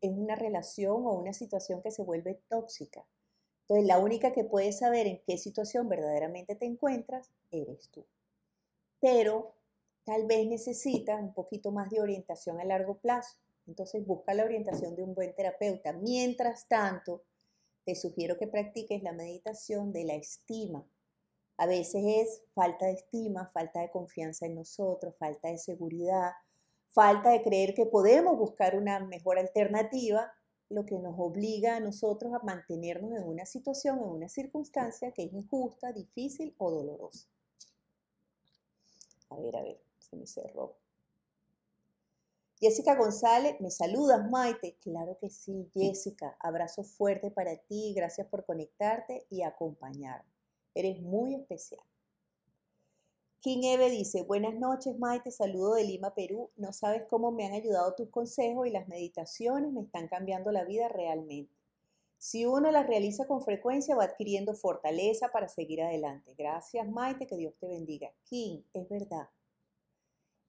Es 0.00 0.12
una 0.12 0.36
relación 0.36 1.06
o 1.06 1.12
una 1.14 1.32
situación 1.32 1.82
que 1.82 1.90
se 1.90 2.02
vuelve 2.02 2.40
tóxica. 2.48 3.04
Entonces, 3.64 3.86
la 3.86 3.98
única 3.98 4.32
que 4.32 4.44
puede 4.44 4.72
saber 4.72 5.06
en 5.06 5.22
qué 5.26 5.38
situación 5.38 5.88
verdaderamente 5.88 6.54
te 6.54 6.66
encuentras, 6.66 7.30
eres 7.50 7.88
tú. 7.90 8.04
Pero 9.00 9.54
tal 10.04 10.26
vez 10.26 10.46
necesitas 10.46 11.20
un 11.20 11.32
poquito 11.32 11.72
más 11.72 11.90
de 11.90 12.00
orientación 12.00 12.60
a 12.60 12.64
largo 12.64 12.98
plazo. 12.98 13.38
Entonces, 13.66 14.06
busca 14.06 14.34
la 14.34 14.44
orientación 14.44 14.94
de 14.94 15.02
un 15.02 15.14
buen 15.14 15.34
terapeuta. 15.34 15.92
Mientras 15.92 16.68
tanto, 16.68 17.22
te 17.84 17.94
sugiero 17.94 18.36
que 18.38 18.46
practiques 18.46 19.02
la 19.02 19.12
meditación 19.12 19.92
de 19.92 20.04
la 20.04 20.14
estima 20.14 20.86
a 21.56 21.66
veces 21.66 22.02
es 22.04 22.42
falta 22.54 22.86
de 22.86 22.92
estima, 22.92 23.48
falta 23.48 23.80
de 23.80 23.90
confianza 23.90 24.46
en 24.46 24.56
nosotros, 24.56 25.16
falta 25.16 25.48
de 25.48 25.58
seguridad, 25.58 26.32
falta 26.88 27.30
de 27.30 27.42
creer 27.42 27.74
que 27.74 27.86
podemos 27.86 28.36
buscar 28.36 28.76
una 28.76 28.98
mejor 29.00 29.38
alternativa, 29.38 30.32
lo 30.68 30.86
que 30.86 30.98
nos 30.98 31.14
obliga 31.18 31.76
a 31.76 31.80
nosotros 31.80 32.32
a 32.34 32.44
mantenernos 32.44 33.12
en 33.12 33.24
una 33.24 33.46
situación, 33.46 33.98
en 33.98 34.08
una 34.08 34.28
circunstancia 34.28 35.12
que 35.12 35.24
es 35.24 35.32
injusta, 35.32 35.92
difícil 35.92 36.54
o 36.58 36.70
dolorosa. 36.70 37.28
A 39.30 39.36
ver, 39.36 39.56
a 39.56 39.62
ver, 39.62 39.80
se 39.98 40.16
me 40.16 40.26
cerró. 40.26 40.76
Jessica 42.60 42.94
González, 42.94 43.60
¿me 43.60 43.70
saludas, 43.70 44.30
Maite? 44.30 44.78
Claro 44.80 45.18
que 45.20 45.28
sí, 45.28 45.68
Jessica. 45.74 46.36
Abrazo 46.40 46.82
fuerte 46.82 47.30
para 47.30 47.56
ti, 47.56 47.92
gracias 47.94 48.26
por 48.28 48.44
conectarte 48.44 49.26
y 49.28 49.42
acompañarme. 49.42 50.30
Eres 50.74 51.00
muy 51.02 51.34
especial. 51.34 51.84
King 53.44 53.62
Eve 53.64 53.90
dice, 53.90 54.22
buenas 54.22 54.54
noches 54.54 54.98
Maite, 54.98 55.30
saludo 55.30 55.74
de 55.74 55.84
Lima, 55.84 56.14
Perú. 56.14 56.48
No 56.56 56.72
sabes 56.72 57.02
cómo 57.10 57.30
me 57.30 57.44
han 57.44 57.52
ayudado 57.52 57.94
tus 57.94 58.08
consejos 58.08 58.66
y 58.66 58.70
las 58.70 58.88
meditaciones 58.88 59.70
me 59.70 59.82
están 59.82 60.08
cambiando 60.08 60.50
la 60.50 60.64
vida 60.64 60.88
realmente. 60.88 61.52
Si 62.16 62.46
uno 62.46 62.70
las 62.70 62.86
realiza 62.86 63.26
con 63.26 63.42
frecuencia 63.42 63.96
va 63.96 64.04
adquiriendo 64.04 64.54
fortaleza 64.54 65.28
para 65.28 65.50
seguir 65.50 65.82
adelante. 65.82 66.34
Gracias 66.38 66.88
Maite, 66.88 67.26
que 67.26 67.36
Dios 67.36 67.52
te 67.60 67.68
bendiga. 67.68 68.10
King, 68.24 68.62
es 68.72 68.88
verdad. 68.88 69.28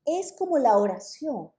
Es 0.06 0.32
como 0.32 0.58
la 0.58 0.78
oración, 0.78 1.52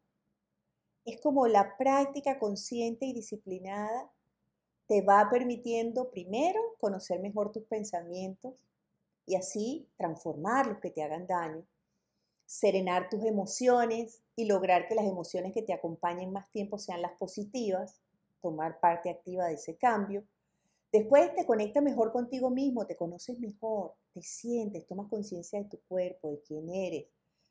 es 1.04 1.20
como 1.20 1.48
la 1.48 1.76
práctica 1.76 2.38
consciente 2.38 3.04
y 3.04 3.12
disciplinada 3.12 4.10
te 4.88 5.02
va 5.02 5.28
permitiendo 5.30 6.08
primero 6.08 6.62
conocer 6.80 7.20
mejor 7.20 7.52
tus 7.52 7.64
pensamientos 7.64 8.54
y 9.26 9.34
así 9.34 9.88
transformar 9.96 10.66
los 10.66 10.78
que 10.78 10.90
te 10.90 11.02
hagan 11.02 11.26
daño, 11.26 11.66
serenar 12.46 13.08
tus 13.10 13.24
emociones 13.24 14.22
y 14.36 14.46
lograr 14.46 14.86
que 14.86 14.94
las 14.94 15.04
emociones 15.04 15.52
que 15.52 15.62
te 15.62 15.72
acompañen 15.72 16.32
más 16.32 16.50
tiempo 16.50 16.78
sean 16.78 17.02
las 17.02 17.12
positivas, 17.18 18.00
tomar 18.40 18.78
parte 18.78 19.10
activa 19.10 19.46
de 19.46 19.54
ese 19.54 19.76
cambio. 19.76 20.24
Después 20.92 21.34
te 21.34 21.44
conecta 21.44 21.80
mejor 21.80 22.12
contigo 22.12 22.48
mismo, 22.48 22.86
te 22.86 22.96
conoces 22.96 23.40
mejor, 23.40 23.94
te 24.14 24.22
sientes, 24.22 24.86
tomas 24.86 25.08
conciencia 25.08 25.60
de 25.60 25.68
tu 25.68 25.80
cuerpo, 25.88 26.30
de 26.30 26.40
quién 26.40 26.68
eres, 26.68 27.06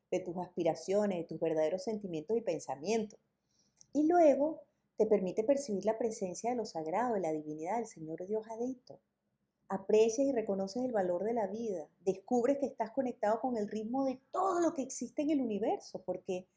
de 0.09 0.19
tus 0.21 0.37
aspiraciones, 0.37 1.17
de 1.19 1.23
tus 1.25 1.39
verdaderos 1.39 1.83
sentimientos 1.83 2.37
y 2.37 2.41
pensamientos. 2.41 3.19
Y 3.91 4.07
luego 4.07 4.61
te 4.97 5.05
permite 5.05 5.43
percibir 5.43 5.85
la 5.85 5.97
presencia 5.97 6.51
de 6.51 6.55
lo 6.55 6.65
sagrado, 6.65 7.15
de 7.15 7.19
la 7.19 7.33
divinidad 7.33 7.77
del 7.77 7.87
Señor 7.87 8.25
Dios 8.25 8.47
adentro. 8.49 8.99
Aprecias 9.67 10.27
y 10.27 10.31
reconoces 10.31 10.83
el 10.83 10.91
valor 10.91 11.23
de 11.23 11.33
la 11.33 11.47
vida. 11.47 11.87
Descubres 12.05 12.59
que 12.59 12.67
estás 12.67 12.91
conectado 12.91 13.41
con 13.41 13.57
el 13.57 13.67
ritmo 13.67 14.05
de 14.05 14.19
todo 14.31 14.59
lo 14.59 14.73
que 14.73 14.83
existe 14.83 15.23
en 15.23 15.31
el 15.31 15.41
universo, 15.41 16.01
porque 16.05 16.47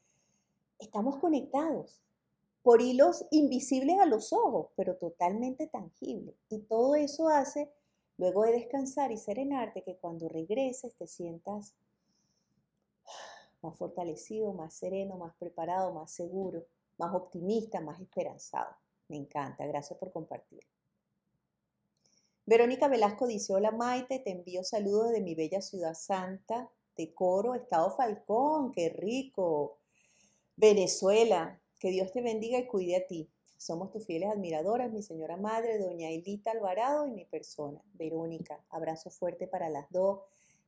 estamos 0.77 1.17
conectados 1.17 2.01
por 2.61 2.81
hilos 2.81 3.25
invisibles 3.31 3.99
a 3.99 4.05
los 4.05 4.31
ojos, 4.33 4.67
pero 4.75 4.95
totalmente 4.97 5.67
tangibles. 5.67 6.35
Y 6.49 6.59
todo 6.59 6.95
eso 6.95 7.29
hace, 7.29 7.71
luego 8.17 8.43
de 8.43 8.51
descansar 8.51 9.11
y 9.11 9.17
serenarte, 9.17 9.83
que 9.83 9.97
cuando 9.97 10.29
regreses 10.29 10.95
te 10.95 11.07
sientas 11.07 11.73
más 13.61 13.75
fortalecido, 13.77 14.53
más 14.53 14.73
sereno, 14.73 15.17
más 15.17 15.35
preparado, 15.35 15.93
más 15.93 16.11
seguro 16.11 16.65
más 16.99 17.15
optimista, 17.15 17.79
más 17.79 17.99
esperanzado. 17.99 18.75
Me 19.07 19.17
encanta, 19.17 19.65
gracias 19.65 19.97
por 19.97 20.11
compartir. 20.11 20.61
Verónica 22.49 22.87
Velasco 22.87 23.27
dice, 23.27 23.53
hola 23.53 23.69
Maite, 23.69 24.17
te 24.17 24.31
envío 24.31 24.63
saludos 24.63 25.11
de 25.11 25.21
mi 25.21 25.35
bella 25.35 25.61
ciudad 25.61 25.93
santa 25.93 26.67
de 26.97 27.13
Coro, 27.13 27.53
Estado 27.53 27.91
Falcón, 27.91 28.71
qué 28.71 28.89
rico. 28.89 29.77
Venezuela, 30.55 31.61
que 31.77 31.91
Dios 31.91 32.11
te 32.11 32.23
bendiga 32.23 32.57
y 32.57 32.65
cuide 32.65 32.95
a 32.95 33.05
ti. 33.05 33.29
Somos 33.55 33.91
tus 33.91 34.03
fieles 34.03 34.31
admiradoras, 34.31 34.91
mi 34.91 35.03
señora 35.03 35.37
madre, 35.37 35.77
doña 35.77 36.09
Elita 36.09 36.49
Alvarado 36.49 37.05
y 37.05 37.11
mi 37.11 37.25
persona, 37.25 37.83
Verónica. 37.93 38.65
Abrazo 38.71 39.11
fuerte 39.11 39.45
para 39.45 39.69
las 39.69 39.85
dos. 39.91 40.21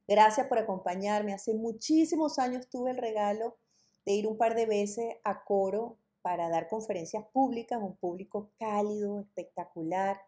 Gracias 0.07 0.45
por 0.45 0.59
acompañarme. 0.59 1.33
Hace 1.33 1.55
muchísimos 1.55 2.37
años 2.37 2.69
tuve 2.69 2.91
el 2.91 2.97
regalo 2.97 3.57
de 4.05 4.11
ir 4.11 4.27
un 4.27 4.37
par 4.37 4.53
de 4.53 4.67
veces 4.67 5.15
a 5.23 5.43
Coro 5.43 5.97
para 6.21 6.47
dar 6.49 6.67
conferencias 6.67 7.25
públicas, 7.33 7.81
un 7.81 7.95
público 7.95 8.51
cálido, 8.59 9.21
espectacular. 9.21 10.21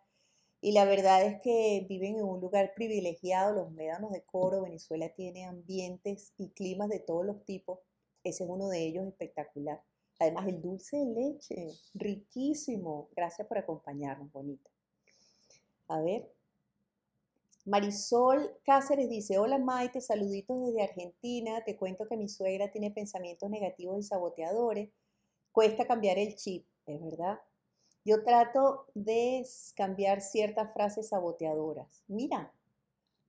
Y 0.65 0.71
la 0.71 0.85
verdad 0.85 1.21
es 1.25 1.41
que 1.41 1.85
viven 1.89 2.15
en 2.15 2.23
un 2.23 2.39
lugar 2.39 2.73
privilegiado, 2.73 3.53
los 3.53 3.71
médanos 3.73 4.13
de 4.13 4.23
Coro, 4.23 4.61
Venezuela 4.61 5.09
tiene 5.09 5.45
ambientes 5.45 6.31
y 6.37 6.51
climas 6.51 6.87
de 6.87 6.99
todos 6.99 7.25
los 7.25 7.43
tipos. 7.43 7.79
Ese 8.23 8.45
es 8.45 8.49
uno 8.49 8.69
de 8.69 8.79
ellos 8.79 9.05
espectacular. 9.05 9.83
Además, 10.19 10.47
el 10.47 10.61
dulce 10.61 10.95
de 10.95 11.05
leche, 11.05 11.67
riquísimo. 11.95 13.09
Gracias 13.13 13.45
por 13.45 13.57
acompañarnos, 13.57 14.31
bonita. 14.31 14.69
A 15.89 15.99
ver. 15.99 16.31
Marisol 17.65 18.57
Cáceres 18.63 19.09
dice, 19.09 19.37
hola 19.37 19.57
Maite, 19.57 19.99
saluditos 19.99 20.65
desde 20.65 20.83
Argentina. 20.83 21.61
Te 21.65 21.75
cuento 21.75 22.07
que 22.07 22.15
mi 22.15 22.29
suegra 22.29 22.71
tiene 22.71 22.89
pensamientos 22.89 23.49
negativos 23.49 23.99
y 23.99 24.03
saboteadores 24.03 24.91
cuesta 25.51 25.85
cambiar 25.85 26.17
el 26.17 26.37
chip, 26.37 26.65
es 26.85 27.03
verdad. 27.03 27.39
Yo 28.05 28.21
trato 28.23 28.87
de 28.95 29.47
cambiar 29.75 30.19
ciertas 30.19 30.73
frases 30.73 31.09
saboteadoras. 31.09 32.03
Mira, 32.07 32.51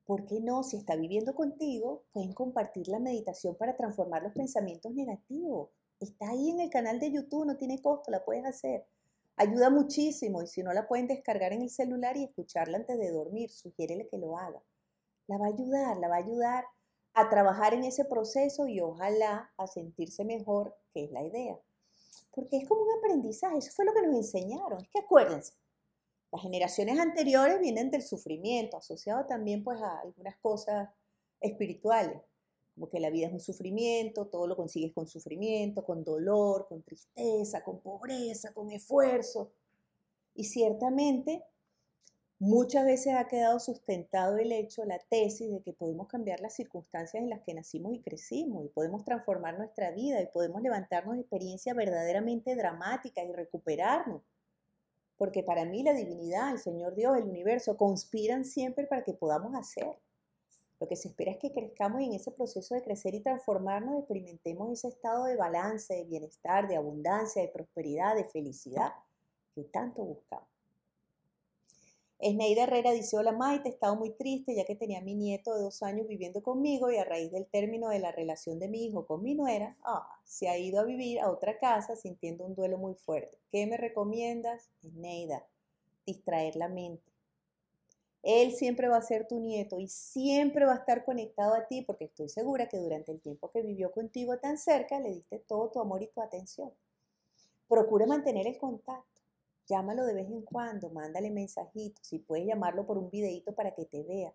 ¿por 0.05 0.27
qué 0.27 0.41
no? 0.41 0.65
Si 0.65 0.77
está 0.77 0.97
viviendo 0.97 1.37
contigo, 1.37 2.03
pueden 2.13 2.33
compartir 2.33 2.89
la 2.89 2.99
meditación 2.99 3.55
para 3.55 3.77
transformar 3.77 4.25
los 4.25 4.33
pensamientos 4.33 4.93
negativos. 4.93 5.69
Está 6.01 6.31
ahí 6.31 6.51
en 6.51 6.59
el 6.59 6.71
canal 6.71 6.99
de 6.99 7.13
YouTube, 7.13 7.47
no 7.47 7.57
tiene 7.57 7.81
costo, 7.81 8.11
la 8.11 8.25
puedes 8.25 8.45
hacer. 8.45 8.85
Ayuda 9.37 9.71
muchísimo 9.71 10.43
y 10.43 10.49
si 10.49 10.65
no 10.65 10.73
la 10.73 10.89
pueden 10.89 11.07
descargar 11.07 11.53
en 11.53 11.63
el 11.63 11.71
celular 11.71 12.17
y 12.17 12.25
escucharla 12.25 12.79
antes 12.79 12.99
de 12.99 13.13
dormir, 13.13 13.51
sugiérele 13.51 14.09
que 14.09 14.19
lo 14.19 14.39
haga. 14.39 14.61
La 15.29 15.39
va 15.39 15.47
a 15.47 15.51
ayudar, 15.51 15.97
la 15.99 16.09
va 16.09 16.17
a 16.17 16.19
ayudar 16.19 16.65
a 17.15 17.31
trabajar 17.31 17.75
en 17.75 17.85
ese 17.85 18.05
proceso 18.05 18.67
y 18.67 18.81
ojalá 18.81 19.53
a 19.57 19.69
sentirse 19.69 20.25
mejor, 20.25 20.77
que 20.93 21.05
es 21.05 21.13
la 21.13 21.23
idea. 21.23 21.61
Porque 22.35 22.57
es 22.59 22.69
como 22.69 22.83
un 22.83 22.99
aprendizaje, 22.99 23.59
eso 23.59 23.73
fue 23.73 23.85
lo 23.85 23.95
que 23.95 24.03
nos 24.03 24.17
enseñaron. 24.17 24.83
Es 24.83 24.89
que 24.89 24.99
acuérdense, 24.99 25.55
las 26.33 26.43
generaciones 26.43 26.99
anteriores 26.99 27.61
vienen 27.61 27.91
del 27.91 28.03
sufrimiento, 28.03 28.77
asociado 28.77 29.25
también 29.27 29.63
pues 29.63 29.81
a 29.81 30.01
algunas 30.01 30.37
cosas 30.39 30.89
espirituales, 31.41 32.21
como 32.75 32.89
que 32.89 32.99
la 32.99 33.11
vida 33.11 33.29
es 33.29 33.33
un 33.33 33.41
sufrimiento, 33.41 34.27
todo 34.27 34.49
lo 34.49 34.57
consigues 34.57 34.93
con 34.93 35.07
sufrimiento, 35.07 35.85
con 35.85 36.03
dolor, 36.03 36.67
con 36.69 36.83
tristeza, 36.83 37.63
con 37.63 37.81
pobreza, 37.81 38.53
con 38.53 38.71
esfuerzo. 38.73 39.53
Y 40.35 40.45
ciertamente 40.45 41.45
muchas 42.39 42.85
veces 42.85 43.15
ha 43.15 43.27
quedado 43.29 43.61
sustentado 43.61 44.39
el 44.39 44.53
hecho, 44.53 44.85
la 44.85 44.99
tesis 44.99 45.51
de 45.51 45.63
que 45.63 45.73
podemos 45.73 46.09
cambiar 46.09 46.41
las 46.41 46.55
circunstancias 46.55 47.23
en 47.23 47.31
las 47.31 47.43
que 47.43 47.55
nacimos 47.55 47.95
y 47.95 48.01
crecimos 48.01 48.65
y 48.65 48.69
podemos 48.69 49.05
transformar 49.05 49.59
nuestra 49.59 49.91
vida 49.91 50.21
y 50.21 50.27
podemos 50.27 50.63
levantarnos 50.63 51.15
de 51.15 51.23
experiencias 51.23 51.77
verdaderamente 51.77 52.55
dramáticas 52.57 53.25
y 53.25 53.33
recuperarnos 53.33 54.23
porque 55.17 55.43
para 55.43 55.65
mí 55.65 55.83
la 55.83 55.93
divinidad, 55.93 56.53
el 56.53 56.59
Señor 56.59 56.95
Dios, 56.95 57.17
el 57.17 57.25
universo 57.25 57.77
conspiran 57.77 58.45
siempre 58.45 58.87
para 58.87 59.05
que 59.05 59.15
podamos 59.15 59.55
hacer. 59.55 59.99
Lo 60.81 60.89
que 60.89 60.97
se 60.97 61.09
espera 61.09 61.31
es 61.31 61.39
que 61.39 61.53
crezcamos 61.53 62.01
y 62.03 62.07
en 62.07 62.15
ese 62.15 62.33
proceso 62.33 62.75
de 62.75 62.83
crecer 62.83 63.15
y 63.15 63.23
transformarnos 63.23 64.01
experimentemos 64.01 64.73
ese 64.73 64.89
estado 64.89 65.25
de 65.25 65.37
balance, 65.37 65.95
de 65.95 66.05
bienestar, 66.05 66.67
de 66.69 66.77
abundancia, 66.77 67.43
de 67.43 67.49
prosperidad, 67.49 68.17
de 68.17 68.25
felicidad 68.25 68.93
que 69.55 69.65
tanto 69.65 70.05
buscamos. 70.05 70.54
Esneida 72.25 72.63
Herrera 72.63 72.93
dice, 72.93 73.19
hola 73.19 73.33
Maite, 73.33 73.69
he 73.69 73.73
estado 73.73 73.97
muy 73.97 74.09
triste 74.09 74.55
ya 74.55 74.65
que 74.65 74.75
tenía 74.75 75.03
mi 75.03 75.15
nieto 75.15 75.55
de 75.55 75.61
dos 75.61 75.83
años 75.83 76.09
viviendo 76.09 76.43
conmigo 76.43 76.91
y 76.91 76.97
a 76.97 77.05
raíz 77.05 77.31
del 77.31 77.45
término 77.45 77.91
de 77.91 77.99
la 77.99 78.13
relación 78.13 78.59
de 78.59 78.67
mi 78.67 78.87
hijo 78.87 79.07
con 79.07 79.23
mi 79.23 79.35
nuera, 79.35 79.77
ah, 79.83 80.09
se 80.25 80.49
ha 80.49 80.57
ido 80.57 80.81
a 80.81 80.85
vivir 80.85 81.21
a 81.21 81.31
otra 81.31 81.59
casa 81.59 81.97
sintiendo 81.97 82.47
un 82.47 82.55
duelo 82.55 82.79
muy 82.79 82.95
fuerte. 82.95 83.37
¿Qué 83.53 83.67
me 83.67 83.77
recomiendas? 83.77 84.71
Esneida, 84.83 85.45
distraer 86.07 86.57
la 86.57 86.69
mente. 86.69 87.13
Él 88.23 88.53
siempre 88.53 88.89
va 88.89 88.97
a 88.97 89.03
ser 89.03 89.29
tu 89.29 89.39
nieto 89.39 89.79
y 89.79 89.89
siempre 89.89 90.65
va 90.65 90.73
a 90.73 90.79
estar 90.79 91.05
conectado 91.05 91.53
a 91.53 91.67
ti 91.67 91.83
porque 91.83 92.07
estoy 92.07 92.31
segura 92.31 92.71
que 92.71 92.79
durante 92.79 93.13
el 93.13 93.21
tiempo 93.21 93.51
que 93.51 93.61
vivió 93.61 93.93
contigo 93.93 94.39
tan 94.39 94.57
cerca 94.57 94.99
le 94.99 95.11
diste 95.11 95.41
todo 95.41 95.69
tu 95.69 95.79
amor 95.79 96.03
y 96.03 96.07
tu 96.07 96.23
atención. 96.23 96.73
Procura 97.69 98.07
mantener 98.07 98.47
el 98.47 98.57
contacto. 98.57 99.14
Llámalo 99.67 100.05
de 100.05 100.15
vez 100.15 100.29
en 100.29 100.43
cuando, 100.43 100.91
mándale 100.91 101.31
mensajitos, 101.31 102.07
si 102.07 102.19
puedes 102.19 102.47
llamarlo 102.47 102.87
por 102.87 102.99
un 102.99 103.11
videito 103.11 103.55
para 103.55 103.75
que 103.75 103.87
te 103.87 104.03
vea. 104.03 104.35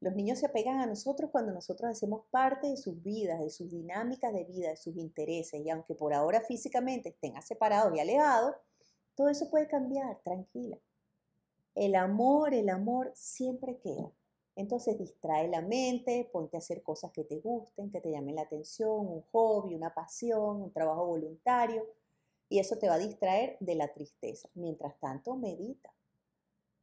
Los 0.00 0.14
niños 0.14 0.38
se 0.38 0.46
apegan 0.46 0.78
a 0.78 0.86
nosotros 0.86 1.30
cuando 1.30 1.52
nosotros 1.52 1.90
hacemos 1.90 2.22
parte 2.30 2.68
de 2.68 2.76
sus 2.76 3.02
vidas, 3.02 3.40
de 3.40 3.50
sus 3.50 3.70
dinámicas 3.70 4.32
de 4.32 4.44
vida, 4.44 4.70
de 4.70 4.76
sus 4.76 4.96
intereses. 4.96 5.60
Y 5.60 5.68
aunque 5.68 5.94
por 5.94 6.14
ahora 6.14 6.40
físicamente 6.40 7.10
estén 7.10 7.40
separados 7.42 7.94
y 7.94 8.00
alejados, 8.00 8.54
todo 9.14 9.28
eso 9.28 9.50
puede 9.50 9.66
cambiar, 9.66 10.18
tranquila. 10.22 10.78
El 11.74 11.96
amor, 11.96 12.54
el 12.54 12.70
amor 12.70 13.12
siempre 13.14 13.78
queda. 13.78 14.10
Entonces 14.56 14.98
distrae 14.98 15.48
la 15.48 15.60
mente, 15.60 16.28
ponte 16.32 16.56
a 16.56 16.58
hacer 16.58 16.82
cosas 16.82 17.10
que 17.12 17.24
te 17.24 17.38
gusten, 17.38 17.90
que 17.90 18.00
te 18.00 18.10
llamen 18.10 18.36
la 18.36 18.42
atención, 18.42 19.06
un 19.06 19.22
hobby, 19.32 19.74
una 19.74 19.92
pasión, 19.92 20.62
un 20.62 20.72
trabajo 20.72 21.06
voluntario 21.06 21.86
y 22.50 22.58
eso 22.58 22.76
te 22.76 22.88
va 22.88 22.94
a 22.94 22.98
distraer 22.98 23.56
de 23.60 23.76
la 23.76 23.88
tristeza. 23.94 24.50
Mientras 24.54 24.98
tanto, 24.98 25.36
medita. 25.36 25.94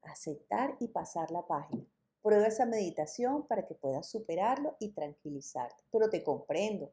Aceptar 0.02 0.78
y 0.80 0.88
pasar 0.88 1.30
la 1.30 1.46
página. 1.46 1.86
Prueba 2.24 2.48
esa 2.48 2.66
meditación 2.66 3.46
para 3.46 3.68
que 3.68 3.76
puedas 3.76 4.10
superarlo 4.10 4.78
y 4.80 4.90
tranquilizarte. 4.94 5.84
Pero 5.92 6.10
te 6.10 6.24
comprendo. 6.24 6.92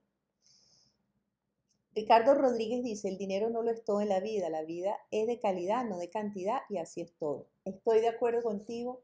Ricardo 1.94 2.34
Rodríguez 2.34 2.82
dice, 2.82 3.08
el 3.08 3.16
dinero 3.16 3.48
no 3.48 3.62
lo 3.62 3.70
es 3.70 3.84
todo 3.84 4.00
en 4.00 4.08
la 4.08 4.18
vida, 4.18 4.50
la 4.50 4.64
vida 4.64 4.98
es 5.12 5.28
de 5.28 5.38
calidad, 5.38 5.84
no 5.84 5.96
de 5.96 6.10
cantidad, 6.10 6.62
y 6.68 6.78
así 6.78 7.00
es 7.00 7.12
todo. 7.14 7.46
Estoy 7.64 8.00
de 8.00 8.08
acuerdo 8.08 8.42
contigo. 8.42 9.00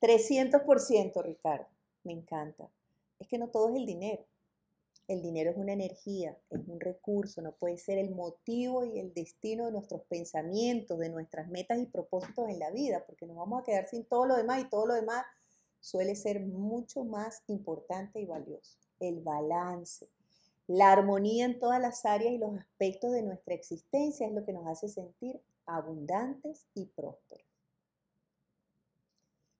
300%, 0.00 1.22
Ricardo. 1.22 1.68
Me 2.02 2.12
encanta. 2.12 2.68
Es 3.20 3.28
que 3.28 3.38
no 3.38 3.50
todo 3.50 3.68
es 3.70 3.76
el 3.76 3.86
dinero. 3.86 4.24
El 5.10 5.22
dinero 5.22 5.50
es 5.50 5.56
una 5.56 5.72
energía, 5.72 6.38
es 6.50 6.60
un 6.68 6.78
recurso, 6.78 7.42
no 7.42 7.50
puede 7.50 7.78
ser 7.78 7.98
el 7.98 8.14
motivo 8.14 8.84
y 8.84 9.00
el 9.00 9.12
destino 9.12 9.66
de 9.66 9.72
nuestros 9.72 10.02
pensamientos, 10.02 11.00
de 11.00 11.08
nuestras 11.08 11.48
metas 11.48 11.80
y 11.80 11.86
propósitos 11.86 12.48
en 12.48 12.60
la 12.60 12.70
vida, 12.70 13.02
porque 13.04 13.26
nos 13.26 13.36
vamos 13.36 13.60
a 13.60 13.64
quedar 13.64 13.88
sin 13.88 14.04
todo 14.04 14.26
lo 14.26 14.36
demás 14.36 14.60
y 14.60 14.68
todo 14.70 14.86
lo 14.86 14.94
demás 14.94 15.24
suele 15.80 16.14
ser 16.14 16.38
mucho 16.38 17.02
más 17.02 17.42
importante 17.48 18.20
y 18.20 18.26
valioso. 18.26 18.78
El 19.00 19.18
balance, 19.18 20.08
la 20.68 20.92
armonía 20.92 21.44
en 21.46 21.58
todas 21.58 21.80
las 21.80 22.04
áreas 22.04 22.32
y 22.32 22.38
los 22.38 22.56
aspectos 22.56 23.10
de 23.10 23.22
nuestra 23.22 23.54
existencia 23.54 24.28
es 24.28 24.32
lo 24.32 24.44
que 24.44 24.52
nos 24.52 24.68
hace 24.68 24.86
sentir 24.86 25.42
abundantes 25.66 26.68
y 26.72 26.86
prósperos. 26.86 27.49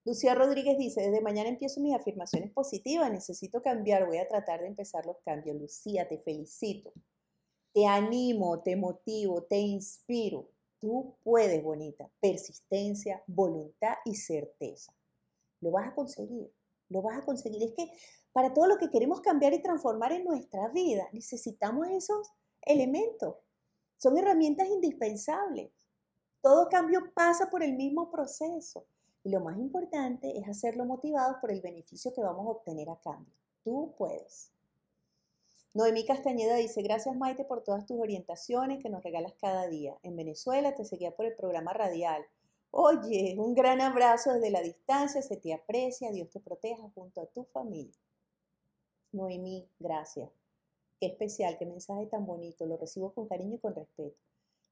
Lucía 0.05 0.35
Rodríguez 0.35 0.79
dice, 0.79 1.03
desde 1.03 1.21
mañana 1.21 1.51
empiezo 1.51 1.81
mis 1.81 1.95
afirmaciones 1.95 2.51
positivas, 2.53 3.13
necesito 3.13 3.61
cambiar, 3.61 4.07
voy 4.07 4.17
a 4.17 4.27
tratar 4.27 4.61
de 4.61 4.69
empezar 4.69 5.05
los 5.05 5.19
cambios. 5.25 5.57
Lucía, 5.57 6.09
te 6.09 6.19
felicito, 6.19 6.93
te 7.75 7.87
animo, 7.87 8.61
te 8.63 8.77
motivo, 8.77 9.43
te 9.43 9.59
inspiro. 9.59 10.49
Tú 10.79 11.17
puedes, 11.23 11.63
bonita, 11.63 12.11
persistencia, 12.19 13.23
voluntad 13.27 13.97
y 14.07 14.15
certeza. 14.15 14.95
Lo 15.61 15.71
vas 15.71 15.89
a 15.89 15.95
conseguir, 15.95 16.51
lo 16.89 17.03
vas 17.03 17.19
a 17.19 17.25
conseguir. 17.25 17.63
Es 17.63 17.73
que 17.73 17.93
para 18.33 18.55
todo 18.55 18.67
lo 18.67 18.79
que 18.79 18.89
queremos 18.89 19.21
cambiar 19.21 19.53
y 19.53 19.61
transformar 19.61 20.13
en 20.13 20.25
nuestra 20.25 20.69
vida, 20.69 21.07
necesitamos 21.13 21.89
esos 21.89 22.33
elementos. 22.63 23.37
Son 23.99 24.17
herramientas 24.17 24.69
indispensables. 24.69 25.71
Todo 26.41 26.71
cambio 26.71 27.13
pasa 27.13 27.51
por 27.51 27.63
el 27.63 27.75
mismo 27.75 28.11
proceso. 28.11 28.87
Y 29.23 29.31
lo 29.31 29.41
más 29.41 29.59
importante 29.59 30.39
es 30.39 30.49
hacerlo 30.49 30.85
motivados 30.85 31.37
por 31.41 31.53
el 31.53 31.61
beneficio 31.61 32.13
que 32.15 32.23
vamos 32.23 32.47
a 32.47 32.51
obtener 32.51 32.89
a 32.89 33.01
cambio. 33.01 33.35
Tú 33.63 33.95
puedes. 33.99 34.53
Noemí 35.73 36.05
Castañeda 36.05 36.57
dice, 36.57 36.83
gracias 36.83 37.17
Maite 37.17 37.45
por 37.45 37.63
todas 37.63 37.87
tus 37.87 38.01
orientaciones 38.01 38.83
que 38.83 38.89
nos 38.89 39.05
regalas 39.05 39.35
cada 39.41 39.69
día. 39.69 39.97
En 40.03 40.17
Venezuela 40.17 40.75
te 40.75 40.85
seguía 40.85 41.15
por 41.15 41.27
el 41.27 41.37
programa 41.37 41.73
radial. 41.73 42.25
Oye, 42.73 43.37
un 43.39 43.55
gran 43.55 43.81
abrazo 43.81 44.33
desde 44.33 44.51
la 44.51 44.63
distancia, 44.63 45.23
se 45.23 45.37
te 45.37 45.53
aprecia, 45.53 46.11
Dios 46.11 46.31
te 46.31 46.41
proteja 46.41 46.91
junto 46.95 47.21
a 47.21 47.27
tu 47.27 47.45
familia. 47.45 47.99
Noemí, 49.13 49.69
gracias. 49.79 50.31
Qué 50.99 51.07
especial, 51.07 51.57
qué 51.59 51.67
mensaje 51.67 52.07
tan 52.07 52.27
bonito, 52.27 52.67
lo 52.67 52.77
recibo 52.77 53.13
con 53.13 53.27
cariño 53.27 53.57
y 53.57 53.59
con 53.59 53.75
respeto. 53.75 54.19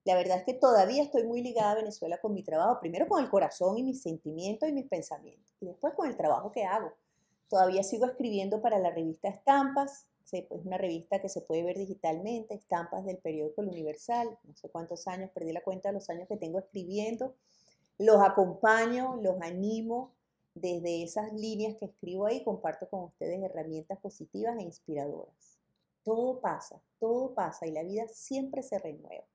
La 0.09 0.15
verdad 0.15 0.39
es 0.39 0.45
que 0.45 0.55
todavía 0.55 1.03
estoy 1.03 1.25
muy 1.25 1.43
ligada 1.43 1.73
a 1.73 1.75
Venezuela 1.75 2.17
con 2.17 2.33
mi 2.33 2.43
trabajo, 2.43 2.81
primero 2.81 3.07
con 3.07 3.23
el 3.23 3.29
corazón 3.29 3.77
y 3.77 3.83
mis 3.83 4.01
sentimientos 4.01 4.67
y 4.67 4.73
mis 4.73 4.87
pensamientos, 4.87 5.55
y 5.61 5.67
después 5.67 5.93
con 5.93 6.09
el 6.09 6.17
trabajo 6.17 6.51
que 6.51 6.65
hago. 6.65 6.95
Todavía 7.51 7.83
sigo 7.83 8.07
escribiendo 8.07 8.63
para 8.63 8.79
la 8.79 8.91
revista 8.91 9.29
Estampas, 9.29 10.07
es 10.33 10.45
pues 10.47 10.65
una 10.65 10.79
revista 10.79 11.21
que 11.21 11.29
se 11.29 11.43
puede 11.43 11.63
ver 11.63 11.77
digitalmente, 11.77 12.55
Estampas 12.55 13.05
del 13.05 13.19
periódico 13.19 13.61
Universal, 13.61 14.39
no 14.45 14.57
sé 14.57 14.71
cuántos 14.71 15.07
años, 15.09 15.29
perdí 15.35 15.53
la 15.53 15.63
cuenta 15.63 15.91
de 15.91 15.97
los 15.97 16.09
años 16.09 16.27
que 16.27 16.39
tengo 16.39 16.59
escribiendo. 16.59 17.35
Los 17.99 18.23
acompaño, 18.23 19.17
los 19.21 19.39
animo 19.43 20.15
desde 20.55 21.03
esas 21.03 21.35
líneas 21.35 21.77
que 21.77 21.85
escribo 21.85 22.25
ahí, 22.25 22.43
comparto 22.45 22.89
con 22.89 23.05
ustedes 23.05 23.43
herramientas 23.43 23.99
positivas 23.99 24.57
e 24.59 24.63
inspiradoras. 24.63 25.59
Todo 26.03 26.41
pasa, 26.41 26.81
todo 26.99 27.35
pasa 27.35 27.67
y 27.67 27.73
la 27.73 27.83
vida 27.83 28.09
siempre 28.09 28.63
se 28.63 28.79
renueva. 28.79 29.27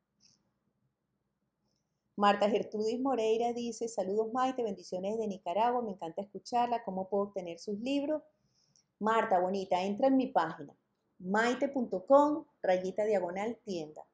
Marta 2.15 2.47
Gertrudis 2.47 2.99
Moreira 2.99 3.53
dice, 3.53 3.87
saludos 3.87 4.31
Maite, 4.31 4.61
bendiciones 4.61 5.17
de 5.17 5.27
Nicaragua, 5.27 5.81
me 5.81 5.91
encanta 5.91 6.21
escucharla, 6.21 6.83
¿cómo 6.83 7.09
puedo 7.09 7.23
obtener 7.23 7.57
sus 7.57 7.79
libros? 7.79 8.21
Marta, 8.99 9.39
bonita, 9.39 9.81
entra 9.81 10.07
en 10.07 10.17
mi 10.17 10.27
página, 10.27 10.75
maite.com, 11.17 12.45
rayita 12.61 13.05
diagonal 13.05 13.57
tienda. 13.65 14.05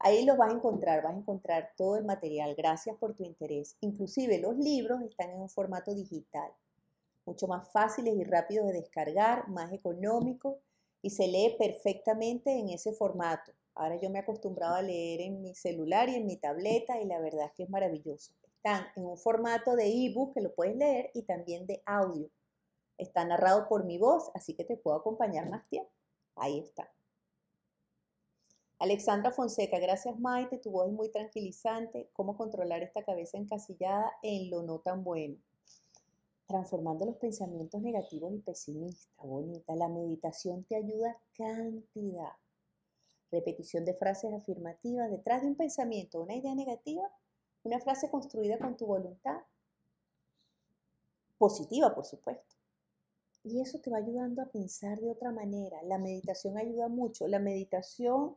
Ahí 0.00 0.24
los 0.24 0.36
vas 0.36 0.50
a 0.50 0.56
encontrar, 0.56 1.04
vas 1.04 1.14
a 1.14 1.18
encontrar 1.18 1.70
todo 1.76 1.96
el 1.96 2.04
material. 2.04 2.54
Gracias 2.54 2.96
por 2.96 3.14
tu 3.14 3.24
interés. 3.24 3.76
Inclusive 3.80 4.38
los 4.38 4.56
libros 4.58 5.00
están 5.02 5.30
en 5.30 5.40
un 5.40 5.48
formato 5.48 5.94
digital, 5.94 6.50
mucho 7.24 7.46
más 7.46 7.70
fáciles 7.70 8.14
y 8.16 8.24
rápidos 8.24 8.66
de 8.66 8.74
descargar, 8.74 9.48
más 9.48 9.72
económico 9.72 10.58
y 11.00 11.10
se 11.10 11.28
lee 11.28 11.54
perfectamente 11.58 12.58
en 12.58 12.70
ese 12.70 12.92
formato. 12.92 13.52
Ahora 13.76 13.96
yo 14.00 14.08
me 14.08 14.18
he 14.18 14.22
acostumbrado 14.22 14.74
a 14.74 14.82
leer 14.82 15.20
en 15.20 15.42
mi 15.42 15.54
celular 15.54 16.08
y 16.08 16.14
en 16.16 16.26
mi 16.26 16.38
tableta 16.38 16.98
y 16.98 17.04
la 17.04 17.20
verdad 17.20 17.46
es 17.46 17.52
que 17.52 17.62
es 17.64 17.70
maravilloso. 17.70 18.32
Están 18.42 18.86
en 18.96 19.04
un 19.04 19.18
formato 19.18 19.76
de 19.76 19.86
ebook 19.86 20.32
que 20.32 20.40
lo 20.40 20.54
puedes 20.54 20.76
leer 20.76 21.10
y 21.12 21.22
también 21.22 21.66
de 21.66 21.82
audio. 21.84 22.30
Está 22.96 23.26
narrado 23.26 23.68
por 23.68 23.84
mi 23.84 23.98
voz, 23.98 24.30
así 24.34 24.54
que 24.54 24.64
te 24.64 24.78
puedo 24.78 24.96
acompañar 24.96 25.50
más 25.50 25.68
tiempo. 25.68 25.92
Ahí 26.36 26.58
está. 26.60 26.90
Alexandra 28.78 29.30
Fonseca, 29.30 29.78
gracias 29.78 30.18
Maite, 30.18 30.56
tu 30.56 30.70
voz 30.70 30.88
es 30.88 30.94
muy 30.94 31.10
tranquilizante. 31.10 32.08
¿Cómo 32.14 32.34
controlar 32.34 32.82
esta 32.82 33.04
cabeza 33.04 33.36
encasillada 33.36 34.10
en 34.22 34.48
lo 34.48 34.62
no 34.62 34.78
tan 34.78 35.04
bueno? 35.04 35.36
Transformando 36.46 37.04
los 37.04 37.16
pensamientos 37.16 37.82
negativos 37.82 38.32
y 38.32 38.38
pesimistas, 38.38 39.10
bonita. 39.18 39.76
La 39.76 39.88
meditación 39.88 40.64
te 40.64 40.76
ayuda 40.76 41.18
cantidad. 41.36 42.32
Repetición 43.30 43.84
de 43.84 43.94
frases 43.94 44.32
afirmativas 44.32 45.10
detrás 45.10 45.42
de 45.42 45.48
un 45.48 45.56
pensamiento, 45.56 46.22
una 46.22 46.36
idea 46.36 46.54
negativa, 46.54 47.10
una 47.62 47.80
frase 47.80 48.10
construida 48.10 48.58
con 48.58 48.76
tu 48.76 48.86
voluntad. 48.86 49.38
Positiva, 51.38 51.94
por 51.94 52.04
supuesto. 52.04 52.56
Y 53.42 53.60
eso 53.60 53.78
te 53.80 53.90
va 53.90 53.98
ayudando 53.98 54.42
a 54.42 54.50
pensar 54.50 54.98
de 54.98 55.10
otra 55.10 55.30
manera. 55.30 55.80
La 55.84 55.98
meditación 55.98 56.58
ayuda 56.58 56.88
mucho. 56.88 57.28
La 57.28 57.38
meditación 57.38 58.36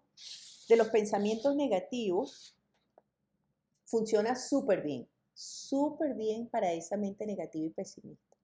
de 0.67 0.75
los 0.75 0.89
pensamientos 0.89 1.55
negativos 1.55 2.55
funciona 3.85 4.35
súper 4.35 4.83
bien, 4.83 5.09
súper 5.33 6.13
bien 6.13 6.47
para 6.47 6.73
esa 6.73 6.95
mente 6.95 7.25
negativa 7.25 7.65
y 7.65 7.71
pesimista. 7.71 8.37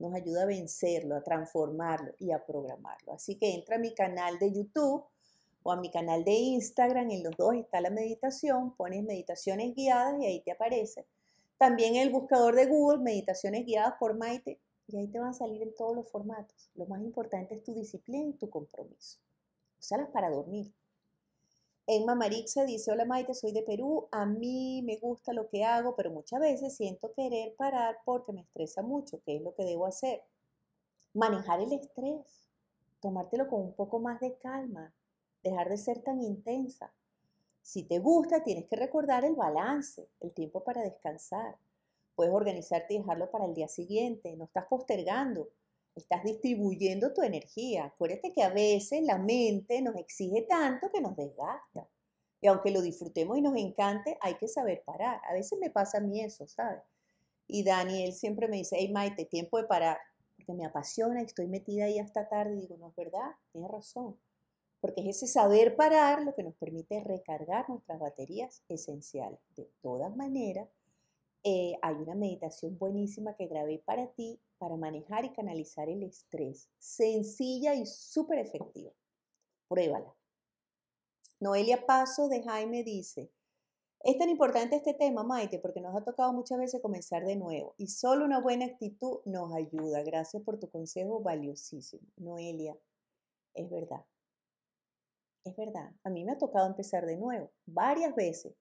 Nos 0.00 0.12
ayuda 0.14 0.42
a 0.42 0.46
vencerlo, 0.46 1.14
a 1.14 1.22
transformarlo 1.22 2.12
y 2.18 2.32
a 2.32 2.44
programarlo. 2.44 3.12
Así 3.12 3.36
que 3.38 3.54
entra 3.54 3.76
a 3.76 3.78
mi 3.78 3.94
canal 3.94 4.38
de 4.40 4.52
YouTube 4.52 5.04
o 5.62 5.72
a 5.72 5.76
mi 5.76 5.90
canal 5.90 6.24
de 6.24 6.32
Instagram, 6.32 7.10
en 7.10 7.22
los 7.22 7.36
dos 7.36 7.54
está 7.54 7.80
la 7.80 7.90
meditación, 7.90 8.74
pones 8.76 9.04
meditaciones 9.04 9.74
guiadas 9.74 10.20
y 10.20 10.26
ahí 10.26 10.40
te 10.40 10.52
aparece. 10.52 11.06
También 11.58 11.96
el 11.96 12.10
buscador 12.10 12.54
de 12.54 12.66
Google, 12.66 13.02
meditaciones 13.02 13.66
guiadas 13.66 13.94
por 13.98 14.16
Maite, 14.16 14.58
y 14.88 14.96
ahí 14.96 15.08
te 15.08 15.20
van 15.20 15.30
a 15.30 15.34
salir 15.34 15.62
en 15.62 15.74
todos 15.74 15.94
los 15.94 16.10
formatos. 16.10 16.70
Lo 16.74 16.86
más 16.86 17.00
importante 17.02 17.54
es 17.54 17.62
tu 17.62 17.74
disciplina 17.74 18.28
y 18.28 18.32
tu 18.32 18.48
compromiso. 18.48 19.18
Úsalas 19.78 20.08
para 20.10 20.30
dormir. 20.30 20.72
Emma 21.86 22.14
Marixa 22.14 22.64
dice, 22.64 22.92
hola 22.92 23.04
Maite, 23.04 23.34
soy 23.34 23.52
de 23.52 23.62
Perú, 23.62 24.08
a 24.12 24.24
mí 24.24 24.82
me 24.84 24.96
gusta 24.98 25.32
lo 25.32 25.48
que 25.48 25.64
hago, 25.64 25.96
pero 25.96 26.10
muchas 26.10 26.40
veces 26.40 26.76
siento 26.76 27.12
querer 27.14 27.54
parar 27.56 27.98
porque 28.04 28.32
me 28.32 28.42
estresa 28.42 28.82
mucho. 28.82 29.20
¿Qué 29.24 29.36
es 29.36 29.42
lo 29.42 29.54
que 29.54 29.64
debo 29.64 29.86
hacer? 29.86 30.22
Manejar 31.14 31.60
el 31.60 31.72
estrés, 31.72 32.46
tomártelo 33.00 33.48
con 33.48 33.60
un 33.60 33.72
poco 33.72 33.98
más 33.98 34.20
de 34.20 34.36
calma, 34.36 34.94
dejar 35.42 35.68
de 35.68 35.78
ser 35.78 36.02
tan 36.02 36.20
intensa. 36.22 36.92
Si 37.62 37.84
te 37.84 37.98
gusta, 37.98 38.42
tienes 38.42 38.66
que 38.66 38.76
recordar 38.76 39.24
el 39.24 39.34
balance, 39.34 40.08
el 40.20 40.32
tiempo 40.32 40.64
para 40.64 40.82
descansar. 40.82 41.56
Puedes 42.14 42.32
organizarte 42.32 42.94
y 42.94 42.98
dejarlo 42.98 43.30
para 43.30 43.46
el 43.46 43.54
día 43.54 43.68
siguiente. 43.68 44.34
No 44.36 44.44
estás 44.44 44.66
postergando, 44.66 45.48
estás 45.94 46.24
distribuyendo 46.24 47.12
tu 47.12 47.22
energía. 47.22 47.84
Acuérdate 47.86 48.32
que 48.32 48.42
a 48.42 48.50
veces 48.50 49.02
la 49.02 49.18
mente 49.18 49.80
nos 49.82 49.96
exige 49.96 50.42
tanto 50.42 50.90
que 50.90 51.00
nos 51.00 51.16
desgasta. 51.16 51.88
Y 52.40 52.46
aunque 52.46 52.70
lo 52.70 52.80
disfrutemos 52.80 53.36
y 53.36 53.42
nos 53.42 53.56
encante, 53.56 54.16
hay 54.20 54.34
que 54.34 54.48
saber 54.48 54.82
parar. 54.84 55.20
A 55.28 55.34
veces 55.34 55.58
me 55.60 55.70
pasa 55.70 55.98
a 55.98 56.00
mí 56.00 56.20
eso, 56.20 56.46
¿sabes? 56.46 56.80
Y 57.46 57.64
Daniel 57.64 58.12
siempre 58.14 58.48
me 58.48 58.56
dice, 58.56 58.76
hey 58.78 58.90
Maite, 58.90 59.26
tiempo 59.26 59.58
de 59.58 59.64
parar, 59.64 59.98
porque 60.36 60.54
me 60.54 60.64
apasiona 60.64 61.20
y 61.20 61.26
estoy 61.26 61.48
metida 61.48 61.84
ahí 61.84 61.98
hasta 61.98 62.28
tarde. 62.28 62.54
Y 62.54 62.60
digo, 62.60 62.76
no 62.78 62.88
es 62.88 62.96
verdad, 62.96 63.32
tienes 63.52 63.70
razón 63.70 64.16
porque 64.80 65.02
es 65.02 65.16
ese 65.16 65.26
saber 65.26 65.76
parar 65.76 66.22
lo 66.22 66.34
que 66.34 66.42
nos 66.42 66.54
permite 66.54 67.00
recargar 67.04 67.68
nuestras 67.68 67.98
baterías 67.98 68.62
esenciales. 68.68 69.38
De 69.56 69.70
todas 69.82 70.14
maneras, 70.16 70.68
eh, 71.42 71.74
hay 71.82 71.94
una 71.94 72.14
meditación 72.14 72.78
buenísima 72.78 73.34
que 73.34 73.46
grabé 73.46 73.78
para 73.78 74.08
ti 74.12 74.40
para 74.58 74.76
manejar 74.76 75.24
y 75.24 75.32
canalizar 75.32 75.88
el 75.88 76.02
estrés. 76.02 76.68
Sencilla 76.78 77.74
y 77.74 77.86
súper 77.86 78.38
efectiva. 78.38 78.92
Pruébala. 79.68 80.14
Noelia 81.40 81.86
Paso 81.86 82.28
de 82.28 82.42
Jaime 82.42 82.84
dice, 82.84 83.30
es 84.02 84.16
tan 84.18 84.28
importante 84.28 84.76
este 84.76 84.94
tema, 84.94 85.24
Maite, 85.24 85.58
porque 85.58 85.80
nos 85.80 85.94
ha 85.94 86.04
tocado 86.04 86.32
muchas 86.32 86.58
veces 86.58 86.80
comenzar 86.82 87.24
de 87.24 87.36
nuevo 87.36 87.74
y 87.76 87.88
solo 87.88 88.24
una 88.24 88.40
buena 88.40 88.66
actitud 88.66 89.20
nos 89.24 89.54
ayuda. 89.54 90.02
Gracias 90.02 90.42
por 90.42 90.58
tu 90.58 90.70
consejo 90.70 91.20
valiosísimo. 91.20 92.06
Noelia, 92.16 92.76
es 93.54 93.70
verdad. 93.70 94.04
Es 95.44 95.56
verdad, 95.56 95.92
a 96.04 96.10
mí 96.10 96.24
me 96.24 96.32
ha 96.32 96.38
tocado 96.38 96.66
empezar 96.66 97.06
de 97.06 97.16
nuevo, 97.16 97.50
varias 97.66 98.14
veces. 98.14 98.54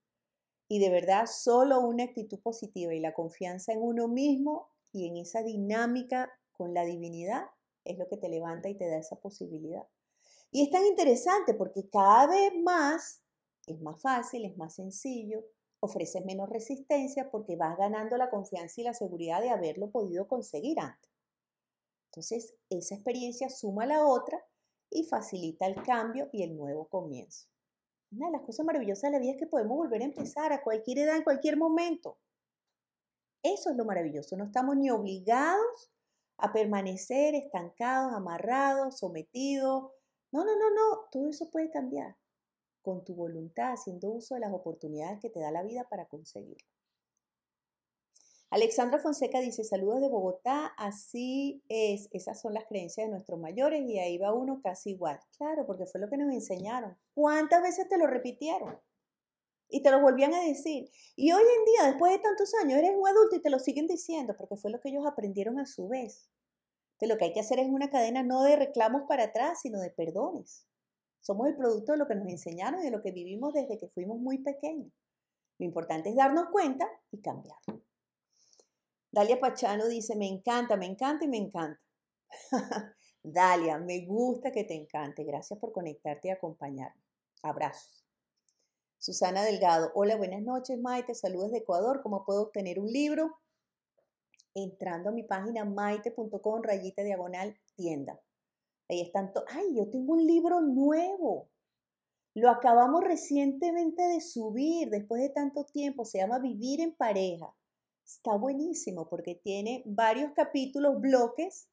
Y 0.69 0.79
de 0.79 0.89
verdad, 0.89 1.25
solo 1.25 1.81
una 1.81 2.03
actitud 2.05 2.39
positiva 2.39 2.93
y 2.93 2.99
la 2.99 3.13
confianza 3.13 3.73
en 3.73 3.81
uno 3.81 4.07
mismo 4.07 4.69
y 4.91 5.07
en 5.07 5.17
esa 5.17 5.43
dinámica 5.43 6.31
con 6.53 6.73
la 6.73 6.85
divinidad 6.85 7.45
es 7.85 7.97
lo 7.97 8.07
que 8.07 8.17
te 8.17 8.29
levanta 8.29 8.69
y 8.69 8.75
te 8.75 8.87
da 8.87 8.97
esa 8.97 9.19
posibilidad. 9.19 9.87
Y 10.51 10.63
es 10.63 10.71
tan 10.71 10.85
interesante 10.85 11.53
porque 11.53 11.89
cada 11.89 12.27
vez 12.27 12.53
más 12.61 13.23
es 13.67 13.79
más 13.81 14.01
fácil, 14.01 14.45
es 14.45 14.57
más 14.57 14.75
sencillo, 14.75 15.45
ofreces 15.79 16.25
menos 16.25 16.49
resistencia 16.49 17.29
porque 17.29 17.55
vas 17.55 17.77
ganando 17.77 18.17
la 18.17 18.29
confianza 18.29 18.81
y 18.81 18.83
la 18.83 18.93
seguridad 18.93 19.41
de 19.41 19.49
haberlo 19.49 19.91
podido 19.91 20.27
conseguir 20.27 20.79
antes. 20.79 21.09
Entonces, 22.07 22.55
esa 22.69 22.95
experiencia 22.95 23.49
suma 23.49 23.83
a 23.83 23.87
la 23.87 24.05
otra 24.05 24.43
y 24.89 25.03
facilita 25.03 25.65
el 25.65 25.81
cambio 25.83 26.29
y 26.31 26.43
el 26.43 26.55
nuevo 26.55 26.87
comienzo. 26.87 27.47
Una 28.11 28.27
de 28.27 28.31
las 28.33 28.41
cosas 28.41 28.65
maravillosas 28.65 29.03
de 29.03 29.11
la 29.11 29.19
vida 29.19 29.33
es 29.33 29.37
que 29.37 29.47
podemos 29.47 29.77
volver 29.77 30.01
a 30.01 30.05
empezar 30.05 30.51
a 30.51 30.63
cualquier 30.63 30.99
edad, 30.99 31.17
en 31.17 31.23
cualquier 31.23 31.57
momento. 31.57 32.17
Eso 33.43 33.69
es 33.69 33.77
lo 33.77 33.85
maravilloso. 33.85 34.35
No 34.35 34.45
estamos 34.45 34.75
ni 34.75 34.89
obligados 34.89 35.91
a 36.37 36.51
permanecer 36.51 37.35
estancados, 37.35 38.13
amarrados, 38.13 38.97
sometidos. 38.97 39.91
No, 40.31 40.43
no, 40.43 40.55
no, 40.57 40.69
no. 40.73 41.07
Todo 41.11 41.29
eso 41.29 41.49
puede 41.51 41.69
cambiar 41.69 42.17
con 42.81 43.03
tu 43.03 43.13
voluntad, 43.13 43.73
haciendo 43.73 44.09
uso 44.09 44.35
de 44.35 44.41
las 44.41 44.53
oportunidades 44.53 45.19
que 45.19 45.29
te 45.29 45.39
da 45.39 45.51
la 45.51 45.63
vida 45.63 45.87
para 45.87 46.07
conseguirlo. 46.07 46.67
Alexandra 48.51 48.97
Fonseca 48.97 49.39
dice, 49.41 49.63
saludos 49.63 50.01
de 50.01 50.09
Bogotá, 50.09 50.73
así 50.77 51.63
es, 51.69 52.09
esas 52.11 52.41
son 52.41 52.55
las 52.55 52.65
creencias 52.65 53.05
de 53.05 53.11
nuestros 53.11 53.39
mayores 53.39 53.87
y 53.87 53.99
ahí 53.99 54.17
va 54.17 54.33
uno 54.33 54.59
casi 54.63 54.91
igual. 54.91 55.19
Claro, 55.37 55.67
porque 55.67 55.85
fue 55.85 56.01
lo 56.01 56.09
que 56.09 56.17
nos 56.17 56.33
enseñaron. 56.33 56.97
¿Cuántas 57.13 57.61
veces 57.61 57.87
te 57.87 57.97
lo 57.99 58.07
repitieron? 58.07 58.79
Y 59.69 59.83
te 59.83 59.91
lo 59.91 60.01
volvían 60.01 60.33
a 60.33 60.41
decir. 60.41 60.89
Y 61.15 61.31
hoy 61.31 61.43
en 61.43 61.65
día, 61.65 61.91
después 61.91 62.11
de 62.11 62.17
tantos 62.17 62.51
años, 62.55 62.79
eres 62.79 62.91
un 62.97 63.07
adulto 63.07 63.35
y 63.35 63.41
te 63.41 63.51
lo 63.51 63.59
siguen 63.59 63.85
diciendo, 63.85 64.35
porque 64.35 64.55
fue 64.55 64.71
lo 64.71 64.79
que 64.79 64.89
ellos 64.89 65.05
aprendieron 65.05 65.59
a 65.59 65.67
su 65.67 65.87
vez. 65.87 66.31
Lo 67.01 67.17
que 67.17 67.25
hay 67.25 67.33
que 67.33 67.39
hacer 67.39 67.59
es 67.59 67.67
una 67.69 67.89
cadena 67.89 68.23
no 68.23 68.43
de 68.43 68.55
reclamos 68.55 69.03
para 69.07 69.25
atrás, 69.25 69.61
sino 69.61 69.79
de 69.79 69.91
perdones. 69.91 70.65
Somos 71.21 71.47
el 71.47 71.55
producto 71.55 71.91
de 71.91 71.97
lo 71.97 72.07
que 72.07 72.15
nos 72.15 72.27
enseñaron 72.27 72.81
y 72.81 72.85
de 72.85 72.91
lo 72.91 73.01
que 73.01 73.11
vivimos 73.11 73.53
desde 73.53 73.77
que 73.77 73.87
fuimos 73.87 74.19
muy 74.19 74.39
pequeños. 74.39 74.91
Lo 75.59 75.65
importante 75.65 76.09
es 76.09 76.15
darnos 76.15 76.47
cuenta 76.51 76.89
y 77.11 77.21
cambiarlo. 77.21 77.81
Dalia 79.11 79.39
Pachano 79.39 79.87
dice, 79.87 80.15
me 80.15 80.27
encanta, 80.27 80.77
me 80.77 80.85
encanta 80.85 81.25
y 81.25 81.27
me 81.27 81.37
encanta. 81.37 81.81
Dalia, 83.23 83.77
me 83.79 84.05
gusta 84.05 84.51
que 84.51 84.63
te 84.63 84.75
encante. 84.75 85.23
Gracias 85.23 85.59
por 85.59 85.71
conectarte 85.71 86.27
y 86.27 86.31
acompañarme. 86.31 87.01
Abrazos. 87.41 88.05
Susana 88.97 89.43
Delgado, 89.43 89.91
hola, 89.95 90.17
buenas 90.17 90.41
noches, 90.41 90.79
Maite. 90.79 91.15
Saludos 91.15 91.51
de 91.51 91.59
Ecuador. 91.59 92.01
¿Cómo 92.03 92.25
puedo 92.25 92.43
obtener 92.43 92.79
un 92.79 92.87
libro? 92.87 93.37
Entrando 94.53 95.09
a 95.09 95.13
mi 95.13 95.23
página 95.23 95.63
maite.com, 95.63 96.61
rayita 96.61 97.03
diagonal, 97.03 97.57
tienda. 97.75 98.19
Ahí 98.89 99.01
están 99.01 99.31
todos. 99.31 99.47
¡Ay, 99.51 99.75
yo 99.75 99.89
tengo 99.89 100.13
un 100.13 100.27
libro 100.27 100.61
nuevo! 100.61 101.49
Lo 102.35 102.49
acabamos 102.49 103.03
recientemente 103.03 104.03
de 104.03 104.21
subir 104.21 104.89
después 104.89 105.21
de 105.21 105.29
tanto 105.29 105.65
tiempo. 105.65 106.05
Se 106.05 106.19
llama 106.19 106.39
Vivir 106.39 106.81
en 106.81 106.93
pareja. 106.93 107.55
Está 108.09 108.35
buenísimo 108.35 109.07
porque 109.07 109.35
tiene 109.35 109.83
varios 109.85 110.31
capítulos, 110.33 110.99
bloques 110.99 111.69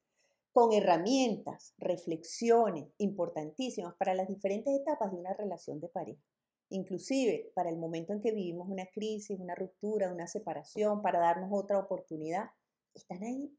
con 0.51 0.71
herramientas, 0.71 1.73
reflexiones 1.79 2.91
importantísimas 2.99 3.95
para 3.95 4.13
las 4.13 4.27
diferentes 4.27 4.71
etapas 4.79 5.11
de 5.11 5.17
una 5.17 5.33
relación 5.33 5.79
de 5.79 5.89
pareja. 5.89 6.21
Inclusive 6.69 7.51
para 7.55 7.71
el 7.71 7.77
momento 7.77 8.13
en 8.13 8.21
que 8.21 8.31
vivimos 8.31 8.69
una 8.69 8.85
crisis, 8.85 9.39
una 9.39 9.55
ruptura, 9.55 10.13
una 10.13 10.27
separación, 10.27 11.01
para 11.01 11.19
darnos 11.19 11.49
otra 11.51 11.79
oportunidad. 11.79 12.51
Están 12.93 13.23
ahí. 13.23 13.51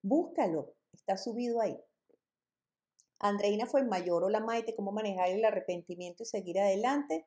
Búscalo. 0.00 0.76
Está 0.92 1.16
subido 1.16 1.60
ahí. 1.60 1.76
Andreina 3.18 3.66
fue 3.66 3.80
el 3.80 3.88
mayor 3.88 4.22
o 4.22 4.30
la 4.30 4.40
maite, 4.40 4.76
cómo 4.76 4.92
manejar 4.92 5.30
el 5.30 5.44
arrepentimiento 5.44 6.22
y 6.22 6.26
seguir 6.26 6.60
adelante, 6.60 7.26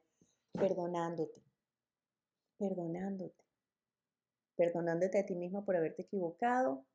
perdonándote. 0.54 1.44
Perdonándote 2.58 3.45
perdonándote 4.56 5.20
a 5.20 5.26
ti 5.26 5.36
misma 5.36 5.66
por 5.66 5.76
haberte 5.76 6.04
equivocado 6.04 6.86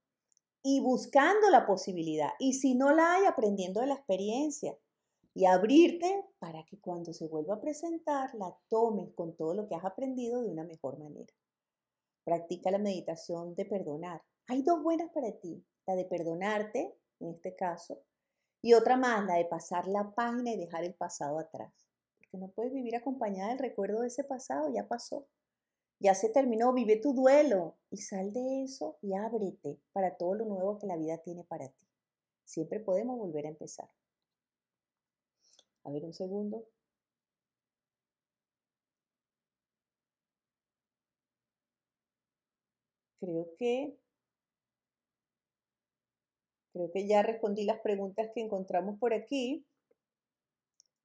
y 0.62 0.80
buscando 0.80 1.48
la 1.50 1.66
posibilidad. 1.66 2.30
Y 2.38 2.54
si 2.54 2.74
no 2.74 2.92
la 2.92 3.14
hay, 3.14 3.26
aprendiendo 3.26 3.80
de 3.80 3.86
la 3.86 3.94
experiencia 3.94 4.76
y 5.34 5.46
abrirte 5.46 6.24
para 6.38 6.64
que 6.64 6.80
cuando 6.80 7.12
se 7.12 7.28
vuelva 7.28 7.54
a 7.54 7.60
presentar 7.60 8.34
la 8.34 8.56
tomes 8.68 9.12
con 9.14 9.36
todo 9.36 9.54
lo 9.54 9.68
que 9.68 9.74
has 9.74 9.84
aprendido 9.84 10.42
de 10.42 10.48
una 10.48 10.64
mejor 10.64 10.98
manera. 10.98 11.32
Practica 12.24 12.70
la 12.70 12.78
meditación 12.78 13.54
de 13.54 13.64
perdonar. 13.64 14.22
Hay 14.48 14.62
dos 14.62 14.82
buenas 14.82 15.10
para 15.12 15.32
ti, 15.38 15.64
la 15.86 15.94
de 15.94 16.04
perdonarte, 16.04 16.94
en 17.20 17.28
este 17.28 17.54
caso, 17.54 18.02
y 18.62 18.74
otra 18.74 18.96
más, 18.96 19.24
la 19.26 19.36
de 19.36 19.46
pasar 19.46 19.86
la 19.86 20.14
página 20.14 20.52
y 20.52 20.58
dejar 20.58 20.84
el 20.84 20.94
pasado 20.94 21.38
atrás. 21.38 21.72
porque 22.18 22.36
no 22.36 22.48
puedes 22.48 22.72
vivir 22.72 22.94
acompañada 22.94 23.48
del 23.48 23.58
recuerdo 23.58 24.02
de 24.02 24.08
ese 24.08 24.24
pasado, 24.24 24.70
ya 24.72 24.86
pasó. 24.86 25.26
Ya 26.00 26.14
se 26.14 26.30
terminó, 26.30 26.72
vive 26.72 26.96
tu 26.96 27.12
duelo 27.12 27.76
y 27.90 27.98
sal 27.98 28.32
de 28.32 28.64
eso 28.64 28.96
y 29.02 29.14
ábrete 29.14 29.78
para 29.92 30.16
todo 30.16 30.34
lo 30.34 30.46
nuevo 30.46 30.78
que 30.78 30.86
la 30.86 30.96
vida 30.96 31.18
tiene 31.18 31.44
para 31.44 31.68
ti. 31.68 31.86
Siempre 32.44 32.80
podemos 32.80 33.18
volver 33.18 33.46
a 33.46 33.50
empezar. 33.50 33.88
A 35.84 35.90
ver 35.90 36.04
un 36.04 36.14
segundo. 36.14 36.64
Creo 43.20 43.54
que 43.58 43.98
creo 46.72 46.90
que 46.90 47.06
ya 47.06 47.22
respondí 47.22 47.64
las 47.64 47.80
preguntas 47.80 48.30
que 48.34 48.40
encontramos 48.40 48.98
por 48.98 49.12
aquí. 49.12 49.66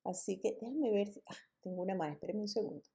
Así 0.05 0.39
que 0.39 0.53
déjame 0.61 0.91
ver. 0.91 1.09
Ah, 1.27 1.35
tengo 1.61 1.81
una 1.81 1.95
más, 1.95 2.13
espérenme 2.13 2.43
un 2.43 2.47
segundo. 2.47 2.94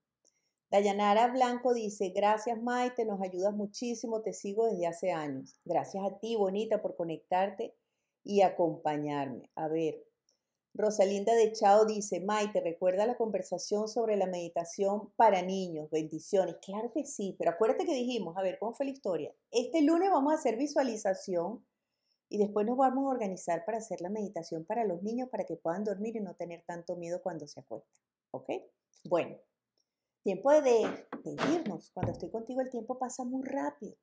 Dayanara 0.71 1.27
Blanco 1.27 1.75
dice, 1.75 2.11
gracias 2.11 2.63
Maite, 2.63 3.05
nos 3.05 3.21
ayudas 3.21 3.53
muchísimo, 3.55 4.23
te 4.23 4.33
sigo 4.33 4.67
desde 4.67 4.87
hace 4.87 5.11
años. 5.11 5.61
Gracias 5.65 6.05
a 6.05 6.19
ti, 6.21 6.37
bonita, 6.37 6.81
por 6.81 6.95
conectarte 6.95 7.75
y 8.23 8.43
acompañarme. 8.43 9.51
A 9.57 9.67
ver, 9.67 10.05
Rosalinda 10.73 11.35
de 11.35 11.51
Chao 11.51 11.87
dice, 11.87 12.21
Maite, 12.21 12.61
recuerda 12.61 13.05
la 13.05 13.17
conversación 13.17 13.89
sobre 13.89 14.17
la 14.17 14.27
meditación 14.27 15.11
para 15.17 15.43
niños, 15.43 15.91
bendiciones. 15.91 16.55
Claro 16.63 16.93
que 16.93 17.05
sí, 17.05 17.35
pero 17.37 17.51
acuérdate 17.51 17.85
que 17.85 17.95
dijimos, 17.95 18.37
a 18.37 18.43
ver, 18.43 18.57
¿cómo 18.61 18.73
fue 18.73 18.87
la 18.87 18.93
historia? 18.93 19.35
Este 19.51 19.83
lunes 19.83 20.11
vamos 20.13 20.33
a 20.33 20.37
hacer 20.37 20.57
visualización 20.57 21.67
y 22.29 22.39
después 22.39 22.65
nos 22.65 22.77
vamos 22.77 23.07
a 23.07 23.11
organizar 23.11 23.65
para 23.65 23.79
hacer 23.79 24.01
la 24.01 24.09
meditación 24.09 24.65
para 24.65 24.85
los 24.85 25.03
niños 25.03 25.29
para 25.31 25.45
que 25.45 25.57
puedan 25.57 25.83
dormir 25.83 26.15
y 26.15 26.21
no 26.21 26.37
tener 26.37 26.63
tanto 26.65 26.95
miedo 26.95 27.21
cuando 27.23 27.49
se 27.49 27.59
acuestan. 27.59 28.01
¿Ok? 28.31 28.51
Bueno, 29.03 29.37
tiempo 30.23 30.51
de, 30.53 30.61
de 30.61 31.33
irnos. 31.55 31.91
Cuando 31.93 32.13
estoy 32.13 32.31
contigo 32.31 32.61
el 32.61 32.71
tiempo 32.71 32.99
pasa 32.99 33.25
muy 33.25 33.43
rápido. 33.45 33.97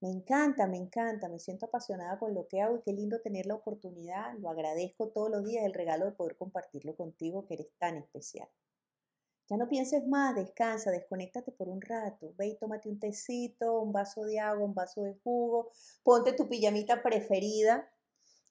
Me 0.00 0.10
encanta, 0.10 0.66
me 0.66 0.76
encanta, 0.76 1.28
me 1.28 1.38
siento 1.38 1.66
apasionada 1.66 2.18
con 2.18 2.34
lo 2.34 2.46
que 2.48 2.60
hago 2.60 2.76
y 2.76 2.82
qué 2.82 2.92
lindo 2.92 3.20
tener 3.22 3.46
la 3.46 3.54
oportunidad. 3.54 4.34
Lo 4.38 4.50
agradezco 4.50 5.08
todos 5.08 5.30
los 5.30 5.42
días 5.44 5.64
el 5.64 5.72
regalo 5.72 6.04
de 6.04 6.12
poder 6.12 6.36
compartirlo 6.36 6.94
contigo, 6.96 7.46
que 7.46 7.54
eres 7.54 7.68
tan 7.78 7.96
especial. 7.96 8.48
Ya 9.48 9.56
no 9.56 9.68
pienses 9.68 10.06
más, 10.06 10.34
descansa, 10.34 10.90
desconéctate 10.90 11.50
por 11.52 11.68
un 11.68 11.80
rato. 11.80 12.34
Ve 12.36 12.48
y 12.48 12.58
tómate 12.58 12.88
un 12.90 12.98
tecito, 12.98 13.80
un 13.80 13.92
vaso 13.92 14.24
de 14.24 14.38
agua, 14.38 14.66
un 14.66 14.74
vaso 14.74 15.02
de 15.02 15.14
jugo. 15.22 15.70
Ponte 16.02 16.32
tu 16.32 16.48
pijamita 16.48 17.02
preferida. 17.02 17.88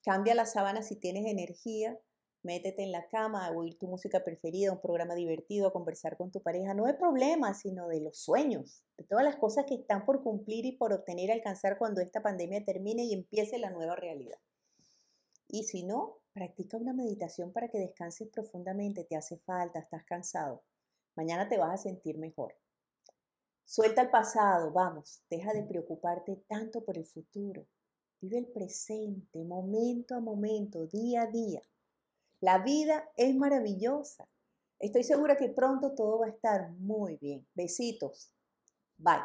Cambia 0.03 0.33
la 0.33 0.45
sábana 0.45 0.81
si 0.81 0.95
tienes 0.95 1.25
energía 1.25 1.99
métete 2.45 2.83
en 2.83 2.91
la 2.91 3.07
cama 3.09 3.45
a 3.45 3.51
oír 3.51 3.77
tu 3.77 3.87
música 3.87 4.23
preferida, 4.23 4.71
un 4.71 4.79
programa 4.79 5.15
divertido, 5.15 5.67
a 5.67 5.73
conversar 5.73 6.15
con 6.15 6.31
tu 6.31 6.41
pareja, 6.41 6.73
no 6.73 6.85
de 6.85 6.93
problemas, 6.93 7.59
sino 7.59 7.87
de 7.87 7.99
los 7.99 8.17
sueños, 8.19 8.83
de 8.97 9.03
todas 9.03 9.25
las 9.25 9.35
cosas 9.35 9.65
que 9.67 9.75
están 9.75 10.05
por 10.05 10.23
cumplir 10.23 10.65
y 10.65 10.77
por 10.77 10.93
obtener 10.93 11.29
y 11.29 11.31
alcanzar 11.31 11.77
cuando 11.77 12.01
esta 12.01 12.21
pandemia 12.21 12.63
termine 12.63 13.03
y 13.03 13.13
empiece 13.13 13.57
la 13.57 13.71
nueva 13.71 13.95
realidad. 13.95 14.37
Y 15.47 15.63
si 15.63 15.83
no, 15.83 16.19
practica 16.33 16.77
una 16.77 16.93
meditación 16.93 17.51
para 17.51 17.69
que 17.69 17.79
descanses 17.79 18.29
profundamente, 18.29 19.03
te 19.03 19.15
hace 19.15 19.37
falta, 19.37 19.79
estás 19.79 20.03
cansado. 20.05 20.63
Mañana 21.15 21.49
te 21.49 21.57
vas 21.57 21.73
a 21.73 21.83
sentir 21.83 22.17
mejor. 22.17 22.55
Suelta 23.63 24.03
el 24.03 24.11
pasado, 24.11 24.71
vamos, 24.71 25.23
deja 25.29 25.51
de 25.53 25.63
preocuparte 25.63 26.43
tanto 26.47 26.85
por 26.85 26.97
el 26.97 27.05
futuro. 27.05 27.65
Vive 28.21 28.37
el 28.37 28.47
presente, 28.47 29.43
momento 29.43 30.15
a 30.15 30.19
momento, 30.19 30.85
día 30.85 31.23
a 31.23 31.27
día. 31.27 31.61
La 32.45 32.59
vida 32.59 33.09
es 33.17 33.35
maravillosa. 33.35 34.29
Estoy 34.77 35.03
segura 35.03 35.35
que 35.35 35.49
pronto 35.49 35.95
todo 35.95 36.19
va 36.19 36.27
a 36.27 36.29
estar 36.29 36.73
muy 36.73 37.17
bien. 37.17 37.47
Besitos. 37.55 38.31
Bye. 38.97 39.23